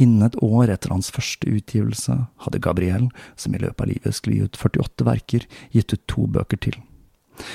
Innen 0.00 0.24
et 0.24 0.40
år 0.40 0.72
etter 0.72 0.96
hans 0.96 1.12
første 1.12 1.52
utgivelse 1.52 2.16
hadde 2.48 2.64
Gabriel, 2.64 3.10
som 3.36 3.52
i 3.52 3.60
løpet 3.60 3.84
av 3.84 3.92
livet 3.92 4.16
skulle 4.16 4.40
gi 4.40 4.48
ut 4.48 4.60
48 4.64 5.12
verker, 5.12 5.50
gitt 5.76 5.92
ut 5.92 6.08
to 6.08 6.30
bøker 6.32 6.64
til. 6.70 6.80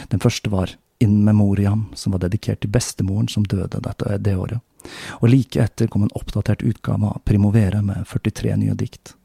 Den 0.09 0.21
første 0.23 0.51
var 0.51 0.75
In 1.01 1.23
Memoriam, 1.25 1.87
som 1.97 2.13
var 2.13 2.21
dedikert 2.21 2.61
til 2.61 2.69
bestemoren 2.69 3.29
som 3.31 3.43
døde 3.43 3.81
dette, 3.81 4.17
det 4.21 4.35
året. 4.37 4.61
Og 5.21 5.29
like 5.29 5.61
etter 5.61 5.89
kom 5.89 6.05
en 6.05 6.13
oppdatert 6.17 6.61
utgave 6.61 7.09
av 7.09 7.21
Primovere 7.25 7.81
med 7.85 8.05
43 8.09 8.57
nye 8.61 8.75
dikt. 8.77 9.15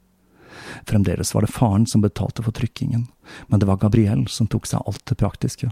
Fremdeles 0.89 1.35
var 1.35 1.45
det 1.45 1.53
faren 1.53 1.87
som 1.87 2.01
betalte 2.01 2.45
for 2.45 2.57
trykkingen, 2.57 3.07
men 3.49 3.61
det 3.61 3.69
var 3.69 3.81
Gabriel 3.83 4.25
som 4.33 4.49
tok 4.49 4.67
seg 4.69 4.85
alt 4.87 5.05
det 5.09 5.19
praktiske. 5.21 5.71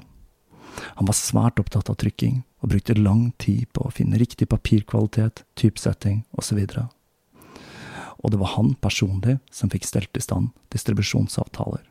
Han 0.98 1.08
var 1.08 1.16
svært 1.16 1.60
opptatt 1.62 1.90
av 1.90 1.96
trykking, 2.02 2.42
og 2.60 2.72
brukte 2.72 2.96
lang 2.98 3.30
tid 3.38 3.68
på 3.76 3.84
å 3.84 3.92
finne 3.92 4.18
riktig 4.18 4.48
papirkvalitet, 4.50 5.44
typesetting 5.54 6.24
osv. 6.32 6.60
Og 8.24 8.32
det 8.32 8.40
var 8.40 8.54
han 8.56 8.74
personlig 8.80 9.38
som 9.52 9.70
fikk 9.72 9.86
stelt 9.88 10.16
i 10.16 10.24
stand 10.24 10.52
distribusjonsavtaler. 10.72 11.84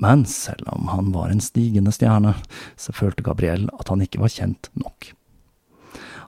Men 0.00 0.24
selv 0.26 0.68
om 0.72 0.88
han 0.88 1.12
var 1.12 1.28
en 1.28 1.42
stigende 1.44 1.92
stjerne, 1.92 2.34
så 2.76 2.92
følte 2.96 3.24
Gabriel 3.26 3.68
at 3.76 3.92
han 3.92 4.00
ikke 4.00 4.22
var 4.22 4.32
kjent 4.32 4.70
nok. 4.80 5.12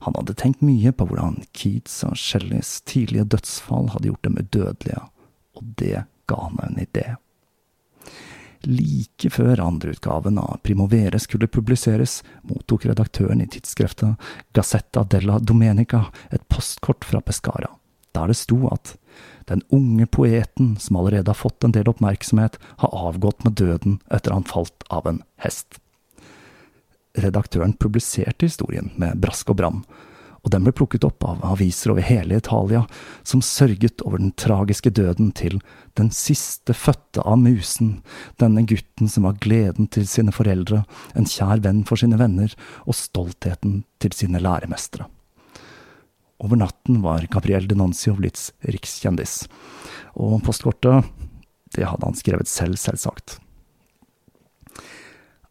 Han 0.03 0.17
hadde 0.19 0.35
tenkt 0.37 0.65
mye 0.67 0.93
på 0.93 1.07
hvordan 1.09 1.41
Keats 1.57 2.03
og 2.05 2.19
Shelleys 2.19 2.81
tidlige 2.91 3.25
dødsfall 3.33 3.93
hadde 3.95 4.11
gjort 4.11 4.27
dem 4.27 4.39
udødelige, 4.41 5.05
og 5.57 5.69
det 5.81 6.05
ga 6.29 6.39
han 6.43 6.59
en 6.67 6.81
idé. 6.83 7.07
Like 8.67 9.31
før 9.31 9.63
andreutgaven 9.65 10.39
av 10.39 10.61
Primovere 10.63 11.19
skulle 11.23 11.49
publiseres, 11.51 12.21
mottok 12.47 12.87
redaktøren 12.91 13.41
i 13.43 13.49
tidsskriftet 13.51 14.21
Gazzetta 14.55 15.03
della 15.03 15.39
Domenica 15.39 16.05
et 16.31 16.45
postkort 16.51 17.07
fra 17.09 17.23
Pescara, 17.25 17.73
der 18.15 18.31
det 18.31 18.39
sto 18.39 18.61
at 18.71 18.97
den 19.51 19.63
unge 19.75 20.07
poeten 20.07 20.77
som 20.81 20.99
allerede 21.01 21.31
har 21.31 21.39
fått 21.39 21.65
en 21.65 21.75
del 21.75 21.91
oppmerksomhet, 21.91 22.59
har 22.83 22.95
avgått 23.09 23.45
med 23.45 23.57
døden 23.61 23.99
etter 24.11 24.35
han 24.35 24.47
falt 24.49 24.87
av 24.91 25.09
en 25.09 25.23
hest. 25.43 25.79
Redaktøren 27.19 27.77
publiserte 27.77 28.49
historien 28.49 28.91
med 28.97 29.21
brask 29.21 29.53
og 29.53 29.61
bram, 29.61 29.83
og 30.43 30.51
den 30.51 30.65
ble 30.67 30.73
plukket 30.75 31.05
opp 31.07 31.23
av 31.27 31.43
aviser 31.47 31.93
over 31.93 32.03
hele 32.03 32.41
Italia, 32.41 32.83
som 33.23 33.45
sørget 33.47 34.03
over 34.03 34.19
den 34.19 34.33
tragiske 34.35 34.91
døden 34.91 35.31
til 35.39 35.61
den 35.99 36.11
siste 36.15 36.75
fødte 36.75 37.23
av 37.23 37.39
musen, 37.39 38.01
denne 38.43 38.65
gutten 38.67 39.11
som 39.13 39.29
var 39.29 39.39
gleden 39.45 39.87
til 39.93 40.09
sine 40.11 40.35
foreldre, 40.35 40.83
en 41.15 41.29
kjær 41.31 41.63
venn 41.63 41.85
for 41.87 42.01
sine 42.01 42.19
venner 42.19 42.55
og 42.87 42.99
stoltheten 42.99 43.83
til 44.03 44.17
sine 44.19 44.43
læremestere. 44.43 45.07
Over 46.43 46.59
natten 46.59 47.03
var 47.05 47.27
Gabriel 47.31 47.69
Denoncio 47.71 48.17
blitt 48.19 48.49
rikskjendis, 48.67 49.45
og 50.19 50.41
postkortet, 50.43 51.07
det 51.73 51.87
hadde 51.87 52.09
han 52.09 52.19
skrevet 52.19 52.51
selv, 52.51 52.81
selvsagt. 52.83 53.39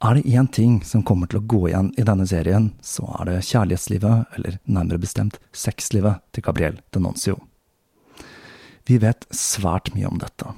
Er 0.02 0.18
det 0.18 0.34
én 0.34 0.50
ting 0.52 0.80
som 0.84 1.04
kommer 1.06 1.30
til 1.30 1.40
å 1.40 1.46
gå 1.46 1.62
igjen 1.70 1.92
i 1.96 2.04
denne 2.04 2.26
serien, 2.28 2.72
så 2.82 3.06
er 3.20 3.30
det 3.30 3.46
kjærlighetslivet, 3.48 4.36
eller 4.36 4.58
nærmere 4.66 5.00
bestemt 5.04 5.38
sexlivet, 5.54 6.20
til 6.34 6.44
Gabriel 6.44 6.82
Denoncio. 6.92 7.38
Vi 8.90 8.98
vet 9.00 9.28
svært 9.32 9.94
mye 9.96 10.10
om 10.10 10.18
dette. 10.20 10.56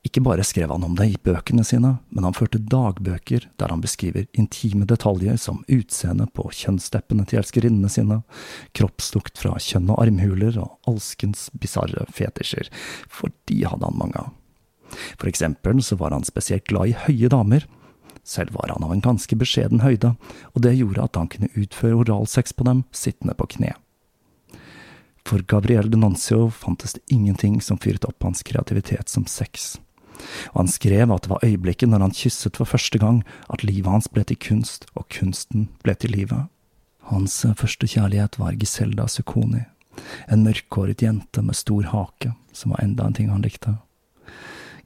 Ikke 0.00 0.22
bare 0.24 0.44
skrev 0.48 0.70
han 0.72 0.84
om 0.86 0.94
det 0.96 1.06
i 1.10 1.18
bøkene 1.20 1.60
sine, 1.66 1.98
men 2.08 2.24
han 2.24 2.36
førte 2.36 2.62
dagbøker 2.72 3.44
der 3.60 3.72
han 3.72 3.82
beskriver 3.84 4.24
intime 4.32 4.86
detaljer 4.88 5.36
som 5.36 5.60
utseende 5.68 6.24
på 6.32 6.46
kjønnsteppene 6.56 7.26
til 7.28 7.42
elskerinnene 7.42 7.90
sine, 7.92 8.22
kroppslukt 8.72 9.36
fra 9.42 9.58
kjønn 9.60 9.90
og 9.92 10.00
armhuler 10.06 10.56
og 10.62 10.78
alskens 10.88 11.50
bisarre 11.52 12.06
fetisjer, 12.16 12.70
for 13.12 13.34
de 13.50 13.58
hadde 13.68 13.84
han 13.84 14.00
mange 14.00 14.22
av. 14.22 14.32
For 15.20 15.28
eksempel 15.28 15.84
så 15.84 16.00
var 16.00 16.16
han 16.16 16.24
spesielt 16.26 16.64
glad 16.72 16.90
i 16.90 16.96
høye 17.04 17.28
damer, 17.30 17.68
selv 18.24 18.56
var 18.56 18.72
han 18.72 18.84
av 18.86 18.96
en 18.96 19.04
ganske 19.04 19.36
beskjeden 19.36 19.84
høyde, 19.84 20.14
og 20.54 20.64
det 20.64 20.78
gjorde 20.78 21.04
at 21.04 21.20
han 21.20 21.28
kunne 21.28 21.52
utføre 21.60 22.00
oralsex 22.00 22.56
på 22.56 22.64
dem 22.68 22.82
sittende 22.96 23.36
på 23.36 23.50
kne. 23.52 23.76
For 25.28 25.44
Gabriel 25.44 25.92
Denancio 25.92 26.48
fantes 26.50 26.96
det 26.96 27.04
ingenting 27.12 27.60
som 27.60 27.78
fyret 27.78 28.08
opp 28.08 28.24
hans 28.24 28.42
kreativitet 28.42 29.12
som 29.12 29.28
sex. 29.28 29.76
Og 30.52 30.62
han 30.62 30.72
skrev 30.72 31.12
at 31.12 31.26
det 31.26 31.32
var 31.32 31.44
øyeblikket 31.46 31.90
når 31.90 32.06
han 32.06 32.16
kysset 32.16 32.58
for 32.60 32.68
første 32.68 33.00
gang, 33.02 33.22
at 33.52 33.64
livet 33.64 33.90
hans 33.90 34.08
ble 34.08 34.24
til 34.24 34.40
kunst, 34.40 34.86
og 34.94 35.08
kunsten 35.12 35.68
ble 35.84 35.94
til 35.94 36.14
livet. 36.16 36.48
Hans 37.10 37.40
første 37.58 37.88
kjærlighet 37.90 38.38
var 38.38 38.58
Giselda 38.58 39.08
Sukoni, 39.10 39.64
en 40.30 40.44
mørkhåret 40.46 41.02
jente 41.02 41.42
med 41.42 41.58
stor 41.58 41.88
hake, 41.90 42.34
som 42.52 42.74
var 42.74 42.84
enda 42.84 43.06
en 43.06 43.16
ting 43.16 43.30
han 43.32 43.42
likte. 43.42 43.76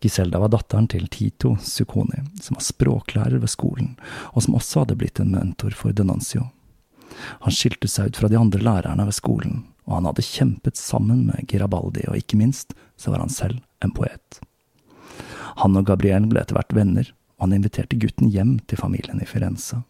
Giselda 0.01 0.41
var 0.41 0.53
datteren 0.53 0.89
til 0.89 1.07
Tito 1.09 1.55
Sukoni, 1.61 2.23
som 2.41 2.59
var 2.59 2.65
språklærer 2.65 3.41
ved 3.41 3.49
skolen, 3.53 3.95
og 4.33 4.45
som 4.45 4.57
også 4.59 4.83
hadde 4.83 4.99
blitt 5.01 5.21
en 5.21 5.33
mentor 5.33 5.77
for 5.77 5.97
Denancio. 5.97 6.51
Han 7.45 7.55
skilte 7.55 7.89
seg 7.89 8.11
ut 8.11 8.19
fra 8.21 8.29
de 8.29 8.39
andre 8.41 8.61
lærerne 8.61 9.07
ved 9.09 9.17
skolen, 9.17 9.63
og 9.87 9.99
han 9.99 10.09
hadde 10.09 10.27
kjempet 10.27 10.81
sammen 10.81 11.27
med 11.29 11.47
Girabaldi, 11.49 12.05
og 12.09 12.19
ikke 12.21 12.41
minst 12.41 12.75
så 13.01 13.13
var 13.13 13.23
han 13.25 13.33
selv 13.33 13.61
en 13.85 13.95
poet. 13.97 14.41
Han 15.63 15.77
og 15.79 15.87
Gabriel 15.89 16.27
ble 16.31 16.43
etter 16.43 16.59
hvert 16.59 16.75
venner, 16.75 17.11
og 17.39 17.47
han 17.47 17.59
inviterte 17.59 17.99
gutten 18.01 18.31
hjem 18.31 18.57
til 18.69 18.81
familien 18.81 19.21
i 19.23 19.29
Firenze. 19.29 19.83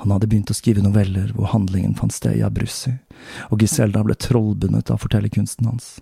Han 0.00 0.14
hadde 0.14 0.30
begynt 0.30 0.50
å 0.52 0.56
skrive 0.56 0.82
noveller 0.84 1.32
hvor 1.36 1.50
handlingen 1.52 1.96
fant 1.98 2.14
sted 2.14 2.38
i 2.38 2.44
Abruzzi, 2.46 2.94
og 3.50 3.60
Giselda 3.60 4.04
ble 4.06 4.16
trollbundet 4.16 4.92
av 4.92 5.02
fortellerkunsten 5.02 5.68
hans. 5.68 5.98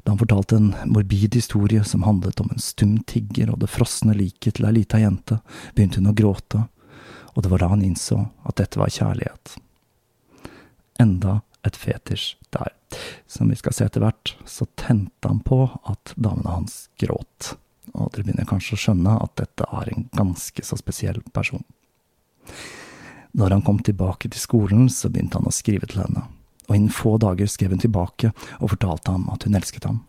Da 0.00 0.14
han 0.14 0.20
fortalte 0.22 0.56
en 0.56 0.70
morbid 0.88 1.36
historie 1.36 1.84
som 1.84 2.06
handlet 2.06 2.40
om 2.40 2.48
en 2.54 2.62
stum 2.62 2.96
tigger 3.10 3.52
og 3.52 3.60
det 3.60 3.68
frosne 3.68 4.16
liket 4.16 4.56
til 4.56 4.68
ei 4.70 4.78
lita 4.78 5.00
jente, 5.02 5.42
begynte 5.74 6.00
hun 6.00 6.12
å 6.14 6.16
gråte, 6.16 6.64
og 7.34 7.44
det 7.44 7.52
var 7.52 7.62
da 7.62 7.70
han 7.74 7.84
innså 7.84 8.22
at 8.48 8.56
dette 8.62 8.80
var 8.80 8.94
kjærlighet. 8.94 9.58
Enda 10.98 11.40
et 11.68 11.76
fetisj 11.76 12.38
der. 12.54 12.77
Som 13.28 13.50
vi 13.52 13.58
skal 13.58 13.74
se 13.76 13.86
etter 13.88 14.04
hvert, 14.04 14.34
så 14.48 14.66
tente 14.80 15.28
han 15.28 15.42
på 15.44 15.64
at 15.90 16.14
damene 16.16 16.56
hans 16.60 16.86
gråt, 17.00 17.54
og 17.92 18.12
dere 18.14 18.24
begynner 18.24 18.48
kanskje 18.48 18.78
å 18.78 18.82
skjønne 18.84 19.18
at 19.20 19.36
dette 19.40 19.68
er 19.68 19.92
en 19.92 20.08
ganske 20.16 20.64
så 20.64 20.78
spesiell 20.80 21.20
person. 21.34 21.64
Når 23.36 23.58
han 23.58 23.62
kom 23.66 23.82
tilbake 23.84 24.30
til 24.32 24.40
skolen, 24.40 24.88
så 24.92 25.12
begynte 25.12 25.40
han 25.40 25.48
å 25.48 25.54
skrive 25.54 25.88
til 25.90 26.02
henne 26.06 26.26
og 26.68 26.76
innen 26.76 26.92
få 26.92 27.16
dager 27.20 27.48
skrev 27.48 27.72
hun 27.72 27.82
tilbake 27.82 28.30
og 28.60 28.74
fortalte 28.74 29.12
ham 29.14 29.28
at 29.32 29.46
hun 29.46 29.56
elsket 29.56 29.88
ham. 29.88 30.02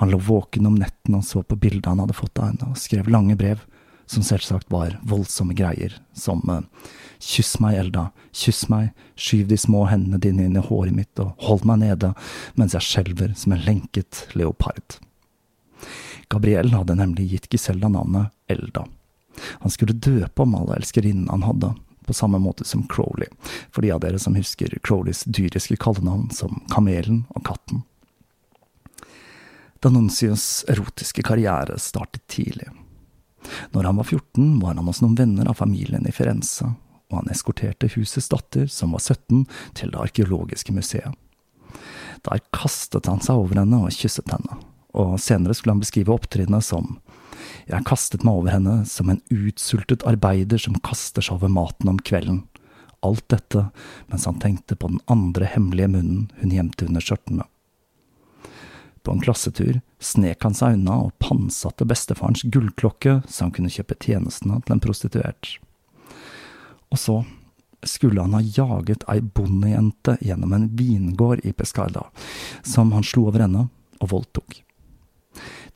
Han 0.00 0.12
lå 0.12 0.20
våken 0.24 0.66
om 0.70 0.78
netten 0.80 1.18
og 1.18 1.26
så 1.28 1.42
på 1.44 1.58
bildet 1.60 1.90
han 1.90 2.00
hadde 2.00 2.16
fått 2.16 2.40
av 2.40 2.48
henne, 2.48 2.70
og 2.72 2.80
skrev 2.80 3.10
lange 3.12 3.36
brev, 3.36 3.60
som 4.10 4.24
selvsagt 4.26 4.70
var 4.72 4.96
voldsomme 5.06 5.54
greier, 5.54 5.94
som 6.12 6.42
eh, 6.50 6.88
kyss 7.22 7.58
meg, 7.62 7.76
Elda, 7.78 8.08
kyss 8.34 8.64
meg, 8.72 8.90
skyv 9.14 9.46
de 9.52 9.58
små 9.60 9.84
hendene 9.90 10.18
dine 10.18 10.48
inn 10.48 10.58
i 10.58 10.64
håret 10.64 10.96
mitt 10.96 11.22
og 11.22 11.36
hold 11.46 11.66
meg 11.68 11.82
nede 11.84 12.12
mens 12.58 12.74
jeg 12.74 12.86
skjelver 12.86 13.36
som 13.38 13.54
en 13.54 13.62
lenket 13.66 14.24
leopard. 14.34 14.98
Gabriel 16.30 16.74
hadde 16.74 16.98
nemlig 16.98 17.28
gitt 17.30 17.46
Giselda 17.52 17.90
navnet 17.90 18.34
Elda. 18.50 18.86
Han 19.62 19.70
skulle 19.70 19.94
døpe 19.94 20.42
om 20.42 20.58
alle 20.58 20.80
elskerinnene 20.80 21.30
han 21.30 21.46
hadde, 21.46 21.72
på 22.06 22.16
samme 22.16 22.40
måte 22.42 22.66
som 22.66 22.82
Crowley, 22.90 23.30
for 23.70 23.86
de 23.86 23.92
av 23.94 24.02
dere 24.02 24.18
som 24.18 24.34
husker 24.34 24.74
Crowleys 24.82 25.22
dyriske 25.26 25.78
kallenavn 25.78 26.30
som 26.34 26.62
Kamelen 26.72 27.24
og 27.30 27.46
Katten. 27.46 27.84
Danuncius 29.80 30.64
erotiske 30.68 31.22
karriere 31.24 31.78
startet 31.78 32.26
tidlig. 32.28 32.68
Når 33.74 33.88
han 33.88 34.00
var 34.00 34.06
14, 34.06 34.60
var 34.60 34.76
han 34.76 34.86
hos 34.90 35.02
noen 35.04 35.18
venner 35.18 35.50
av 35.50 35.58
familien 35.60 36.06
i 36.08 36.14
Firenze, 36.14 36.72
og 37.10 37.20
han 37.22 37.30
eskorterte 37.32 37.90
husets 37.96 38.30
datter, 38.30 38.68
som 38.70 38.94
var 38.94 39.02
17, 39.02 39.46
til 39.78 39.92
det 39.92 40.00
arkeologiske 40.00 40.74
museet. 40.76 41.14
Der 42.26 42.42
kastet 42.54 43.08
han 43.08 43.22
seg 43.24 43.40
over 43.40 43.62
henne 43.62 43.84
og 43.86 43.94
kysset 43.96 44.28
henne, 44.30 44.60
og 44.92 45.16
senere 45.22 45.56
skulle 45.56 45.78
han 45.78 45.82
beskrive 45.82 46.12
opptrinnet 46.14 46.66
som 46.66 46.98
jeg 47.70 47.86
kastet 47.86 48.24
meg 48.26 48.36
over 48.36 48.52
henne 48.54 48.80
som 48.88 49.10
en 49.12 49.20
utsultet 49.32 50.04
arbeider 50.08 50.60
som 50.60 50.78
kaster 50.84 51.24
seg 51.24 51.38
over 51.38 51.52
maten 51.52 51.90
om 51.92 52.00
kvelden. 52.02 52.42
Alt 53.06 53.28
dette 53.32 53.68
mens 54.10 54.26
han 54.28 54.40
tenkte 54.42 54.76
på 54.76 54.90
den 54.92 55.00
andre 55.10 55.48
hemmelige 55.48 55.92
munnen 55.94 56.28
hun 56.40 56.54
gjemte 56.54 56.88
under 56.88 57.04
skjørtene. 57.04 57.46
På 59.02 59.14
en 59.14 59.22
klassetur 59.24 59.80
snek 60.02 60.44
han 60.44 60.56
seg 60.56 60.76
unna 60.76 60.98
og 61.06 61.16
pantsatte 61.22 61.86
bestefarens 61.88 62.44
gullklokke 62.52 63.20
så 63.26 63.46
han 63.46 63.52
kunne 63.56 63.72
kjøpe 63.72 63.96
tjenestene 64.00 64.60
til 64.64 64.76
en 64.76 64.82
prostituert. 64.84 65.54
Og 66.90 66.98
så 67.00 67.20
skulle 67.86 68.20
han 68.20 68.34
ha 68.36 68.42
jaget 68.44 69.06
ei 69.08 69.20
bondejente 69.20 70.18
gjennom 70.20 70.52
en 70.52 70.66
vingård 70.76 71.40
i 71.48 71.52
Pescarda, 71.56 72.10
som 72.62 72.92
han 72.92 73.06
slo 73.06 73.28
over 73.30 73.46
ende 73.46 73.68
og 74.00 74.12
voldtok. 74.12 74.58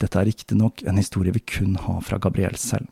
Dette 0.00 0.20
er 0.20 0.28
riktignok 0.28 0.82
en 0.84 1.00
historie 1.00 1.32
vi 1.32 1.40
kun 1.40 1.78
har 1.80 2.02
fra 2.04 2.18
Gabriel 2.18 2.58
selv. 2.60 2.90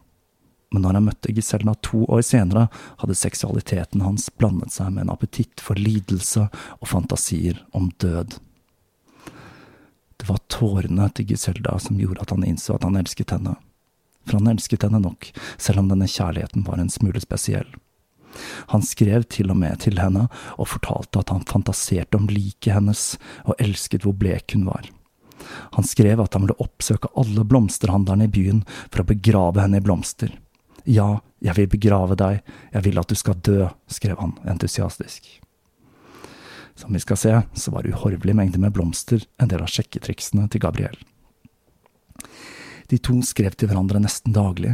Men 0.73 0.87
når 0.87 0.97
han 0.97 1.09
møtte 1.11 1.33
Giselna 1.37 1.75
to 1.85 2.07
år 2.09 2.23
senere, 2.25 2.69
hadde 3.03 3.19
seksualiteten 3.19 4.05
hans 4.07 4.31
blandet 4.41 4.73
seg 4.73 4.95
med 4.95 5.05
en 5.05 5.13
appetitt 5.13 5.61
for 5.61 5.77
lidelse 5.77 6.47
og 6.79 6.89
fantasier 6.89 7.61
om 7.77 7.91
død. 8.01 8.39
Det 10.23 10.29
var 10.29 10.39
tårene 10.47 11.09
til 11.11 11.33
Giselda 11.33 11.75
som 11.83 11.99
gjorde 11.99 12.23
at 12.23 12.31
han 12.31 12.45
innså 12.47 12.77
at 12.77 12.85
han 12.87 12.95
elsket 13.01 13.33
henne. 13.35 13.57
For 14.23 14.39
han 14.39 14.53
elsket 14.53 14.85
henne 14.87 15.01
nok, 15.03 15.33
selv 15.59 15.83
om 15.83 15.89
denne 15.91 16.07
kjærligheten 16.07 16.63
var 16.63 16.79
en 16.79 16.93
smule 16.95 17.19
spesiell. 17.25 17.67
Han 18.71 18.87
skrev 18.87 19.27
til 19.35 19.51
og 19.51 19.59
med 19.59 19.83
til 19.83 19.99
henne 19.99 20.29
og 20.55 20.71
fortalte 20.71 21.25
at 21.25 21.35
han 21.35 21.43
fantaserte 21.51 22.21
om 22.21 22.31
liket 22.31 22.77
hennes 22.77 23.03
og 23.43 23.59
elsket 23.59 24.07
hvor 24.07 24.15
blek 24.15 24.55
hun 24.55 24.69
var. 24.71 24.87
Han 25.75 25.91
skrev 25.91 26.23
at 26.23 26.39
han 26.39 26.47
ville 26.47 26.61
oppsøke 26.63 27.11
alle 27.19 27.43
blomsterhandlerne 27.43 28.31
i 28.31 28.35
byen 28.39 28.63
for 28.85 29.03
å 29.03 29.11
begrave 29.11 29.67
henne 29.67 29.83
i 29.83 29.85
blomster. 29.85 30.31
Ja, 30.87 31.17
jeg 31.43 31.59
vil 31.59 31.73
begrave 31.75 32.15
deg, 32.15 32.47
jeg 32.71 32.87
vil 32.87 33.03
at 33.03 33.11
du 33.11 33.19
skal 33.19 33.43
dø, 33.43 33.67
skrev 33.91 34.23
han 34.23 34.39
entusiastisk. 34.47 35.27
Som 36.83 36.93
vi 36.93 37.01
skal 37.01 37.17
se, 37.17 37.43
så 37.55 37.71
var 37.71 37.87
uhorvelig 37.87 38.35
mengde 38.35 38.59
med 38.59 38.73
blomster 38.75 39.23
en 39.39 39.49
del 39.49 39.63
av 39.63 39.71
sjekketriksene 39.71 40.49
til 40.51 40.65
Gabriel. 40.65 40.97
De 42.91 42.99
to 42.99 43.21
skrev 43.23 43.55
til 43.55 43.71
hverandre 43.71 44.01
nesten 44.03 44.35
daglig. 44.35 44.73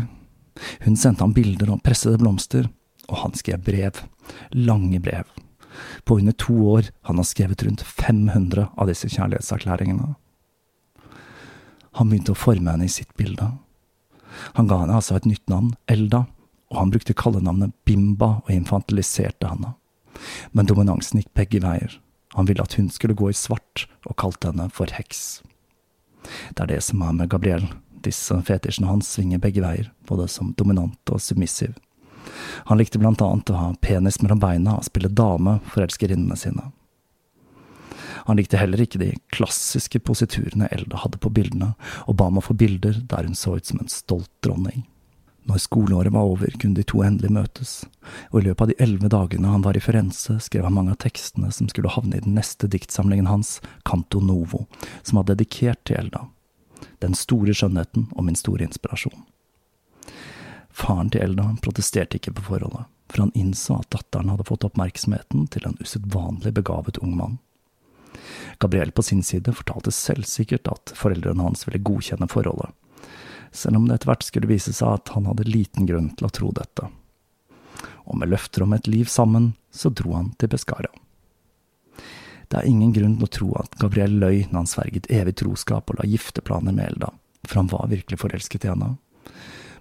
Hun 0.87 0.97
sendte 0.97 1.21
ham 1.21 1.35
bilder 1.37 1.75
og 1.75 1.83
pressede 1.85 2.17
blomster, 2.23 2.71
og 3.13 3.21
han 3.27 3.37
skrev 3.37 3.61
brev. 3.67 4.01
Lange 4.57 5.03
brev. 5.05 5.29
På 6.09 6.17
under 6.17 6.33
to 6.33 6.57
år 6.71 6.89
han 7.11 7.21
har 7.21 7.29
skrevet 7.29 7.67
rundt 7.67 7.85
500 7.85 8.71
av 8.73 8.89
disse 8.89 9.11
kjærlighetserklæringene. 9.13 10.15
Han 12.01 12.09
begynte 12.09 12.33
å 12.33 12.41
forme 12.41 12.73
henne 12.73 12.89
i 12.89 12.95
sitt 12.95 13.13
bilde. 13.21 13.51
Han 14.57 14.73
ga 14.73 14.81
henne 14.81 14.97
altså 14.97 15.19
et 15.19 15.29
nytt 15.29 15.45
navn, 15.53 15.75
Elda, 15.93 16.25
og 16.73 16.81
han 16.81 16.95
brukte 16.95 17.17
kallenavnet 17.21 17.77
Bimba 17.85 18.39
og 18.47 18.51
infantiliserte 18.57 19.53
henne. 19.53 19.75
Men 20.53 20.69
dominansen 20.69 21.21
gikk 21.21 21.33
begge 21.39 21.63
veier. 21.65 21.99
Han 22.37 22.49
ville 22.49 22.63
at 22.63 22.77
hun 22.79 22.91
skulle 22.93 23.17
gå 23.17 23.31
i 23.31 23.37
svart, 23.37 23.87
og 24.07 24.19
kalte 24.21 24.53
henne 24.53 24.69
for 24.75 24.91
heks. 24.93 25.43
Det 26.55 26.65
er 26.65 26.73
det 26.75 26.83
som 26.85 27.03
er 27.03 27.15
med 27.17 27.31
Gabriel. 27.33 27.69
Disse 28.05 28.37
fetisjene 28.47 28.91
hans 28.91 29.09
svinger 29.11 29.41
begge 29.43 29.63
veier, 29.65 29.93
både 30.09 30.29
som 30.31 30.53
dominant 30.59 31.13
og 31.13 31.23
submissiv. 31.23 31.75
Han 32.69 32.79
likte 32.79 33.01
blant 33.01 33.23
annet 33.25 33.51
å 33.51 33.59
ha 33.59 33.71
penis 33.83 34.21
mellom 34.23 34.41
beina 34.43 34.77
og 34.79 34.87
spille 34.87 35.11
dame 35.11 35.59
for 35.71 35.85
elskerinnene 35.87 36.37
sine. 36.39 36.69
Han 38.29 38.37
likte 38.37 38.61
heller 38.61 38.83
ikke 38.83 39.01
de 39.01 39.15
klassiske 39.33 40.03
positurene 40.05 40.69
Elda 40.75 41.01
hadde 41.01 41.21
på 41.23 41.33
bildene, 41.33 41.73
og 42.07 42.19
ba 42.21 42.29
om 42.29 42.41
å 42.41 42.45
få 42.45 42.57
bilder 42.59 43.01
der 43.09 43.25
hun 43.25 43.39
så 43.39 43.57
ut 43.57 43.69
som 43.69 43.81
en 43.81 43.93
stolt 43.93 44.31
dronning. 44.45 44.85
Når 45.49 45.63
skoleåret 45.65 46.13
var 46.13 46.29
over, 46.29 46.51
kunne 46.61 46.77
de 46.77 46.85
to 46.85 47.01
endelig 47.01 47.31
møtes, 47.33 47.71
og 48.29 48.43
i 48.43 48.49
løpet 48.49 48.61
av 48.61 48.69
de 48.69 48.77
elleve 48.85 49.09
dagene 49.13 49.49
han 49.49 49.65
var 49.65 49.79
i 49.79 49.81
Firenze, 49.81 50.37
skrev 50.45 50.67
han 50.69 50.75
mange 50.77 50.93
av 50.93 51.01
tekstene 51.01 51.49
som 51.55 51.71
skulle 51.73 51.93
havne 51.95 52.19
i 52.19 52.25
den 52.25 52.37
neste 52.37 52.69
diktsamlingen 52.69 53.31
hans, 53.31 53.55
Canto 53.89 54.21
Novo, 54.21 54.67
som 55.03 55.21
var 55.21 55.31
dedikert 55.31 55.81
til 55.89 55.97
Elda. 56.03 56.27
Den 57.01 57.17
store 57.17 57.55
skjønnheten 57.57 58.11
og 58.13 58.27
min 58.27 58.37
store 58.37 58.69
inspirasjon. 58.69 59.25
Faren 60.69 61.09
til 61.11 61.25
Elda 61.25 61.49
protesterte 61.65 62.21
ikke 62.21 62.35
på 62.37 62.45
forholdet, 62.51 62.85
for 63.09 63.25
han 63.25 63.33
innså 63.35 63.79
at 63.81 63.89
datteren 63.95 64.29
hadde 64.29 64.47
fått 64.47 64.67
oppmerksomheten 64.69 65.49
til 65.49 65.65
en 65.65 65.79
usedvanlig 65.81 66.53
begavet 66.61 67.01
ung 67.01 67.17
mann. 67.17 67.39
Gabriel 68.61 68.93
på 68.93 69.03
sin 69.07 69.25
side 69.25 69.55
fortalte 69.57 69.95
selvsikkert 69.95 70.69
at 70.69 70.93
foreldrene 70.99 71.47
hans 71.47 71.65
ville 71.65 71.81
godkjenne 71.81 72.29
forholdet, 72.29 72.75
selv 73.53 73.77
om 73.77 73.89
det 73.89 73.99
etter 73.99 74.11
hvert 74.11 74.27
skulle 74.27 74.51
vise 74.51 74.73
seg 74.77 75.01
at 75.01 75.13
han 75.15 75.29
hadde 75.29 75.49
liten 75.49 75.89
grunn 75.89 76.11
til 76.17 76.29
å 76.29 76.33
tro 76.35 76.53
dette. 76.55 76.89
Og 78.09 78.17
med 78.19 78.33
løfter 78.33 78.65
om 78.65 78.73
et 78.77 78.89
liv 78.89 79.11
sammen, 79.11 79.53
så 79.71 79.93
dro 79.93 80.15
han 80.17 80.33
til 80.41 80.51
Pescara. 80.53 80.91
Det 82.49 82.57
er 82.57 82.69
ingen 82.69 82.95
grunn 82.97 83.19
til 83.19 83.27
å 83.27 83.35
tro 83.39 83.49
at 83.61 83.77
Gabriel 83.81 84.17
løy 84.23 84.47
når 84.49 84.63
han 84.63 84.71
sverget 84.71 85.11
evig 85.13 85.37
troskap 85.43 85.91
og 85.91 86.01
la 86.01 86.09
gifteplaner 86.09 86.73
med 86.73 86.95
Elda, 86.95 87.13
for 87.45 87.61
han 87.61 87.69
var 87.69 87.91
virkelig 87.91 88.23
forelsket 88.23 88.65
i 88.65 88.73
henne. 88.73 88.95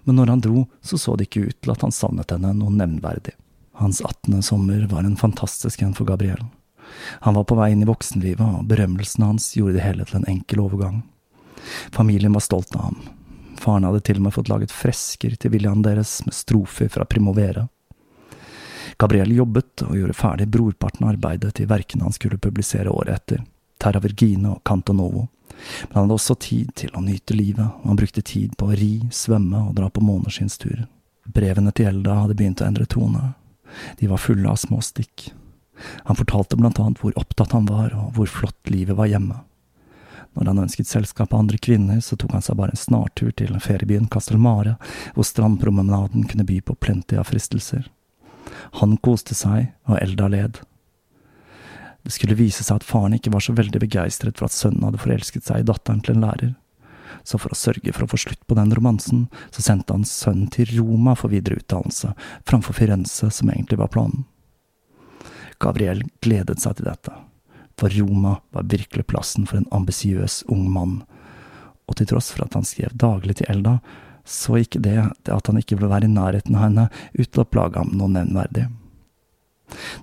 Men 0.04 0.20
når 0.20 0.34
han 0.34 0.44
dro, 0.44 0.66
så 0.84 0.98
så 1.00 1.16
det 1.16 1.28
ikke 1.28 1.48
ut 1.48 1.60
til 1.64 1.72
at 1.72 1.84
han 1.84 1.94
savnet 1.94 2.32
henne 2.32 2.52
noe 2.60 2.74
nevnverdig. 2.74 3.34
Hans 3.80 4.02
attende 4.04 4.42
sommer 4.42 4.86
var 4.90 5.06
en 5.06 5.16
fantastisk 5.16 5.82
en 5.82 5.94
for 5.96 6.08
Gabriel. 6.08 6.44
Han 7.24 7.36
var 7.36 7.44
på 7.44 7.56
vei 7.58 7.70
inn 7.72 7.84
i 7.84 7.88
voksenlivet, 7.88 8.40
og 8.42 8.66
berømmelsene 8.68 9.28
hans 9.32 9.52
gjorde 9.56 9.76
det 9.76 9.84
hele 9.84 10.06
til 10.08 10.20
en 10.20 10.28
enkel 10.28 10.64
overgang. 10.64 11.02
Familien 11.94 12.36
var 12.36 12.44
stolt 12.44 12.74
av 12.76 12.88
ham. 12.88 12.98
Faren 13.58 13.86
hadde 13.88 14.04
til 14.06 14.20
og 14.20 14.28
med 14.28 14.34
fått 14.36 14.50
laget 14.50 14.74
fresker 14.74 15.34
til 15.36 15.52
viljaen 15.54 15.82
deres 15.82 16.20
med 16.26 16.36
strofer 16.36 16.90
fra 16.92 17.06
Primovera. 17.08 17.66
Gabriel 18.98 19.32
jobbet 19.34 19.84
og 19.86 19.94
gjorde 19.94 20.16
ferdig 20.18 20.48
brorparten 20.50 21.06
av 21.06 21.12
arbeidet 21.12 21.52
til 21.58 21.68
verkene 21.70 22.06
han 22.06 22.14
skulle 22.14 22.40
publisere 22.42 22.90
året 22.90 23.14
etter, 23.14 23.42
Terra 23.78 24.02
Virgine 24.02 24.56
og 24.56 24.62
Canto 24.66 24.94
Novo. 24.94 25.28
Men 25.88 25.94
han 25.94 26.04
hadde 26.04 26.16
også 26.18 26.38
tid 26.42 26.70
til 26.78 26.94
å 26.94 27.02
nyte 27.02 27.34
livet, 27.34 27.66
og 27.66 27.90
han 27.90 27.98
brukte 27.98 28.22
tid 28.26 28.54
på 28.58 28.70
å 28.70 28.78
ri, 28.78 28.92
svømme 29.14 29.68
og 29.68 29.74
dra 29.78 29.90
på 29.90 30.02
måneskinnsturer. 30.02 30.86
Brevene 31.28 31.74
til 31.74 31.90
Elda 31.90 32.22
hadde 32.22 32.38
begynt 32.38 32.62
å 32.62 32.68
endre 32.68 32.86
tone. 32.90 33.32
De 33.98 34.08
var 34.10 34.22
fulle 34.22 34.48
av 34.48 34.58
små 34.58 34.80
stikk. 34.82 35.28
Han 36.08 36.18
fortalte 36.18 36.58
blant 36.58 36.78
annet 36.82 37.02
hvor 37.02 37.14
opptatt 37.18 37.54
han 37.54 37.68
var, 37.70 37.94
og 37.94 38.14
hvor 38.16 38.30
flott 38.30 38.72
livet 38.72 38.98
var 38.98 39.10
hjemme. 39.10 39.42
Når 40.38 40.52
han 40.52 40.64
ønsket 40.68 40.86
selskap 40.86 41.32
av 41.32 41.42
andre 41.42 41.58
kvinner, 41.58 41.98
så 42.04 42.16
tok 42.16 42.36
han 42.36 42.44
seg 42.44 42.58
bare 42.60 42.74
en 42.74 42.78
snartur 42.78 43.32
til 43.34 43.56
feriebyen 43.58 44.06
Castelmare, 44.12 44.76
hvor 45.16 45.26
strandpromenaden 45.26 46.28
kunne 46.30 46.46
by 46.46 46.60
på 46.62 46.76
plenty 46.78 47.18
av 47.18 47.26
fristelser. 47.32 47.88
Han 48.78 48.96
koste 49.02 49.34
seg, 49.34 49.72
og 49.90 49.98
Elda 49.98 50.28
led. 50.30 50.62
Det 52.06 52.14
skulle 52.14 52.38
vise 52.38 52.62
seg 52.64 52.78
at 52.78 52.86
faren 52.86 53.18
ikke 53.18 53.34
var 53.34 53.42
så 53.44 53.52
veldig 53.58 53.82
begeistret 53.82 54.38
for 54.38 54.46
at 54.46 54.54
sønnen 54.54 54.86
hadde 54.86 55.02
forelsket 55.02 55.48
seg 55.48 55.60
i 55.60 55.68
datteren 55.68 56.00
til 56.04 56.14
en 56.14 56.24
lærer. 56.24 56.54
Så 57.26 57.40
for 57.40 57.52
å 57.52 57.58
sørge 57.58 57.92
for 57.92 58.06
å 58.06 58.10
få 58.12 58.20
slutt 58.22 58.46
på 58.46 58.56
den 58.56 58.70
romansen, 58.72 59.26
så 59.50 59.64
sendte 59.64 59.96
han 59.96 60.06
sønnen 60.08 60.48
til 60.54 60.70
Roma 60.78 61.16
for 61.18 61.34
videre 61.34 61.58
utdannelse, 61.58 62.14
framfor 62.48 62.78
Firenze, 62.78 63.32
som 63.34 63.50
egentlig 63.50 63.80
var 63.82 63.90
planen. 63.92 64.24
Gabriel 65.58 66.04
gledet 66.22 66.62
seg 66.62 66.78
til 66.78 66.86
dette, 66.86 67.12
for 67.78 67.92
Roma 67.94 68.38
var 68.54 68.68
virkelig 68.70 69.06
plassen 69.10 69.46
for 69.46 69.60
en 69.60 69.70
ambisiøs 69.74 70.42
ung 70.52 70.66
mann, 70.72 71.00
og 71.88 71.96
til 71.96 72.10
tross 72.10 72.32
for 72.34 72.44
at 72.44 72.56
han 72.58 72.66
skrev 72.68 72.92
daglig 72.98 73.38
til 73.38 73.48
Elda, 73.52 73.78
så 74.28 74.58
gikk 74.60 74.80
det, 74.84 74.98
til 75.24 75.36
at 75.38 75.48
han 75.48 75.60
ikke 75.60 75.78
ville 75.78 75.90
være 75.90 76.08
i 76.08 76.12
nærheten 76.12 76.58
av 76.58 76.66
henne, 76.66 76.86
uten 77.16 77.42
å 77.42 77.48
plage 77.48 77.80
ham 77.80 77.94
noe 77.96 78.12
nevnverdig. 78.12 78.66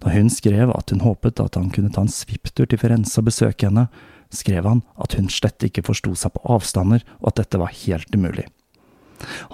Da 0.02 0.14
hun 0.14 0.30
skrev 0.34 0.74
at 0.74 0.94
hun 0.94 1.04
håpet 1.06 1.42
at 1.42 1.58
han 1.58 1.72
kunne 1.74 1.94
ta 1.94 2.04
en 2.06 2.12
svipptur 2.12 2.70
til 2.70 2.82
Firenze 2.82 3.22
og 3.22 3.30
besøke 3.30 3.70
henne, 3.70 3.88
skrev 4.34 4.66
han 4.66 4.82
at 5.02 5.14
hun 5.18 5.30
slett 5.32 5.62
ikke 5.66 5.86
forsto 5.86 6.16
seg 6.18 6.34
på 6.34 6.46
avstander, 6.58 7.06
og 7.22 7.32
at 7.32 7.44
dette 7.44 7.62
var 7.62 7.74
helt 7.86 8.18
umulig. 8.18 8.48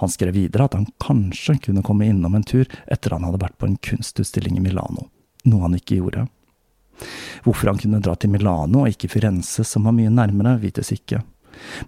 Han 0.00 0.10
skrev 0.10 0.34
videre 0.36 0.66
at 0.66 0.76
han 0.76 0.88
kanskje 1.00 1.60
kunne 1.68 1.84
komme 1.86 2.08
innom 2.08 2.34
en 2.34 2.46
tur 2.48 2.64
etter 2.90 3.14
han 3.14 3.28
hadde 3.28 3.44
vært 3.44 3.60
på 3.60 3.68
en 3.68 3.78
kunstutstilling 3.84 4.56
i 4.58 4.64
Milano 4.64 5.10
noe 5.48 5.66
han 5.66 5.76
ikke 5.78 5.98
gjorde. 5.98 6.26
Hvorfor 7.44 7.72
han 7.72 7.80
kunne 7.82 8.02
dra 8.04 8.14
til 8.16 8.32
Milano 8.32 8.84
og 8.84 8.92
ikke 8.92 9.10
Firenze, 9.12 9.64
som 9.66 9.88
var 9.88 9.96
mye 9.96 10.12
nærmere, 10.12 10.58
vites 10.62 10.92
ikke, 10.94 11.22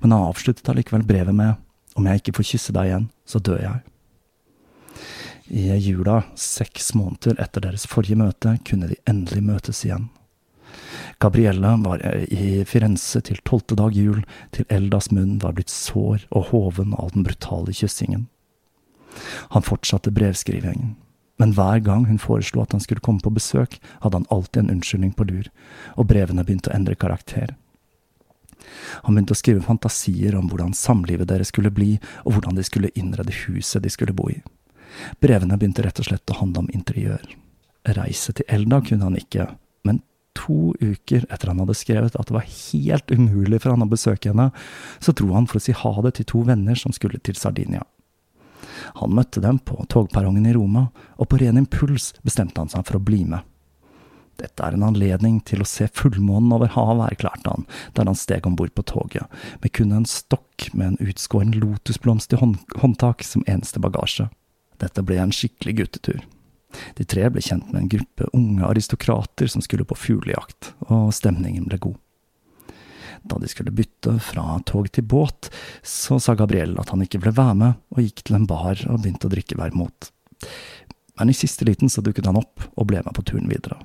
men 0.01 0.13
han 0.13 0.31
avsluttet 0.31 0.69
allikevel 0.71 1.07
brevet 1.07 1.35
med 1.35 1.61
om 1.95 2.09
jeg 2.11 2.21
ikke 2.21 2.39
får 2.39 2.49
kysse 2.49 2.75
deg 2.75 2.89
igjen, 2.91 3.05
så 3.29 3.39
dør 3.39 3.61
jeg. 3.63 3.83
I 5.55 5.77
jula, 5.77 6.23
seks 6.35 6.95
måneder 6.97 7.39
etter 7.43 7.63
deres 7.67 7.85
forrige 7.87 8.19
møte, 8.19 8.57
kunne 8.67 8.89
de 8.91 8.99
endelig 9.07 9.45
møtes 9.45 9.85
igjen. 9.87 10.09
Gabriella 11.23 11.77
var 11.85 12.03
i 12.33 12.65
Firenze 12.67 13.21
til 13.23 13.39
tolvte 13.47 13.77
dag 13.79 13.95
jul, 13.95 14.25
til 14.51 14.67
Eldas 14.73 15.11
munn 15.15 15.39
var 15.43 15.55
blitt 15.57 15.73
sår 15.73 16.27
og 16.35 16.51
hoven 16.51 16.97
av 16.99 17.13
den 17.15 17.27
brutale 17.29 17.75
kyssingen. 17.77 18.27
Han 19.55 19.63
fortsatte 19.63 20.11
brevskrivingen, 20.11 20.97
men 21.41 21.53
hver 21.57 21.83
gang 21.83 22.07
hun 22.07 22.21
foreslo 22.23 22.63
at 22.63 22.73
han 22.73 22.83
skulle 22.83 23.03
komme 23.05 23.23
på 23.25 23.33
besøk, 23.35 23.79
hadde 24.05 24.21
han 24.21 24.31
alltid 24.31 24.63
en 24.63 24.77
unnskyldning 24.77 25.15
på 25.19 25.27
lur, 25.29 25.51
og 25.99 26.09
brevene 26.11 26.45
begynte 26.47 26.71
å 26.71 26.77
endre 26.77 26.95
karakter. 26.99 27.57
Han 29.05 29.17
begynte 29.17 29.35
å 29.35 29.39
skrive 29.39 29.65
fantasier 29.65 30.37
om 30.39 30.49
hvordan 30.51 30.75
samlivet 30.77 31.29
deres 31.29 31.51
skulle 31.53 31.73
bli, 31.75 31.97
og 32.25 32.37
hvordan 32.37 32.59
de 32.59 32.65
skulle 32.67 32.93
innrede 32.95 33.35
huset 33.45 33.83
de 33.85 33.93
skulle 33.93 34.17
bo 34.17 34.31
i. 34.31 34.39
Brevene 35.23 35.59
begynte 35.59 35.83
rett 35.85 35.99
og 36.01 36.09
slett 36.09 36.31
å 36.31 36.39
handle 36.39 36.65
om 36.65 36.73
interiør. 36.73 37.25
Reise 37.99 38.33
til 38.33 38.47
Elda 38.49 38.81
kunne 38.85 39.11
han 39.11 39.19
ikke, 39.19 39.49
men 39.85 40.01
to 40.39 40.73
uker 40.81 41.27
etter 41.29 41.51
han 41.51 41.61
hadde 41.63 41.77
skrevet 41.79 42.17
at 42.19 42.31
det 42.31 42.37
var 42.37 42.47
helt 42.47 43.11
umulig 43.13 43.61
for 43.61 43.75
han 43.75 43.85
å 43.85 43.91
besøke 43.91 44.31
henne, 44.31 44.51
så 45.03 45.13
dro 45.13 45.35
han 45.35 45.49
for 45.51 45.61
å 45.61 45.65
si 45.67 45.75
ha 45.77 45.95
det 46.07 46.17
til 46.19 46.31
to 46.31 46.45
venner 46.49 46.79
som 46.79 46.95
skulle 46.95 47.21
til 47.23 47.39
Sardinia. 47.39 47.85
Han 49.01 49.15
møtte 49.17 49.43
dem 49.45 49.59
på 49.59 49.79
togperrongen 49.93 50.47
i 50.49 50.55
Roma, 50.57 50.89
og 51.17 51.31
på 51.31 51.41
ren 51.43 51.61
impuls 51.61 52.13
bestemte 52.23 52.61
han 52.63 52.73
seg 52.73 52.87
for 52.89 53.01
å 53.01 53.05
bli 53.05 53.25
med. 53.29 53.43
Dette 54.41 54.67
er 54.67 54.75
en 54.75 54.87
anledning 54.87 55.39
til 55.47 55.63
å 55.63 55.69
se 55.69 55.87
fullmånen 55.95 56.53
over 56.57 56.73
havet, 56.75 57.15
erklærte 57.15 57.53
han, 57.53 57.67
der 57.95 58.09
han 58.11 58.19
steg 58.19 58.47
om 58.49 58.57
bord 58.59 58.75
på 58.75 58.83
toget, 58.91 59.31
med 59.63 59.75
kun 59.77 59.95
en 59.95 60.09
stokk 60.11 60.71
med 60.75 60.95
en 60.95 61.11
utskåren 61.11 61.55
lotusblomst 61.55 62.35
i 62.35 62.41
hånd 62.41 62.59
håndtak 62.83 63.23
som 63.27 63.47
eneste 63.47 63.83
bagasje. 63.83 64.27
Dette 64.83 65.05
ble 65.07 65.21
en 65.23 65.35
skikkelig 65.35 65.77
guttetur. 65.79 66.25
De 66.99 67.07
tre 67.07 67.29
ble 67.31 67.43
kjent 67.45 67.69
med 67.71 67.85
en 67.85 67.93
gruppe 67.93 68.27
unge 68.35 68.67
aristokrater 68.67 69.51
som 69.51 69.63
skulle 69.63 69.87
på 69.87 69.99
fuglejakt, 69.99 70.73
og 70.91 71.15
stemningen 71.15 71.69
ble 71.71 71.79
god. 71.87 72.01
Da 73.25 73.39
de 73.41 73.49
skulle 73.49 73.73
bytte 73.73 74.19
fra 74.21 74.59
tog 74.69 74.91
til 74.93 75.07
båt, 75.09 75.49
så 75.83 76.19
sa 76.21 76.35
Gabriel 76.37 76.77
at 76.81 76.93
han 76.93 77.05
ikke 77.05 77.23
ville 77.23 77.37
være 77.37 77.57
med, 77.57 77.81
og 77.95 78.05
gikk 78.05 78.27
til 78.27 78.37
en 78.37 78.49
bar 78.49 78.81
og 78.91 79.01
begynte 79.01 79.31
å 79.31 79.33
drikke 79.33 79.59
vermot. 79.59 80.11
Men 81.19 81.31
i 81.31 81.37
siste 81.37 81.65
liten 81.65 81.89
så 81.89 82.03
dukket 82.05 82.27
han 82.29 82.39
opp 82.41 82.67
og 82.75 82.89
ble 82.91 83.01
med 83.05 83.15
på 83.17 83.25
turen 83.25 83.49
videre. 83.49 83.79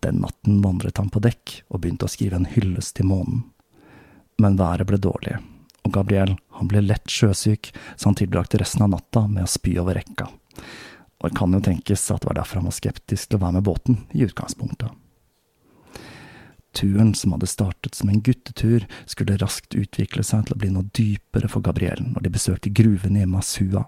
Den 0.00 0.22
natten 0.22 0.60
vandret 0.62 1.00
han 1.00 1.10
på 1.12 1.20
dekk 1.24 1.62
og 1.68 1.82
begynte 1.82 2.06
å 2.06 2.12
skrive 2.12 2.38
en 2.38 2.48
hyllest 2.48 2.96
til 2.96 3.08
månen. 3.10 3.44
Men 4.38 4.56
været 4.56 4.86
ble 4.88 5.00
dårlig, 5.02 5.34
og 5.82 5.92
Gabriel 5.96 6.36
han 6.58 6.70
ble 6.70 6.84
lett 6.86 7.10
sjøsyk, 7.10 7.72
så 7.96 8.10
han 8.10 8.18
tilbrakte 8.18 8.60
resten 8.62 8.86
av 8.86 8.92
natta 8.94 9.26
med 9.26 9.44
å 9.44 9.50
spy 9.50 9.74
over 9.82 9.98
rekka. 9.98 10.28
Og 11.18 11.28
det 11.28 11.36
kan 11.36 11.52
jo 11.52 11.60
tenkes 11.64 12.06
at 12.14 12.22
det 12.22 12.30
var 12.30 12.38
derfor 12.38 12.60
han 12.60 12.70
var 12.70 12.78
skeptisk 12.78 13.28
til 13.28 13.40
å 13.40 13.42
være 13.42 13.58
med 13.58 13.66
båten 13.66 14.00
i 14.14 14.22
utgangspunktet. 14.28 14.94
Turen, 16.78 17.12
som 17.18 17.34
hadde 17.34 17.50
startet 17.50 17.98
som 17.98 18.10
en 18.12 18.22
guttetur, 18.22 18.86
skulle 19.10 19.38
raskt 19.40 19.74
utvikle 19.74 20.22
seg 20.26 20.46
til 20.46 20.54
å 20.54 20.60
bli 20.62 20.70
noe 20.74 20.86
dypere 20.94 21.50
for 21.50 21.64
Gabriel 21.64 22.04
når 22.06 22.26
de 22.26 22.34
besøkte 22.34 22.74
gruvene 22.74 23.24
i 23.24 23.30
Masua. 23.30 23.84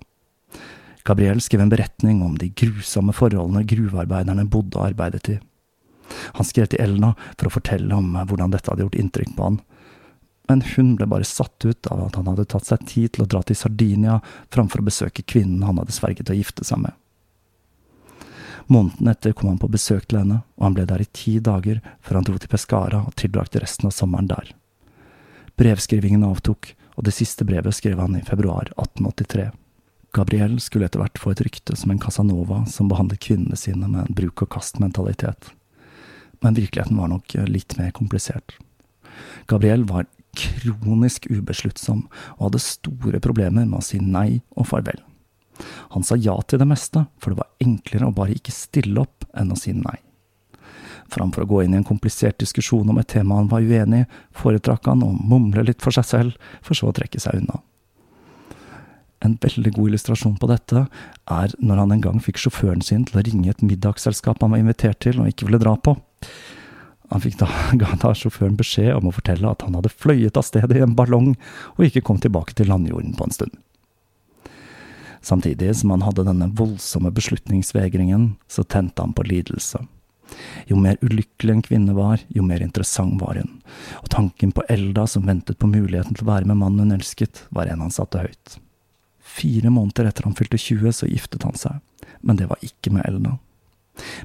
Gabriel 1.07 1.41
skrev 1.41 1.63
en 1.65 1.73
beretning 1.73 2.21
om 2.27 2.35
de 2.39 2.51
grusomme 2.53 3.15
forholdene 3.17 3.65
gruvearbeiderne 3.69 4.49
bodde 4.51 4.81
og 4.81 4.91
arbeidet 4.91 5.37
i. 5.37 5.39
Han 6.37 6.47
skrev 6.47 6.71
til 6.71 6.83
Elna 6.83 7.15
for 7.37 7.49
å 7.49 7.55
fortelle 7.55 7.95
om 7.95 8.17
hvordan 8.19 8.53
dette 8.53 8.73
hadde 8.73 8.85
gjort 8.85 8.99
inntrykk 8.99 9.37
på 9.37 9.47
han, 9.47 9.61
men 10.51 10.65
hun 10.75 10.97
ble 10.99 11.07
bare 11.07 11.27
satt 11.29 11.63
ut 11.63 11.87
av 11.95 12.09
at 12.09 12.17
han 12.19 12.27
hadde 12.27 12.49
tatt 12.51 12.67
seg 12.67 12.83
tid 12.91 13.13
til 13.15 13.23
å 13.23 13.29
dra 13.31 13.43
til 13.47 13.59
Sardinia 13.59 14.17
framfor 14.51 14.83
å 14.83 14.89
besøke 14.89 15.23
kvinnen 15.23 15.63
han 15.63 15.79
hadde 15.79 15.95
sverget 15.95 16.33
å 16.33 16.35
gifte 16.35 16.67
seg 16.67 16.83
med. 16.83 16.97
Måneden 18.71 19.09
etter 19.11 19.33
kom 19.35 19.49
han 19.51 19.59
på 19.59 19.67
besøk 19.67 20.05
til 20.07 20.21
henne, 20.21 20.43
og 20.55 20.69
han 20.69 20.75
ble 20.77 20.85
der 20.87 21.03
i 21.03 21.09
ti 21.11 21.41
dager 21.43 21.81
før 22.07 22.21
han 22.21 22.27
dro 22.29 22.37
til 22.39 22.51
Pescara 22.53 23.01
og 23.03 23.17
tilbrakte 23.19 23.63
resten 23.65 23.89
av 23.89 23.97
sommeren 23.97 24.29
der. 24.31 24.53
Brevskrivingen 25.59 26.23
avtok, 26.23 26.71
og 26.95 27.09
det 27.09 27.17
siste 27.17 27.43
brevet 27.49 27.75
skrev 27.75 27.99
han 27.99 28.15
i 28.15 28.23
februar 28.23 28.71
1883. 28.77 29.49
Gabriel 30.15 30.57
skulle 30.63 30.87
etter 30.87 31.03
hvert 31.03 31.19
få 31.19 31.35
et 31.35 31.43
rykte 31.43 31.75
som 31.79 31.91
en 31.91 31.99
Casanova 32.03 32.63
som 32.71 32.87
behandlet 32.91 33.23
kvinnene 33.27 33.59
sine 33.59 33.91
med 33.91 34.05
en 34.05 34.19
bruk-og-kast-mentalitet. 34.23 35.51
Men 36.39 36.55
virkeligheten 36.55 36.99
var 37.03 37.11
nok 37.11 37.35
litt 37.51 37.75
mer 37.79 37.91
komplisert. 37.97 38.55
Gabriel 39.51 39.83
var 39.91 40.07
kronisk 40.39 41.27
ubesluttsom 41.27 42.07
og 42.39 42.43
hadde 42.47 42.63
store 42.63 43.19
problemer 43.19 43.67
med 43.67 43.81
å 43.83 43.85
si 43.85 43.99
nei 43.99 44.45
og 44.55 44.71
farvel. 44.71 45.03
Han 45.95 46.07
sa 46.07 46.19
ja 46.19 46.37
til 46.47 46.63
det 46.63 46.69
meste, 46.71 47.07
for 47.19 47.33
det 47.33 47.41
var 47.43 47.51
enklere 47.65 48.09
å 48.09 48.15
bare 48.17 48.37
ikke 48.37 48.55
stille 48.55 49.03
opp 49.03 49.27
enn 49.37 49.53
å 49.53 49.59
si 49.59 49.75
nei. 49.77 49.99
Framfor 51.11 51.43
å 51.43 51.51
gå 51.51 51.63
inn 51.65 51.75
i 51.75 51.81
en 51.81 51.87
komplisert 51.87 52.39
diskusjon 52.39 52.91
om 52.91 53.01
et 53.01 53.09
tema 53.11 53.41
han 53.41 53.51
var 53.51 53.67
uenig 53.67 54.05
i, 54.05 54.11
foretrakk 54.37 54.87
han 54.87 55.03
å 55.03 55.11
mumle 55.11 55.65
litt 55.67 55.83
for 55.83 55.95
seg 55.95 56.07
selv, 56.07 56.53
for 56.63 56.79
så 56.79 56.91
å 56.91 56.95
trekke 56.97 57.21
seg 57.23 57.41
unna. 57.43 57.59
En 59.21 59.35
veldig 59.43 59.73
god 59.77 59.91
illustrasjon 59.91 60.39
på 60.41 60.49
dette 60.49 60.87
er 61.29 61.53
når 61.61 61.83
han 61.83 61.93
en 61.97 62.05
gang 62.07 62.23
fikk 62.25 62.41
sjåføren 62.41 62.81
sin 62.85 63.03
til 63.09 63.21
å 63.21 63.25
ringe 63.27 63.53
et 63.53 63.65
middagsselskap 63.65 64.41
han 64.41 64.55
var 64.55 64.63
invitert 64.63 65.03
til 65.05 65.21
og 65.21 65.29
ikke 65.29 65.51
ville 65.51 65.61
dra 65.61 65.75
på. 65.77 65.97
Han 67.11 67.25
fikk 67.25 67.41
da, 67.43 67.51
ga 67.81 67.97
da 68.01 68.15
sjåføren 68.17 68.57
beskjed 68.57 68.95
om 68.97 69.11
å 69.11 69.15
fortelle 69.15 69.51
at 69.51 69.67
han 69.67 69.77
hadde 69.77 69.93
fløyet 69.93 70.39
av 70.41 70.47
sted 70.47 70.73
i 70.73 70.85
en 70.85 70.97
ballong 70.97 71.35
og 71.77 71.85
ikke 71.85 72.05
kom 72.07 72.23
tilbake 72.23 72.57
til 72.57 72.71
landjorden 72.73 73.13
på 73.19 73.27
en 73.27 73.37
stund. 73.37 73.59
Samtidig 75.21 75.75
som 75.77 75.93
han 75.93 76.05
hadde 76.07 76.25
denne 76.25 76.49
voldsomme 76.57 77.13
beslutningsvegringen, 77.13 78.35
så 78.49 78.65
tente 78.65 79.03
han 79.03 79.13
på 79.17 79.27
lidelse. 79.29 79.83
Jo 80.71 80.79
mer 80.79 80.97
ulykkelig 81.03 81.53
en 81.53 81.63
kvinne 81.67 81.95
var, 81.97 82.23
jo 82.29 82.45
mer 82.47 82.63
interessant 82.63 83.19
var 83.21 83.41
hun, 83.41 83.59
og 84.01 84.09
tanken 84.15 84.53
på 84.55 84.65
Elda 84.71 85.07
som 85.11 85.27
ventet 85.27 85.59
på 85.59 85.69
muligheten 85.71 86.15
til 86.15 86.27
å 86.27 86.31
være 86.31 86.49
med 86.49 86.61
mannen 86.61 86.87
hun 86.87 86.99
elsket, 87.01 87.45
var 87.51 87.67
en 87.67 87.83
han 87.83 87.95
satte 87.95 88.23
høyt. 88.23 88.59
Fire 89.21 89.71
måneder 89.75 90.09
etter 90.11 90.27
han 90.29 90.37
fylte 90.39 90.59
20, 90.59 90.95
så 90.95 91.11
giftet 91.11 91.47
han 91.47 91.59
seg, 91.59 91.81
men 92.23 92.39
det 92.39 92.49
var 92.51 92.63
ikke 92.67 92.95
med 92.95 93.07
Elda. 93.09 93.37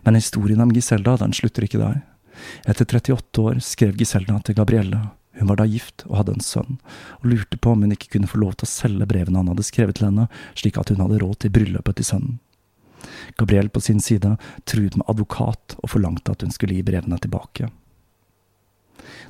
Men 0.06 0.18
historien 0.18 0.62
om 0.62 0.72
Giselda, 0.74 1.18
den 1.20 1.34
slutter 1.36 1.66
ikke 1.66 1.82
der. 1.82 2.04
Etter 2.70 2.86
38 2.86 3.41
år 3.41 3.62
skrev 3.64 3.98
Giselda 4.00 4.38
til 4.46 4.58
Gabrielle. 4.58 5.02
Hun 5.36 5.51
var 5.51 5.59
da 5.59 5.67
gift 5.67 6.05
og 6.07 6.19
hadde 6.21 6.38
en 6.38 6.43
sønn, 6.43 6.77
og 7.19 7.29
lurte 7.33 7.59
på 7.59 7.73
om 7.75 7.83
hun 7.83 7.93
ikke 7.95 8.13
kunne 8.15 8.29
få 8.31 8.39
lov 8.39 8.55
til 8.55 8.67
å 8.67 8.71
selge 8.71 9.07
brevene 9.09 9.41
han 9.41 9.51
hadde 9.51 9.67
skrevet 9.67 9.99
til 9.99 10.09
henne, 10.09 10.27
slik 10.55 10.79
at 10.79 10.91
hun 10.93 11.03
hadde 11.03 11.19
råd 11.23 11.41
til 11.43 11.55
bryllupet 11.55 11.99
til 11.99 12.07
sønnen. 12.07 12.38
Gabriel 13.38 13.69
på 13.69 13.81
sin 13.83 13.99
side 14.01 14.38
truet 14.65 14.95
med 14.97 15.05
advokat 15.11 15.75
og 15.81 15.91
forlangte 15.91 16.31
at 16.31 16.45
hun 16.45 16.53
skulle 16.55 16.77
gi 16.77 16.86
brevene 16.88 17.19
tilbake. 17.21 17.69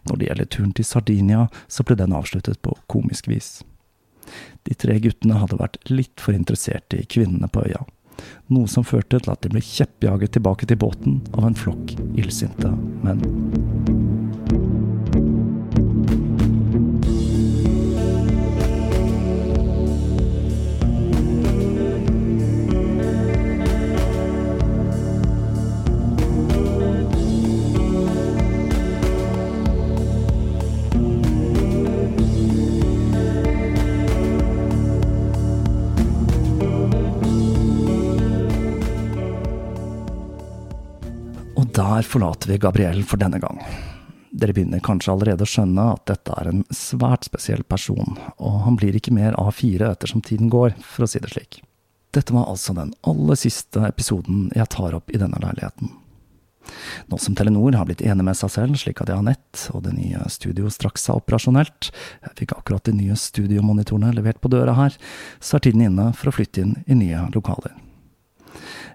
Når 0.05 0.19
det 0.19 0.29
gjelder 0.29 0.51
turen 0.53 0.73
til 0.77 0.87
Sardinia, 0.87 1.47
så 1.67 1.83
ble 1.83 1.97
den 1.99 2.15
avsluttet 2.15 2.61
på 2.63 2.77
komisk 2.91 3.27
vis. 3.31 3.57
De 4.65 4.77
tre 4.77 4.97
guttene 5.01 5.41
hadde 5.41 5.59
vært 5.59 5.81
litt 5.91 6.21
for 6.21 6.37
interessert 6.37 6.95
i 6.95 7.03
kvinnene 7.09 7.49
på 7.51 7.65
øya, 7.67 7.83
noe 8.53 8.69
som 8.71 8.87
førte 8.87 9.19
til 9.19 9.33
at 9.33 9.43
de 9.43 9.53
ble 9.53 9.61
kjeppjaget 9.65 10.37
tilbake 10.37 10.69
til 10.69 10.81
båten 10.81 11.21
av 11.35 11.49
en 11.49 11.59
flokk 11.59 11.97
illsinte 12.15 12.73
menn. 13.05 14.04
Der 41.75 42.07
forlater 42.07 42.47
vi 42.47 42.57
Gabriel 42.57 43.03
for 43.03 43.19
denne 43.19 43.39
gang. 43.39 43.59
Dere 44.35 44.53
begynner 44.55 44.83
kanskje 44.83 45.11
allerede 45.11 45.43
å 45.43 45.49
skjønne 45.49 45.89
at 45.95 46.05
dette 46.07 46.31
er 46.39 46.49
en 46.51 46.63
svært 46.75 47.27
spesiell 47.27 47.63
person, 47.67 48.17
og 48.39 48.61
han 48.65 48.77
blir 48.79 48.95
ikke 48.95 49.13
mer 49.15 49.35
A4 49.39 49.89
ettersom 49.91 50.23
tiden 50.23 50.51
går, 50.51 50.75
for 50.79 51.05
å 51.05 51.09
si 51.11 51.19
det 51.23 51.33
slik. 51.33 51.59
Dette 52.15 52.35
var 52.35 52.47
altså 52.51 52.75
den 52.77 52.93
aller 53.03 53.39
siste 53.39 53.83
episoden 53.87 54.49
jeg 54.55 54.71
tar 54.71 54.95
opp 54.95 55.11
i 55.11 55.19
denne 55.19 55.39
leiligheten. 55.43 55.91
Nå 57.11 57.19
som 57.21 57.35
Telenor 57.37 57.75
har 57.77 57.87
blitt 57.89 58.01
enig 58.01 58.23
med 58.25 58.39
seg 58.39 58.53
selv, 58.55 58.79
slik 58.79 59.03
at 59.03 59.11
jeg 59.11 59.19
har 59.19 59.27
nett, 59.27 59.67
og 59.75 59.83
det 59.85 59.93
nye 59.97 60.23
studio 60.31 60.71
straks 60.71 61.09
er 61.11 61.19
operasjonelt, 61.19 61.91
jeg 62.23 62.37
fikk 62.39 62.55
akkurat 62.55 62.87
de 62.87 62.95
nye 62.95 63.19
studiomonitorene 63.19 64.15
levert 64.15 64.39
på 64.41 64.51
døra 64.51 64.77
her, 64.79 64.95
så 65.43 65.59
er 65.59 65.67
tiden 65.67 65.89
inne 65.89 66.13
for 66.15 66.31
å 66.31 66.37
flytte 66.39 66.63
inn 66.63 66.77
i 66.87 67.03
nye 67.03 67.27
lokaler. 67.35 67.75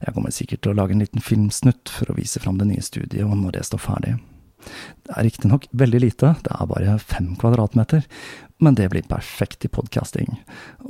Jeg 0.00 0.16
kommer 0.16 0.32
sikkert 0.32 0.64
til 0.64 0.72
å 0.72 0.78
lage 0.78 0.96
en 0.96 1.02
liten 1.04 1.24
filmsnutt 1.24 1.92
for 1.92 2.10
å 2.10 2.16
vise 2.16 2.40
fram 2.40 2.60
det 2.60 2.70
nye 2.70 2.84
studioet 2.84 3.36
når 3.36 3.58
det 3.58 3.66
står 3.68 3.82
ferdig. 3.84 4.14
Det 4.60 5.16
er 5.16 5.24
riktignok 5.24 5.66
veldig 5.72 6.00
lite, 6.02 6.34
det 6.44 6.52
er 6.52 6.68
bare 6.68 6.96
fem 7.00 7.32
kvadratmeter, 7.40 8.04
men 8.60 8.76
det 8.76 8.90
blir 8.92 9.06
perfekt 9.08 9.64
i 9.64 9.70
podkasting. 9.72 10.34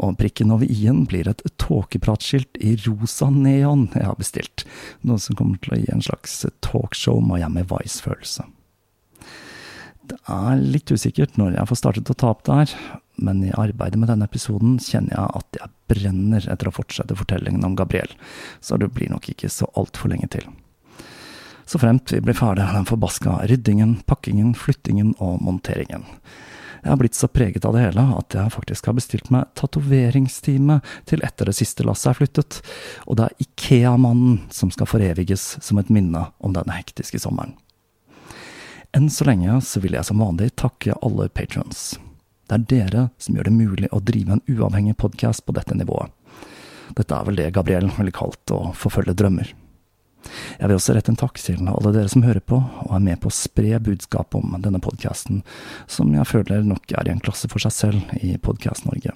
Og 0.03 0.17
prikken 0.19 0.51
over 0.55 0.67
i-en 0.67 1.05
blir 1.11 1.31
et 1.31 1.45
tåkepratskilt 1.63 2.59
i 2.59 2.75
rosa 2.83 3.31
neon 3.31 3.87
jeg 3.95 4.09
har 4.09 4.19
bestilt, 4.19 4.65
noe 5.07 5.23
som 5.23 5.39
kommer 5.39 5.61
til 5.63 5.77
å 5.77 5.81
gi 5.83 5.93
en 5.95 6.03
slags 6.03 6.41
talkshow 6.67 7.23
Miami 7.23 7.63
Vice-følelse. 7.71 8.49
Det 10.11 10.19
er 10.27 10.59
litt 10.59 10.91
usikkert 10.91 11.37
når 11.39 11.55
jeg 11.55 11.71
får 11.71 11.79
startet 11.79 12.11
å 12.11 12.19
ta 12.19 12.33
opp 12.35 12.43
det 12.49 12.59
her, 12.59 12.75
men 13.21 13.45
i 13.45 13.53
arbeidet 13.53 14.01
med 14.01 14.11
denne 14.11 14.27
episoden 14.29 14.79
kjenner 14.83 15.15
jeg 15.17 15.37
at 15.41 15.61
jeg 15.61 15.73
brenner 15.93 16.49
etter 16.53 16.71
å 16.71 16.75
fortsette 16.75 17.19
fortellingen 17.19 17.67
om 17.67 17.77
Gabriel, 17.79 18.13
så 18.65 18.79
det 18.81 18.91
blir 18.97 19.13
nok 19.13 19.31
ikke 19.33 19.51
så 19.53 19.69
altfor 19.79 20.13
lenge 20.13 20.31
til. 20.33 20.49
Så 21.71 21.79
fremt 21.79 22.11
vi 22.11 22.19
blir 22.25 22.35
ferdig 22.35 22.65
med 22.67 22.81
den 22.81 22.89
forbaska 22.89 23.37
ryddingen, 23.47 24.01
pakkingen, 24.11 24.55
flyttingen 24.59 25.13
og 25.23 25.39
monteringen. 25.45 26.03
Jeg 26.81 26.91
har 26.91 26.99
blitt 26.99 27.15
så 27.15 27.29
preget 27.29 27.65
av 27.69 27.77
det 27.77 27.85
hele 27.85 28.03
at 28.17 28.35
jeg 28.35 28.53
faktisk 28.55 28.89
har 28.89 28.97
bestilt 28.97 29.31
meg 29.31 29.51
tatoveringstime 29.59 30.81
til 31.07 31.23
etter 31.27 31.51
det 31.51 31.57
siste 31.59 31.85
lasset 31.85 32.15
er 32.15 32.19
flyttet, 32.23 32.61
og 33.05 33.21
det 33.21 33.29
er 33.29 33.45
Ikea-mannen 33.45 34.41
som 34.55 34.73
skal 34.73 34.89
foreviges 34.89 35.59
som 35.61 35.79
et 35.79 35.93
minne 35.93 36.25
om 36.41 36.57
denne 36.57 36.79
hektiske 36.79 37.21
sommeren. 37.21 37.55
Enn 38.97 39.11
så 39.13 39.29
lenge 39.29 39.61
så 39.63 39.83
vil 39.85 39.95
jeg 39.95 40.09
som 40.09 40.23
vanlig 40.25 40.55
takke 40.59 40.97
alle 41.05 41.29
patrons. 41.31 41.93
Det 42.51 42.57
er 42.57 42.65
dere 42.67 43.03
som 43.23 43.37
gjør 43.37 43.47
det 43.47 43.55
mulig 43.55 43.89
å 43.95 44.01
drive 44.03 44.35
en 44.35 44.41
uavhengig 44.51 44.97
podkast 44.99 45.45
på 45.47 45.55
dette 45.55 45.77
nivået. 45.79 46.11
Dette 46.99 47.15
er 47.15 47.29
vel 47.29 47.37
det 47.39 47.53
Gabriel 47.55 47.87
ville 47.95 48.11
kalt 48.11 48.51
å 48.51 48.73
forfølge 48.75 49.15
drømmer. 49.15 49.53
Jeg 50.59 50.67
vil 50.67 50.75
også 50.75 50.97
rette 50.97 51.13
en 51.15 51.21
takk 51.21 51.39
til 51.39 51.63
alle 51.71 51.93
dere 51.95 52.11
som 52.11 52.25
hører 52.27 52.43
på 52.43 52.59
og 52.59 52.91
er 52.97 53.05
med 53.05 53.21
på 53.23 53.31
å 53.31 53.37
spre 53.37 53.79
budskapet 53.87 54.35
om 54.41 54.59
denne 54.67 54.83
podkasten, 54.83 55.45
som 55.87 56.11
jeg 56.11 56.27
føler 56.27 56.67
nok 56.67 56.91
er 56.91 57.07
i 57.07 57.15
en 57.15 57.23
klasse 57.23 57.47
for 57.53 57.63
seg 57.63 57.77
selv 57.77 58.19
i 58.19 58.35
Podkast-Norge. 58.43 59.15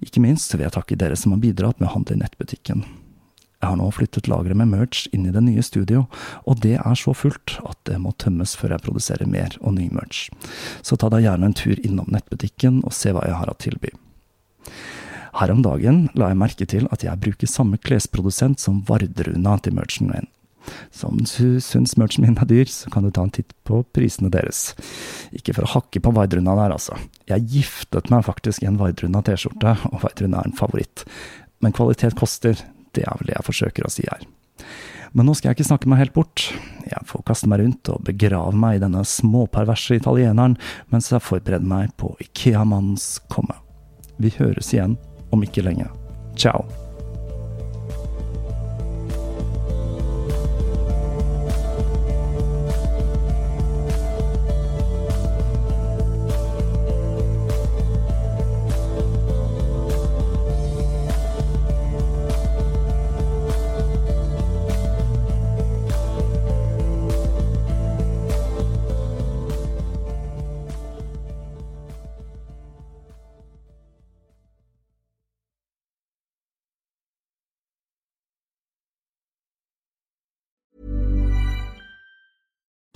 Ikke 0.00 0.24
minst 0.24 0.56
vil 0.56 0.64
jeg 0.64 0.78
takke 0.78 0.96
dere 0.96 1.20
som 1.20 1.36
har 1.36 1.44
bidratt 1.44 1.84
med 1.84 1.90
å 1.90 1.94
handle 1.98 2.16
i 2.16 2.22
nettbutikken. 2.22 2.86
Jeg 3.60 3.68
har 3.68 3.76
nå 3.76 3.90
flyttet 3.92 4.28
lageret 4.30 4.56
med 4.56 4.70
merch 4.72 5.04
inn 5.12 5.26
i 5.28 5.34
det 5.34 5.42
nye 5.44 5.62
studio, 5.64 6.06
og 6.48 6.62
det 6.64 6.78
er 6.80 6.96
så 6.96 7.12
fullt 7.12 7.58
at 7.68 7.76
det 7.84 7.98
må 8.00 8.14
tømmes 8.16 8.54
før 8.56 8.72
jeg 8.72 8.84
produserer 8.86 9.28
mer 9.28 9.56
og 9.60 9.76
ny 9.76 9.90
merch. 9.92 10.30
Så 10.80 10.96
ta 10.96 11.10
deg 11.12 11.26
gjerne 11.26 11.50
en 11.50 11.56
tur 11.56 11.76
innom 11.84 12.08
nettbutikken 12.08 12.80
og 12.88 12.96
se 12.96 13.12
hva 13.12 13.26
jeg 13.28 13.36
har 13.36 13.52
å 13.52 13.58
tilby. 13.60 13.92
Her 15.36 15.52
om 15.52 15.60
dagen 15.62 16.06
la 16.18 16.32
jeg 16.32 16.40
merke 16.40 16.66
til 16.72 16.88
at 16.90 17.04
jeg 17.04 17.20
bruker 17.22 17.50
samme 17.50 17.78
klesprodusent 17.78 18.62
som 18.64 18.80
Vardruna 18.88 19.58
til 19.62 19.76
merchen 19.76 20.10
min. 20.10 20.30
Så 20.92 21.08
om 21.08 21.20
du 21.20 21.60
syns 21.62 21.96
merchen 22.00 22.24
min 22.24 22.36
er 22.40 22.48
dyr, 22.48 22.68
så 22.68 22.90
kan 22.92 23.04
du 23.04 23.12
ta 23.12 23.24
en 23.24 23.32
titt 23.34 23.52
på 23.68 23.82
prisene 23.94 24.32
deres. 24.32 24.74
Ikke 25.36 25.54
for 25.56 25.66
å 25.66 25.72
hakke 25.76 26.02
på 26.02 26.12
Vardruna 26.16 26.56
der, 26.58 26.74
altså. 26.76 26.98
Jeg 27.30 27.46
giftet 27.52 28.10
meg 28.12 28.26
faktisk 28.26 28.64
i 28.64 28.68
en 28.70 28.80
Vardruna 28.80 29.22
T-skjorte, 29.24 29.76
og 29.92 30.02
Vardruna 30.04 30.42
er 30.42 30.50
en 30.50 30.58
favoritt. 30.58 31.06
Men 31.64 31.74
kvalitet 31.76 32.18
koster, 32.18 32.60
det 32.96 33.06
er 33.06 33.20
vel 33.20 33.30
det 33.30 33.36
jeg 33.38 33.48
forsøker 33.48 33.86
å 33.86 33.92
si 33.92 34.06
her. 34.08 34.26
Men 35.12 35.26
nå 35.26 35.34
skal 35.34 35.50
jeg 35.50 35.58
ikke 35.58 35.70
snakke 35.72 35.90
meg 35.90 36.02
helt 36.04 36.14
bort. 36.14 36.44
Jeg 36.86 37.06
får 37.10 37.24
kaste 37.26 37.50
meg 37.50 37.62
rundt 37.62 37.90
og 37.90 38.04
begrave 38.06 38.54
meg 38.54 38.78
i 38.78 38.82
denne 38.84 39.02
småperverse 39.06 39.98
italieneren 39.98 40.54
mens 40.94 41.10
jeg 41.10 41.24
forbereder 41.26 41.66
meg 41.66 41.94
på 42.00 42.12
Ikea-mannens 42.22 43.16
komme. 43.32 43.58
Vi 44.22 44.30
høres 44.38 44.70
igjen 44.74 44.98
om 45.34 45.42
ikke 45.46 45.66
lenge. 45.66 45.90
Ciao. 46.38 46.62